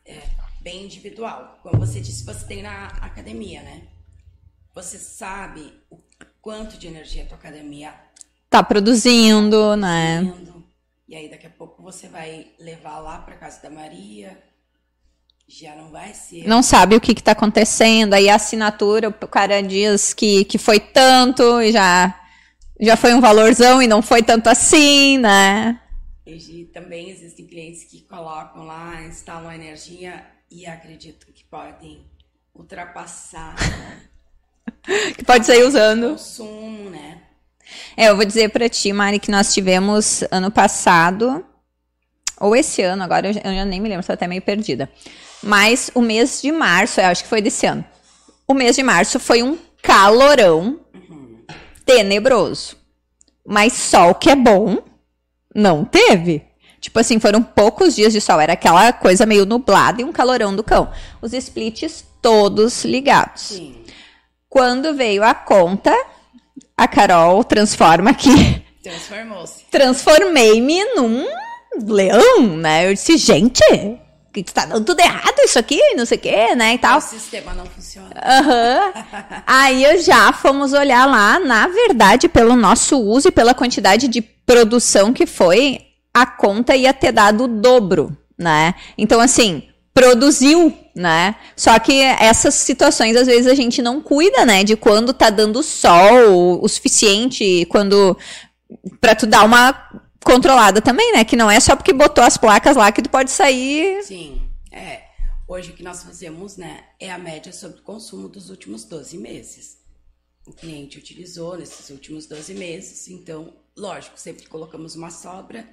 É, 0.06 0.22
bem 0.62 0.86
individual. 0.86 1.60
Como 1.62 1.80
você 1.80 2.00
disse, 2.00 2.24
você 2.24 2.46
tem 2.46 2.62
na 2.62 2.88
academia, 2.88 3.62
né? 3.62 3.84
Você 4.76 4.98
sabe 4.98 5.74
o 5.90 5.98
quanto 6.42 6.78
de 6.78 6.88
energia 6.88 7.24
a 7.24 7.26
tua 7.26 7.38
academia 7.38 7.94
tá 8.50 8.64
produzindo, 8.64 9.76
né? 9.76 10.24
Produzindo. 10.24 10.64
E 11.08 11.16
aí 11.16 11.30
daqui 11.30 11.48
a 11.48 11.50
pouco 11.50 11.82
você 11.82 12.08
vai 12.08 12.48
levar 12.60 13.00
lá 13.00 13.20
para 13.20 13.36
casa 13.36 13.62
da 13.62 13.70
Maria, 13.70 14.38
já 15.48 15.76
não 15.76 15.92
vai 15.92 16.14
ser. 16.14 16.48
Não 16.48 16.62
sabe 16.62 16.96
o 16.96 17.02
que 17.02 17.12
está 17.12 17.32
acontecendo, 17.32 18.14
aí 18.14 18.30
a 18.30 18.36
assinatura, 18.36 19.10
o 19.10 19.28
cara 19.28 19.62
diz 19.62 20.14
que, 20.14 20.46
que 20.46 20.58
foi 20.58 20.80
tanto 20.80 21.62
e 21.62 21.72
já, 21.72 22.20
já 22.80 22.96
foi 22.96 23.14
um 23.14 23.22
valorzão 23.22 23.82
e 23.82 23.88
não 23.88 24.02
foi 24.02 24.22
tanto 24.22 24.48
assim, 24.48 25.18
né? 25.18 25.82
E 26.28 26.66
também 26.66 27.10
existem 27.10 27.48
clientes 27.48 27.86
que 27.86 28.02
colocam 28.02 28.64
lá, 28.64 29.02
instalam 29.02 29.50
a 29.50 29.56
energia 29.56 30.24
e 30.52 30.66
acredito 30.66 31.28
que 31.34 31.44
podem 31.44 32.06
ultrapassar. 32.54 33.56
que 35.16 35.24
pode 35.24 35.46
sair 35.46 35.64
usando. 35.64 36.12
Consumo, 36.12 36.90
né? 36.90 37.22
É, 37.96 38.10
eu 38.10 38.16
vou 38.16 38.26
dizer 38.26 38.50
para 38.50 38.68
ti, 38.68 38.92
Mari, 38.92 39.20
que 39.20 39.32
nós 39.32 39.54
tivemos 39.54 40.24
ano 40.32 40.50
passado, 40.50 41.46
ou 42.40 42.56
esse 42.56 42.82
ano, 42.82 43.04
agora 43.04 43.28
eu 43.28 43.34
já 43.34 43.66
nem 43.66 43.80
me 43.80 43.90
lembro, 43.90 44.02
estou 44.02 44.14
até 44.14 44.28
meio 44.28 44.42
perdida. 44.42 44.90
Mas 45.44 45.92
o 45.94 46.02
mês 46.02 46.42
de 46.42 46.52
março, 46.52 47.00
eu 47.00 47.06
acho 47.06 47.24
que 47.24 47.30
foi 47.30 47.42
desse 47.42 47.66
ano. 47.66 47.86
O 48.48 48.54
mês 48.54 48.76
de 48.76 48.84
março 48.84 49.20
foi 49.20 49.44
um 49.44 49.58
calorão 49.82 50.80
uhum. 50.94 51.46
tenebroso. 51.86 52.78
Mas 53.46 53.74
sol 53.74 54.16
que 54.16 54.30
é 54.30 54.36
bom, 54.36 54.78
não 55.54 55.86
teve. 55.86 56.49
Tipo 56.80 57.00
assim, 57.00 57.20
foram 57.20 57.42
poucos 57.44 57.96
dias 57.96 58.14
de 58.14 58.22
sol. 58.22 58.40
Era 58.40 58.54
aquela 58.54 58.94
coisa 58.94 59.26
meio 59.26 59.46
nublada 59.46 60.02
e 60.02 60.06
um 60.06 60.12
calorão 60.12 60.56
do 60.56 60.64
cão. 60.64 60.90
Os 61.22 61.34
splits 61.34 62.06
todos 62.22 62.86
ligados. 62.86 63.42
Sim. 63.42 63.76
Quando 64.48 64.96
veio 64.96 65.24
a 65.24 65.34
conta, 65.34 65.96
a 66.76 66.88
Carol 66.88 67.44
transforma 67.44 68.12
aqui. 68.12 68.64
Transformou-se. 68.82 69.66
Transformei-me 69.70 70.84
num 70.96 71.26
leão, 71.86 72.58
né? 72.58 72.88
Eu 72.90 72.94
disse, 72.94 73.18
gente, 73.18 73.62
que 74.34 74.40
está 74.40 74.66
dando 74.66 74.86
tudo 74.86 75.00
errado 75.00 75.40
isso 75.40 75.60
aqui, 75.60 75.80
não 75.96 76.06
sei 76.06 76.18
o 76.18 76.22
quê, 76.22 76.56
né, 76.56 76.76
e 76.76 76.78
tal. 76.78 76.98
O 76.98 77.02
sistema 77.02 77.54
não 77.54 77.66
funciona. 77.66 78.10
Uhum. 78.10 79.04
Aí 79.46 80.02
já 80.02 80.32
fomos 80.32 80.74
olhar 80.74 81.06
lá, 81.06 81.40
na 81.40 81.68
verdade, 81.68 82.30
pelo 82.30 82.56
nosso 82.56 82.98
uso 82.98 83.28
e 83.28 83.32
pela 83.32 83.54
quantidade 83.54 84.08
de 84.08 84.22
produção 84.22 85.14
que 85.14 85.26
foi, 85.26 85.80
a 86.14 86.26
conta 86.26 86.76
ia 86.76 86.94
ter 86.94 87.12
dado 87.12 87.46
o 87.46 87.48
dobro, 87.48 88.18
né? 88.38 88.76
Então, 88.98 89.20
assim, 89.20 89.70
produziu, 89.94 90.74
né? 90.96 91.36
Só 91.56 91.78
que 91.80 92.02
essas 92.02 92.54
situações, 92.56 93.16
às 93.16 93.28
vezes, 93.28 93.48
a 93.48 93.56
gente 93.56 93.82
não 93.82 94.02
cuida, 94.02 94.46
né? 94.46 94.64
De 94.64 94.76
quando 94.76 95.14
tá 95.14 95.30
dando 95.30 95.62
sol 95.62 96.64
o 96.64 96.68
suficiente, 96.68 97.66
quando. 97.70 98.18
pra 99.02 99.16
tu 99.16 99.28
dar 99.28 99.46
uma 99.46 99.74
controlada 100.24 100.82
também, 100.82 101.14
né? 101.14 101.24
Que 101.24 101.36
não 101.36 101.50
é 101.50 101.60
só 101.60 101.76
porque 101.76 101.94
botou 101.94 102.24
as 102.24 102.38
placas 102.38 102.76
lá 102.76 102.92
que 102.92 103.02
tu 103.02 103.10
pode 103.10 103.32
sair. 103.32 104.04
Sim, 104.04 104.42
é. 104.72 105.04
Hoje 105.48 105.72
o 105.72 105.74
que 105.74 105.84
nós 105.84 106.04
fazemos, 106.04 106.58
né, 106.58 106.84
é 107.00 107.12
a 107.12 107.18
média 107.18 107.52
sobre 107.52 107.80
o 107.80 107.84
consumo 107.84 108.30
dos 108.30 108.52
últimos 108.52 108.86
12 108.86 109.18
meses. 109.18 109.80
O 110.46 110.54
cliente 110.54 111.00
utilizou 111.00 111.58
nesses 111.58 111.90
últimos 111.90 112.28
12 112.28 112.54
meses, 112.54 113.08
então, 113.08 113.54
lógico, 113.76 114.20
sempre 114.20 114.46
colocamos 114.48 114.96
uma 114.96 115.10
sobra 115.10 115.68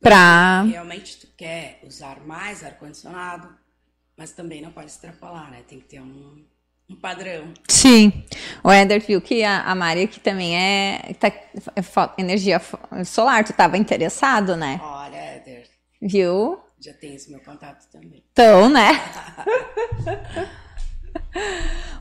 Pra... 0.00 0.62
Realmente 0.62 1.18
tu 1.18 1.28
quer 1.36 1.80
usar 1.82 2.20
mais 2.26 2.64
ar-condicionado, 2.64 3.48
mas 4.16 4.32
também 4.32 4.60
não 4.60 4.70
pode 4.70 4.86
extrapolar, 4.86 5.50
né? 5.50 5.62
Tem 5.66 5.80
que 5.80 5.86
ter 5.86 6.00
um, 6.00 6.44
um 6.88 6.96
padrão. 6.96 7.52
Sim. 7.68 8.24
O 8.62 8.72
Eder 8.72 9.04
viu 9.04 9.20
que 9.20 9.42
a, 9.42 9.62
a 9.62 9.74
Mari 9.74 10.02
aqui 10.02 10.20
também 10.20 10.56
é, 10.56 11.14
tá, 11.18 11.28
é 11.28 11.82
energia 12.18 12.60
solar. 13.04 13.44
Tu 13.44 13.50
estava 13.50 13.76
interessado, 13.76 14.56
né? 14.56 14.80
Olha, 14.82 15.36
Eder. 15.36 15.66
Viu? 16.00 16.60
Já 16.78 16.92
tem 16.92 17.14
esse 17.14 17.30
meu 17.30 17.40
contato 17.40 17.86
também. 17.90 18.22
Então, 18.32 18.68
né? 18.68 18.90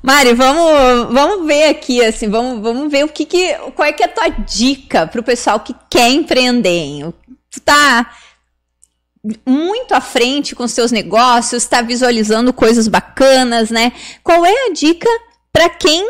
Mari, 0.04 0.34
vamos, 0.34 1.14
vamos 1.14 1.48
ver 1.48 1.70
aqui, 1.70 2.04
assim, 2.04 2.30
vamos, 2.30 2.62
vamos 2.62 2.92
ver 2.92 3.04
o 3.06 3.10
que, 3.10 3.26
que 3.26 3.56
qual 3.76 3.88
é 3.88 3.94
que 3.94 4.04
é 4.04 4.06
a 4.06 4.10
tua 4.10 4.30
dica 4.30 5.08
para 5.08 5.20
o 5.20 5.24
pessoal 5.24 5.60
que 5.60 5.74
quer 5.90 6.10
empreender. 6.10 6.70
Hein? 6.70 7.14
Tu 7.56 7.62
tá 7.62 8.14
muito 9.46 9.94
à 9.94 10.02
frente 10.02 10.54
com 10.54 10.68
seus 10.68 10.92
negócios, 10.92 11.64
está 11.64 11.82
visualizando 11.82 12.52
coisas 12.52 12.88
bacanas, 12.88 13.70
né? 13.70 13.94
Qual 14.22 14.46
é 14.46 14.68
a 14.68 14.74
dica 14.74 15.10
para 15.54 15.70
quem 15.70 16.06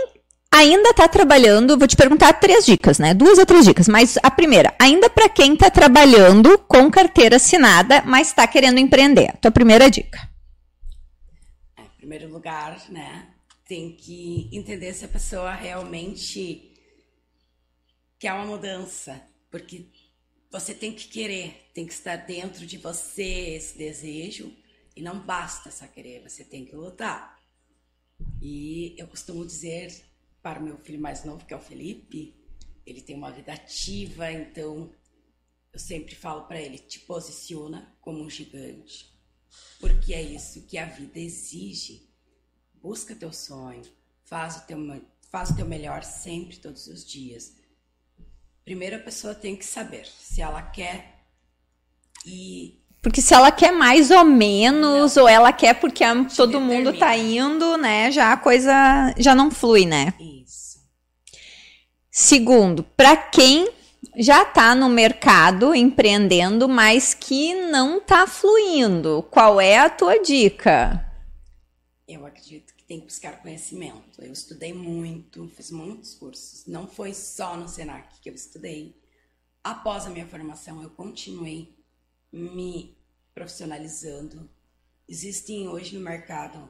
ainda 0.51 0.89
está 0.89 1.07
trabalhando? 1.07 1.77
Vou 1.77 1.87
te 1.87 1.95
perguntar 1.95 2.33
três 2.33 2.65
dicas, 2.65 2.97
né? 2.97 3.13
Duas 3.13 3.37
ou 3.37 3.45
três 3.45 3.63
dicas, 3.63 3.87
mas 3.87 4.17
a 4.23 4.31
primeira, 4.31 4.73
ainda 4.79 5.07
para 5.07 5.29
quem 5.29 5.53
está 5.53 5.69
trabalhando 5.69 6.57
com 6.57 6.89
carteira 6.89 7.35
assinada, 7.35 8.01
mas 8.05 8.29
está 8.29 8.47
querendo 8.47 8.79
empreender. 8.79 9.37
Tua 9.39 9.51
primeira 9.51 9.89
dica. 9.89 10.27
É, 11.77 11.83
em 11.83 11.97
primeiro 11.97 12.27
lugar, 12.27 12.81
né? 12.89 13.27
Tem 13.67 13.91
que 13.95 14.49
entender 14.51 14.93
se 14.93 15.05
a 15.05 15.07
pessoa 15.07 15.51
realmente 15.51 16.73
quer 18.19 18.33
uma 18.33 18.45
mudança, 18.45 19.21
porque 19.51 19.85
você 20.59 20.73
tem 20.73 20.93
que 20.93 21.09
querer, 21.09 21.69
tem 21.73 21.85
que 21.85 21.91
estar 21.91 22.15
dentro 22.15 22.65
de 22.65 22.77
você 22.77 23.55
esse 23.55 23.77
desejo 23.77 24.55
e 24.95 25.01
não 25.01 25.19
basta 25.19 25.69
só 25.69 25.85
querer, 25.85 26.23
você 26.23 26.45
tem 26.45 26.63
que 26.63 26.73
lutar. 26.73 27.37
E 28.41 28.95
eu 28.97 29.05
costumo 29.05 29.45
dizer 29.45 29.93
para 30.41 30.61
o 30.61 30.63
meu 30.63 30.77
filho 30.77 31.01
mais 31.01 31.25
novo, 31.25 31.45
que 31.45 31.53
é 31.53 31.57
o 31.57 31.59
Felipe, 31.59 32.33
ele 32.85 33.01
tem 33.01 33.17
uma 33.17 33.33
vida 33.33 33.51
ativa, 33.51 34.31
então 34.31 34.89
eu 35.73 35.79
sempre 35.79 36.15
falo 36.15 36.45
para 36.47 36.61
ele: 36.61 36.77
te 36.77 37.01
posiciona 37.01 37.93
como 37.99 38.23
um 38.23 38.29
gigante, 38.29 39.13
porque 39.77 40.13
é 40.13 40.21
isso 40.21 40.65
que 40.67 40.77
a 40.77 40.85
vida 40.85 41.19
exige. 41.19 42.09
Busca 42.75 43.13
teu 43.13 43.33
sonho, 43.33 43.83
faz 44.23 44.55
o 44.55 44.65
teu, 44.67 44.77
faz 45.29 45.49
o 45.49 45.55
teu 45.57 45.65
melhor 45.65 46.01
sempre, 46.01 46.55
todos 46.55 46.87
os 46.87 47.05
dias. 47.05 47.57
Primeiro 48.65 48.95
a 48.95 48.99
pessoa 48.99 49.35
tem 49.35 49.55
que 49.55 49.63
saber 49.63 50.07
se 50.07 50.41
ela 50.41 50.61
quer 50.61 51.21
e 52.25 52.83
porque 53.05 53.21
se 53.21 53.35
ela 53.35 53.51
quer 53.51 53.71
mais 53.71 54.09
ou 54.09 54.25
menos, 54.25 55.15
não. 55.15 55.23
ou 55.23 55.29
ela 55.29 55.53
quer 55.53 55.75
porque 55.75 56.03
todo 56.35 56.59
mundo 56.59 56.91
tá 56.91 57.15
indo, 57.15 57.77
né? 57.77 58.09
Já 58.09 58.33
a 58.33 58.37
coisa 58.37 59.13
já 59.15 59.35
não 59.35 59.51
flui, 59.51 59.85
né? 59.85 60.15
Isso. 60.19 60.79
Segundo, 62.09 62.81
para 62.81 63.15
quem 63.15 63.69
já 64.17 64.43
tá 64.43 64.73
no 64.73 64.89
mercado 64.89 65.75
empreendendo, 65.75 66.67
mas 66.67 67.13
que 67.13 67.53
não 67.53 67.99
tá 67.99 68.25
fluindo, 68.25 69.23
qual 69.29 69.61
é 69.61 69.77
a 69.77 69.87
tua 69.87 70.19
dica? 70.19 71.05
Eu 72.07 72.25
acredito 72.25 72.64
tem 72.87 72.99
que 72.99 73.05
buscar 73.05 73.41
conhecimento. 73.41 74.21
Eu 74.21 74.31
estudei 74.31 74.73
muito, 74.73 75.47
fiz 75.49 75.71
muitos 75.71 76.13
cursos. 76.13 76.65
Não 76.65 76.87
foi 76.87 77.13
só 77.13 77.57
no 77.57 77.67
Senac 77.67 78.19
que 78.19 78.29
eu 78.29 78.35
estudei. 78.35 78.95
Após 79.63 80.05
a 80.05 80.09
minha 80.09 80.27
formação, 80.27 80.81
eu 80.83 80.89
continuei 80.91 81.75
me 82.31 82.95
profissionalizando. 83.33 84.49
Existem 85.07 85.67
hoje 85.67 85.97
no 85.97 86.03
mercado 86.03 86.69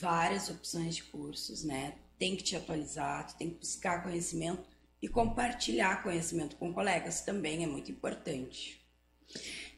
várias 0.00 0.48
opções 0.48 0.96
de 0.96 1.04
cursos, 1.04 1.64
né? 1.64 1.94
Tem 2.18 2.36
que 2.36 2.42
te 2.42 2.56
atualizar, 2.56 3.26
tu 3.26 3.36
tem 3.36 3.50
que 3.50 3.58
buscar 3.58 4.02
conhecimento 4.02 4.64
e 5.00 5.08
compartilhar 5.08 6.02
conhecimento 6.02 6.56
com 6.56 6.72
colegas 6.72 7.20
também 7.22 7.62
é 7.62 7.66
muito 7.66 7.90
importante. 7.90 8.80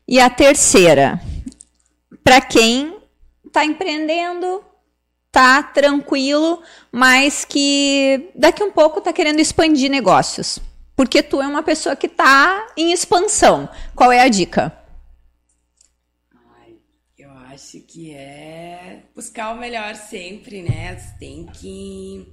E 0.09 0.19
a 0.19 0.31
terceira, 0.31 1.21
para 2.25 2.41
quem 2.41 3.01
está 3.45 3.65
empreendendo, 3.65 4.65
tá 5.31 5.63
tranquilo, 5.63 6.63
mas 6.91 7.45
que 7.45 8.31
daqui 8.35 8.63
um 8.63 8.73
pouco 8.73 9.01
tá 9.01 9.13
querendo 9.13 9.41
expandir 9.41 9.91
negócios. 9.91 10.59
Porque 10.97 11.23
tu 11.23 11.41
é 11.41 11.47
uma 11.47 11.63
pessoa 11.63 11.97
que 11.97 12.09
tá 12.09 12.73
em 12.77 12.93
expansão. 12.93 13.69
Qual 13.95 14.13
é 14.13 14.21
a 14.21 14.29
dica? 14.29 14.77
Ai, 16.35 16.77
eu 17.17 17.31
acho 17.31 17.81
que 17.81 18.13
é 18.13 19.05
buscar 19.15 19.55
o 19.55 19.59
melhor 19.59 19.95
sempre, 19.95 20.63
né? 20.63 20.97
tem 21.19 21.47
que 21.47 22.31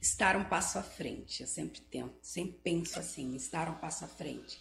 estar 0.00 0.36
um 0.36 0.44
passo 0.44 0.78
à 0.78 0.82
frente. 0.82 1.42
Eu 1.42 1.46
sempre 1.46 1.80
tento, 1.80 2.16
sempre 2.22 2.58
penso 2.64 2.98
assim, 2.98 3.36
estar 3.36 3.68
um 3.68 3.74
passo 3.74 4.04
à 4.04 4.08
frente. 4.08 4.58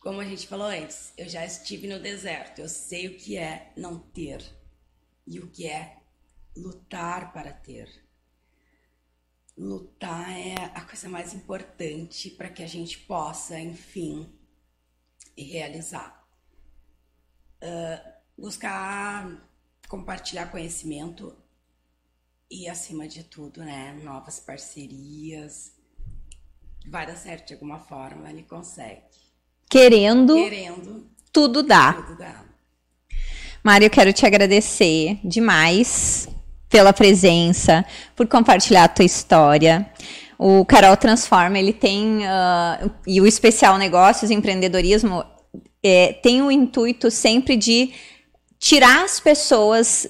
Como 0.00 0.20
a 0.20 0.24
gente 0.24 0.48
falou 0.48 0.66
antes, 0.66 1.12
eu 1.16 1.28
já 1.28 1.46
estive 1.46 1.86
no 1.86 2.00
deserto, 2.00 2.60
eu 2.60 2.68
sei 2.68 3.06
o 3.06 3.16
que 3.16 3.38
é 3.38 3.72
não 3.76 3.98
ter 3.98 4.44
e 5.24 5.38
o 5.38 5.46
que 5.46 5.68
é 5.68 6.01
lutar 6.56 7.32
para 7.32 7.52
ter. 7.52 7.88
Lutar 9.56 10.30
é 10.30 10.54
a 10.74 10.80
coisa 10.80 11.08
mais 11.08 11.34
importante 11.34 12.30
para 12.30 12.48
que 12.48 12.62
a 12.62 12.66
gente 12.66 12.98
possa, 13.00 13.58
enfim, 13.58 14.32
realizar. 15.36 16.26
Uh, 17.62 18.12
buscar 18.36 19.48
compartilhar 19.88 20.46
conhecimento 20.50 21.36
e, 22.50 22.66
acima 22.68 23.06
de 23.06 23.24
tudo, 23.24 23.60
né, 23.60 23.92
novas 24.02 24.40
parcerias. 24.40 25.72
Vai 26.88 27.06
dar 27.06 27.16
certo 27.16 27.48
de 27.48 27.54
alguma 27.54 27.78
forma, 27.78 28.30
ele 28.30 28.42
consegue. 28.42 29.02
Querendo, 29.68 30.34
Querendo 30.34 31.10
tudo 31.30 31.62
dá. 31.62 31.92
Tudo 31.92 32.16
dá. 32.16 32.44
Mário, 33.62 33.86
eu 33.86 33.90
quero 33.90 34.12
te 34.12 34.26
agradecer 34.26 35.20
demais 35.22 36.28
pela 36.72 36.92
presença, 36.92 37.84
por 38.16 38.26
compartilhar 38.26 38.84
a 38.84 38.88
tua 38.88 39.04
história. 39.04 39.86
O 40.38 40.64
Carol 40.64 40.96
Transforma, 40.96 41.58
ele 41.58 41.72
tem, 41.72 42.20
uh, 42.20 42.90
e 43.06 43.20
o 43.20 43.26
especial 43.26 43.76
Negócios 43.76 44.30
e 44.30 44.34
Empreendedorismo 44.34 45.22
é, 45.84 46.14
tem 46.14 46.40
o 46.40 46.50
intuito 46.50 47.10
sempre 47.10 47.56
de 47.56 47.92
tirar 48.58 49.04
as 49.04 49.20
pessoas 49.20 50.08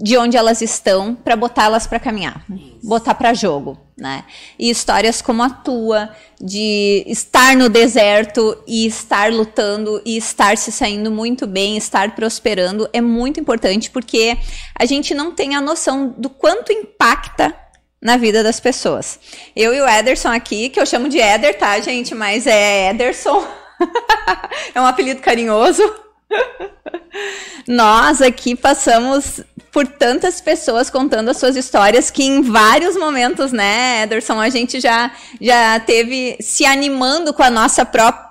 de 0.00 0.16
onde 0.16 0.36
elas 0.36 0.62
estão 0.62 1.14
para 1.14 1.36
botá-las 1.36 1.86
para 1.86 2.00
caminhar, 2.00 2.42
Isso. 2.48 2.78
botar 2.82 3.14
para 3.14 3.34
jogo, 3.34 3.78
né? 3.96 4.24
E 4.58 4.70
histórias 4.70 5.20
como 5.20 5.42
a 5.42 5.50
tua 5.50 6.10
de 6.40 7.04
estar 7.06 7.54
no 7.54 7.68
deserto 7.68 8.56
e 8.66 8.86
estar 8.86 9.30
lutando 9.30 10.00
e 10.06 10.16
estar 10.16 10.56
se 10.56 10.72
saindo 10.72 11.10
muito 11.10 11.46
bem, 11.46 11.76
estar 11.76 12.14
prosperando 12.14 12.88
é 12.94 13.00
muito 13.02 13.38
importante 13.38 13.90
porque 13.90 14.38
a 14.74 14.86
gente 14.86 15.12
não 15.12 15.32
tem 15.32 15.54
a 15.54 15.60
noção 15.60 16.14
do 16.16 16.30
quanto 16.30 16.72
impacta 16.72 17.54
na 18.00 18.16
vida 18.16 18.42
das 18.42 18.58
pessoas. 18.58 19.20
Eu 19.54 19.74
e 19.74 19.82
o 19.82 19.86
Ederson 19.86 20.30
aqui, 20.30 20.70
que 20.70 20.80
eu 20.80 20.86
chamo 20.86 21.10
de 21.10 21.18
Eder, 21.18 21.58
tá, 21.58 21.78
gente, 21.80 22.14
mas 22.14 22.46
é 22.46 22.88
Ederson. 22.88 23.46
é 24.74 24.80
um 24.80 24.86
apelido 24.86 25.20
carinhoso. 25.20 25.82
Nós 27.68 28.22
aqui 28.22 28.56
passamos 28.56 29.42
por 29.72 29.86
tantas 29.86 30.40
pessoas 30.40 30.90
contando 30.90 31.28
as 31.28 31.36
suas 31.36 31.56
histórias 31.56 32.10
que 32.10 32.24
em 32.24 32.42
vários 32.42 32.96
momentos, 32.96 33.52
né, 33.52 34.02
Ederson, 34.02 34.40
a 34.40 34.48
gente 34.48 34.80
já, 34.80 35.12
já 35.40 35.78
teve 35.80 36.36
se 36.40 36.64
animando 36.64 37.32
com 37.32 37.42
a 37.42 37.50
nossa 37.50 37.84
própria 37.84 38.30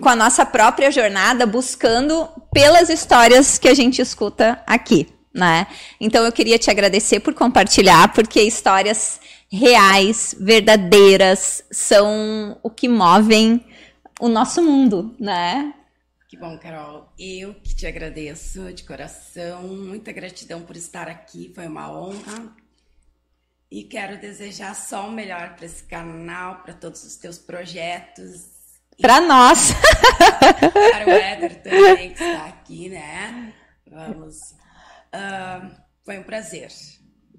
com 0.00 0.08
a 0.08 0.16
nossa 0.16 0.44
própria 0.44 0.90
jornada, 0.90 1.46
buscando 1.46 2.28
pelas 2.52 2.90
histórias 2.90 3.58
que 3.58 3.68
a 3.68 3.74
gente 3.74 4.02
escuta 4.02 4.60
aqui, 4.66 5.06
né? 5.32 5.68
Então 6.00 6.24
eu 6.24 6.32
queria 6.32 6.58
te 6.58 6.68
agradecer 6.68 7.20
por 7.20 7.32
compartilhar, 7.32 8.12
porque 8.12 8.42
histórias 8.42 9.20
reais, 9.48 10.34
verdadeiras, 10.38 11.62
são 11.70 12.58
o 12.60 12.68
que 12.68 12.88
movem 12.88 13.64
o 14.20 14.28
nosso 14.28 14.62
mundo, 14.62 15.14
né? 15.18 15.72
Que 16.34 16.40
bom, 16.40 16.58
Carol. 16.58 17.12
Eu 17.16 17.54
que 17.54 17.76
te 17.76 17.86
agradeço 17.86 18.72
de 18.72 18.82
coração. 18.82 19.68
Muita 19.68 20.10
gratidão 20.10 20.62
por 20.62 20.76
estar 20.76 21.06
aqui. 21.06 21.52
Foi 21.54 21.68
uma 21.68 21.96
honra. 21.96 22.52
E 23.70 23.84
quero 23.84 24.20
desejar 24.20 24.74
só 24.74 25.06
o 25.06 25.12
melhor 25.12 25.54
para 25.54 25.64
esse 25.64 25.84
canal, 25.84 26.56
para 26.62 26.74
todos 26.74 27.04
os 27.04 27.14
teus 27.14 27.38
projetos. 27.38 28.48
Para 29.00 29.20
nós. 29.20 29.70
Para 30.90 31.06
o 31.06 31.10
Éder 31.10 31.62
também, 31.62 32.12
que 32.12 32.24
está 32.24 32.46
aqui, 32.46 32.88
né? 32.88 33.54
Vamos. 33.88 34.36
Uh, 35.14 35.70
foi 36.04 36.18
um 36.18 36.24
prazer. 36.24 36.72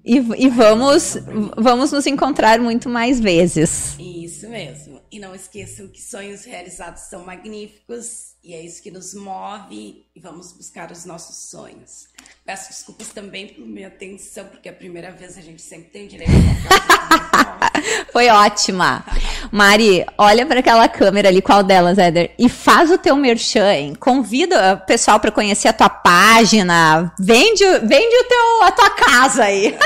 E, 0.02 0.16
e 0.16 0.48
vamos, 0.48 1.18
vamos 1.58 1.92
nos 1.92 2.06
encontrar 2.06 2.58
muito 2.60 2.88
mais 2.88 3.20
vezes. 3.20 3.94
Isso 3.98 4.48
mesmo. 4.48 5.02
e 5.12 5.18
não 5.18 5.34
esqueçam 5.34 5.86
que 5.88 6.00
sonhos 6.00 6.44
realizados 6.44 7.02
são 7.02 7.26
magníficos 7.26 8.35
e 8.46 8.54
é 8.54 8.62
isso 8.62 8.80
que 8.80 8.92
nos 8.92 9.12
move 9.12 10.06
e 10.14 10.20
vamos 10.20 10.52
buscar 10.52 10.92
os 10.92 11.04
nossos 11.04 11.50
sonhos. 11.50 12.06
Peço 12.44 12.68
desculpas 12.68 13.08
também 13.08 13.48
por 13.48 13.66
minha 13.66 13.88
atenção, 13.88 14.46
porque 14.46 14.68
é 14.68 14.70
a 14.70 14.74
primeira 14.74 15.10
vez 15.10 15.36
a 15.36 15.40
gente 15.40 15.60
sempre 15.60 15.90
tem 15.90 16.06
direito 16.06 16.30
a 16.70 17.70
Foi 18.12 18.28
ótima. 18.28 19.04
Mari, 19.50 20.06
olha 20.16 20.46
para 20.46 20.60
aquela 20.60 20.88
câmera 20.88 21.28
ali, 21.28 21.42
qual 21.42 21.64
delas, 21.64 21.98
Éder? 21.98 22.36
E 22.38 22.48
faz 22.48 22.88
o 22.88 22.96
teu 22.96 23.16
merchan, 23.16 23.72
hein? 23.74 23.94
Convida 23.96 24.74
o 24.74 24.86
pessoal 24.86 25.18
para 25.18 25.32
conhecer 25.32 25.66
a 25.66 25.72
tua 25.72 25.90
página. 25.90 27.12
Vende, 27.18 27.64
vende 27.82 28.16
o 28.16 28.24
teu, 28.28 28.62
a 28.62 28.70
tua 28.70 28.90
casa 28.90 29.42
aí. 29.42 29.76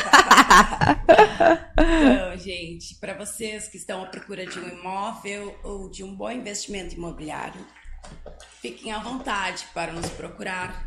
Então, 1.82 2.36
gente, 2.36 2.94
para 2.96 3.14
vocês 3.14 3.66
que 3.66 3.78
estão 3.78 4.02
à 4.02 4.06
procura 4.06 4.46
de 4.46 4.58
um 4.58 4.68
imóvel 4.68 5.56
ou 5.64 5.88
de 5.88 6.04
um 6.04 6.14
bom 6.14 6.30
investimento 6.30 6.94
imobiliário, 6.94 7.60
fiquem 8.60 8.92
à 8.92 8.98
vontade 8.98 9.66
para 9.72 9.92
nos 9.92 10.10
procurar 10.10 10.84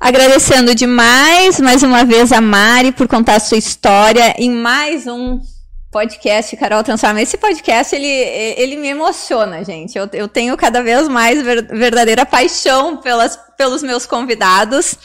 Agradecendo 0.00 0.74
demais, 0.74 1.60
mais 1.60 1.82
uma 1.82 2.06
vez, 2.06 2.32
a 2.32 2.40
Mari 2.40 2.92
por 2.92 3.06
contar 3.06 3.36
a 3.36 3.40
sua 3.40 3.58
história 3.58 4.34
em 4.38 4.50
mais 4.50 5.06
um 5.06 5.38
podcast 5.90 6.56
Carol 6.56 6.84
Transforma. 6.84 7.20
Esse 7.20 7.36
podcast, 7.36 7.94
ele, 7.94 8.06
ele 8.06 8.76
me 8.76 8.88
emociona, 8.88 9.64
gente. 9.64 9.98
Eu, 9.98 10.08
eu 10.12 10.28
tenho 10.28 10.56
cada 10.56 10.82
vez 10.82 11.08
mais 11.08 11.42
verdadeira 11.42 12.24
paixão 12.24 12.98
pelas, 12.98 13.36
pelos 13.56 13.82
meus 13.82 14.06
convidados 14.06 14.96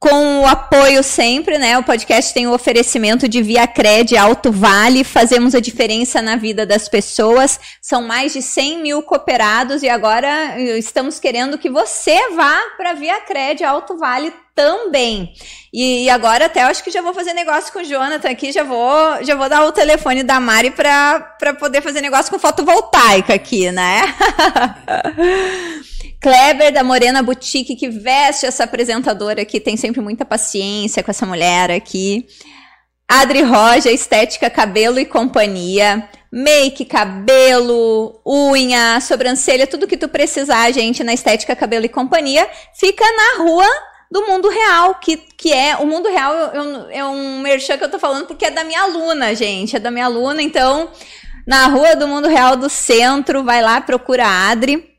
com 0.00 0.42
o 0.42 0.46
apoio 0.46 1.02
sempre, 1.02 1.58
né? 1.58 1.76
O 1.76 1.82
podcast 1.82 2.32
tem 2.32 2.46
o 2.46 2.52
oferecimento 2.52 3.28
de 3.28 3.42
Via 3.42 3.66
Cred 3.66 4.16
Alto 4.16 4.52
Vale, 4.52 5.02
fazemos 5.02 5.56
a 5.56 5.60
diferença 5.60 6.22
na 6.22 6.36
vida 6.36 6.64
das 6.64 6.88
pessoas. 6.88 7.58
São 7.82 8.02
mais 8.02 8.32
de 8.32 8.40
100 8.40 8.80
mil 8.80 9.02
cooperados 9.02 9.82
e 9.82 9.88
agora 9.88 10.54
eh, 10.56 10.78
estamos 10.78 11.18
querendo 11.18 11.58
que 11.58 11.68
você 11.68 12.30
vá 12.30 12.56
para 12.76 12.94
Via 12.94 13.20
Cred 13.22 13.64
Alto 13.64 13.98
Vale 13.98 14.32
também. 14.54 15.32
E, 15.72 16.04
e, 16.04 16.10
agora 16.10 16.46
até 16.46 16.62
acho 16.62 16.82
que 16.82 16.90
já 16.90 17.02
vou 17.02 17.14
fazer 17.14 17.32
negócio 17.32 17.72
com 17.72 17.80
o 17.80 17.84
Jonathan 17.84 18.30
aqui, 18.30 18.50
já 18.52 18.64
vou, 18.64 19.22
já 19.22 19.34
vou 19.34 19.48
dar 19.48 19.64
o 19.64 19.72
telefone 19.72 20.22
da 20.22 20.40
Mari 20.40 20.70
para 20.70 21.54
poder 21.58 21.80
fazer 21.80 22.00
negócio 22.00 22.30
com 22.32 22.38
fotovoltaica 22.38 23.34
aqui, 23.34 23.70
né? 23.70 24.02
Kleber 26.20 26.72
da 26.72 26.82
Morena 26.82 27.22
Boutique, 27.22 27.76
que 27.76 27.88
veste 27.88 28.44
essa 28.44 28.64
apresentadora 28.64 29.42
aqui, 29.42 29.60
tem 29.60 29.76
sempre 29.76 30.00
muita 30.00 30.24
paciência 30.24 31.02
com 31.02 31.10
essa 31.10 31.24
mulher 31.24 31.70
aqui. 31.70 32.26
Adri 33.08 33.42
Roja, 33.42 33.90
Estética 33.90 34.50
Cabelo 34.50 34.98
e 34.98 35.06
Companhia. 35.06 36.08
Make, 36.30 36.84
cabelo, 36.84 38.20
unha, 38.26 39.00
sobrancelha, 39.00 39.66
tudo 39.66 39.86
que 39.86 39.96
tu 39.96 40.08
precisar, 40.10 40.70
gente, 40.72 41.02
na 41.02 41.14
Estética 41.14 41.56
Cabelo 41.56 41.86
e 41.86 41.88
Companhia, 41.88 42.46
fica 42.78 43.02
na 43.02 43.42
rua 43.42 43.66
do 44.10 44.26
mundo 44.26 44.48
real, 44.50 44.96
que, 44.96 45.16
que 45.16 45.52
é 45.52 45.76
o 45.76 45.86
mundo 45.86 46.08
real 46.08 46.34
é 46.90 47.04
um 47.04 47.40
merchan 47.40 47.78
que 47.78 47.84
eu 47.84 47.90
tô 47.90 47.98
falando 47.98 48.26
porque 48.26 48.44
é 48.44 48.50
da 48.50 48.64
minha 48.64 48.82
aluna, 48.82 49.34
gente, 49.34 49.76
é 49.76 49.78
da 49.78 49.90
minha 49.90 50.04
aluna, 50.04 50.42
então 50.42 50.90
na 51.46 51.66
rua 51.66 51.96
do 51.96 52.06
mundo 52.06 52.28
real 52.28 52.56
do 52.56 52.68
centro, 52.68 53.42
vai 53.42 53.62
lá, 53.62 53.80
procura 53.80 54.26
a 54.26 54.50
Adri. 54.50 54.97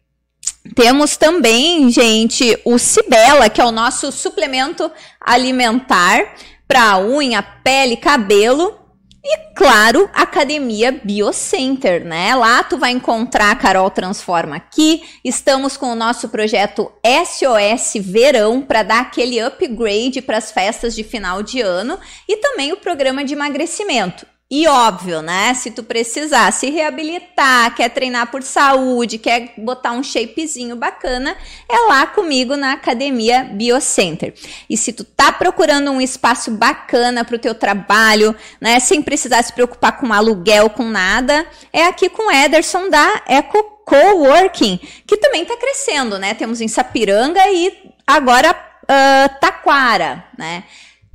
Temos 0.75 1.17
também, 1.17 1.89
gente, 1.89 2.59
o 2.65 2.77
Cibela, 2.77 3.49
que 3.49 3.61
é 3.61 3.65
o 3.65 3.71
nosso 3.71 4.11
suplemento 4.11 4.91
alimentar 5.19 6.35
para 6.67 6.99
unha, 6.99 7.41
pele, 7.41 7.97
cabelo. 7.97 8.77
E 9.23 9.53
claro, 9.53 10.09
Academia 10.13 10.91
Biocenter, 10.91 12.05
né? 12.05 12.33
Lá 12.35 12.63
tu 12.63 12.77
vai 12.77 12.91
encontrar 12.91 13.51
a 13.51 13.55
Carol 13.55 13.89
Transforma 13.89 14.55
aqui. 14.55 15.03
Estamos 15.25 15.75
com 15.75 15.91
o 15.91 15.95
nosso 15.95 16.29
projeto 16.29 16.91
SOS 17.05 18.01
Verão 18.01 18.61
para 18.61 18.83
dar 18.83 19.01
aquele 19.01 19.41
upgrade 19.41 20.21
para 20.21 20.37
as 20.37 20.51
festas 20.51 20.95
de 20.95 21.03
final 21.03 21.43
de 21.43 21.59
ano 21.59 21.99
e 22.27 22.37
também 22.37 22.71
o 22.71 22.77
programa 22.77 23.23
de 23.25 23.33
emagrecimento. 23.33 24.25
E 24.51 24.67
óbvio, 24.67 25.21
né? 25.21 25.53
Se 25.53 25.69
tu 25.69 25.83
precisar 25.83 26.51
se 26.51 26.71
reabilitar, 26.71 27.75
quer 27.75 27.87
treinar 27.89 28.31
por 28.31 28.41
saúde, 28.41 29.19
quer 29.19 29.53
botar 29.55 29.91
um 29.91 30.01
shapezinho 30.01 30.75
bacana, 30.75 31.37
é 31.69 31.77
lá 31.87 32.07
comigo 32.07 32.57
na 32.57 32.73
Academia 32.73 33.43
Biocenter. 33.43 34.33
E 34.67 34.75
se 34.75 34.91
tu 34.91 35.03
tá 35.03 35.31
procurando 35.31 35.91
um 35.91 36.01
espaço 36.01 36.49
bacana 36.49 37.23
para 37.23 37.35
o 37.35 37.39
teu 37.39 37.53
trabalho, 37.53 38.35
né, 38.59 38.79
sem 38.79 39.03
precisar 39.03 39.43
se 39.43 39.53
preocupar 39.53 39.99
com 39.99 40.11
aluguel, 40.11 40.67
com 40.71 40.85
nada, 40.85 41.45
é 41.71 41.85
aqui 41.85 42.09
com 42.09 42.27
o 42.27 42.31
Ederson 42.31 42.89
da 42.89 43.21
Eco 43.27 43.63
Coworking, 43.85 44.79
que 45.05 45.17
também 45.17 45.43
está 45.43 45.57
crescendo, 45.57 46.17
né? 46.17 46.33
Temos 46.33 46.59
em 46.59 46.67
Sapiranga 46.67 47.41
e 47.51 47.91
agora 48.05 48.49
uh, 48.51 49.39
Taquara, 49.39 50.23
né? 50.35 50.63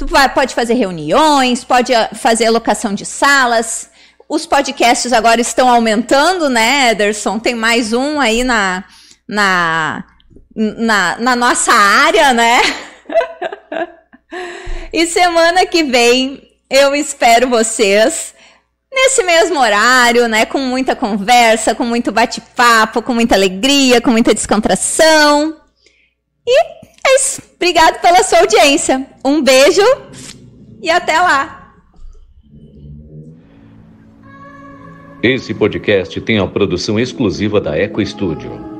Tu 0.05 0.11
vai, 0.11 0.29
pode 0.29 0.55
fazer 0.55 0.75
reuniões, 0.75 1.65
pode 1.65 1.95
ah, 1.95 2.11
fazer 2.13 2.45
alocação 2.45 2.93
de 2.93 3.07
salas. 3.07 3.89
Os 4.29 4.45
podcasts 4.45 5.15
agora 5.15 5.41
estão 5.41 5.67
aumentando, 5.67 6.51
né, 6.51 6.91
Ederson? 6.91 7.39
Tem 7.39 7.55
mais 7.55 7.95
um 7.95 8.21
aí 8.21 8.45
na, 8.45 8.85
na, 9.27 10.05
na, 10.55 11.17
na 11.19 11.37
nossa 11.37 11.73
área, 11.73 12.35
né? 12.35 12.61
e 14.93 15.07
semana 15.07 15.65
que 15.65 15.83
vem 15.83 16.51
eu 16.69 16.95
espero 16.95 17.49
vocês 17.49 18.35
nesse 18.93 19.23
mesmo 19.23 19.59
horário, 19.59 20.29
né? 20.29 20.45
Com 20.45 20.59
muita 20.59 20.95
conversa, 20.95 21.75
com 21.75 21.85
muito 21.85 22.13
bate-papo, 22.13 23.01
com 23.01 23.15
muita 23.15 23.37
alegria, 23.37 24.03
com 24.03 24.11
muita 24.11 24.35
descontração. 24.35 25.57
E 26.47 26.94
é 27.07 27.17
isso. 27.17 27.43
Obrigado 27.57 28.01
pela 28.01 28.23
sua 28.23 28.41
audiência. 28.41 29.07
Um 29.25 29.43
beijo 29.43 29.83
e 30.83 30.91
até 30.91 31.19
lá. 31.21 31.73
Esse 35.23 35.55
podcast 35.55 36.21
tem 36.21 36.39
a 36.39 36.47
produção 36.47 37.01
exclusiva 37.01 37.61
da 37.61 37.77
Eco 37.77 38.05
Studio. 38.05 38.74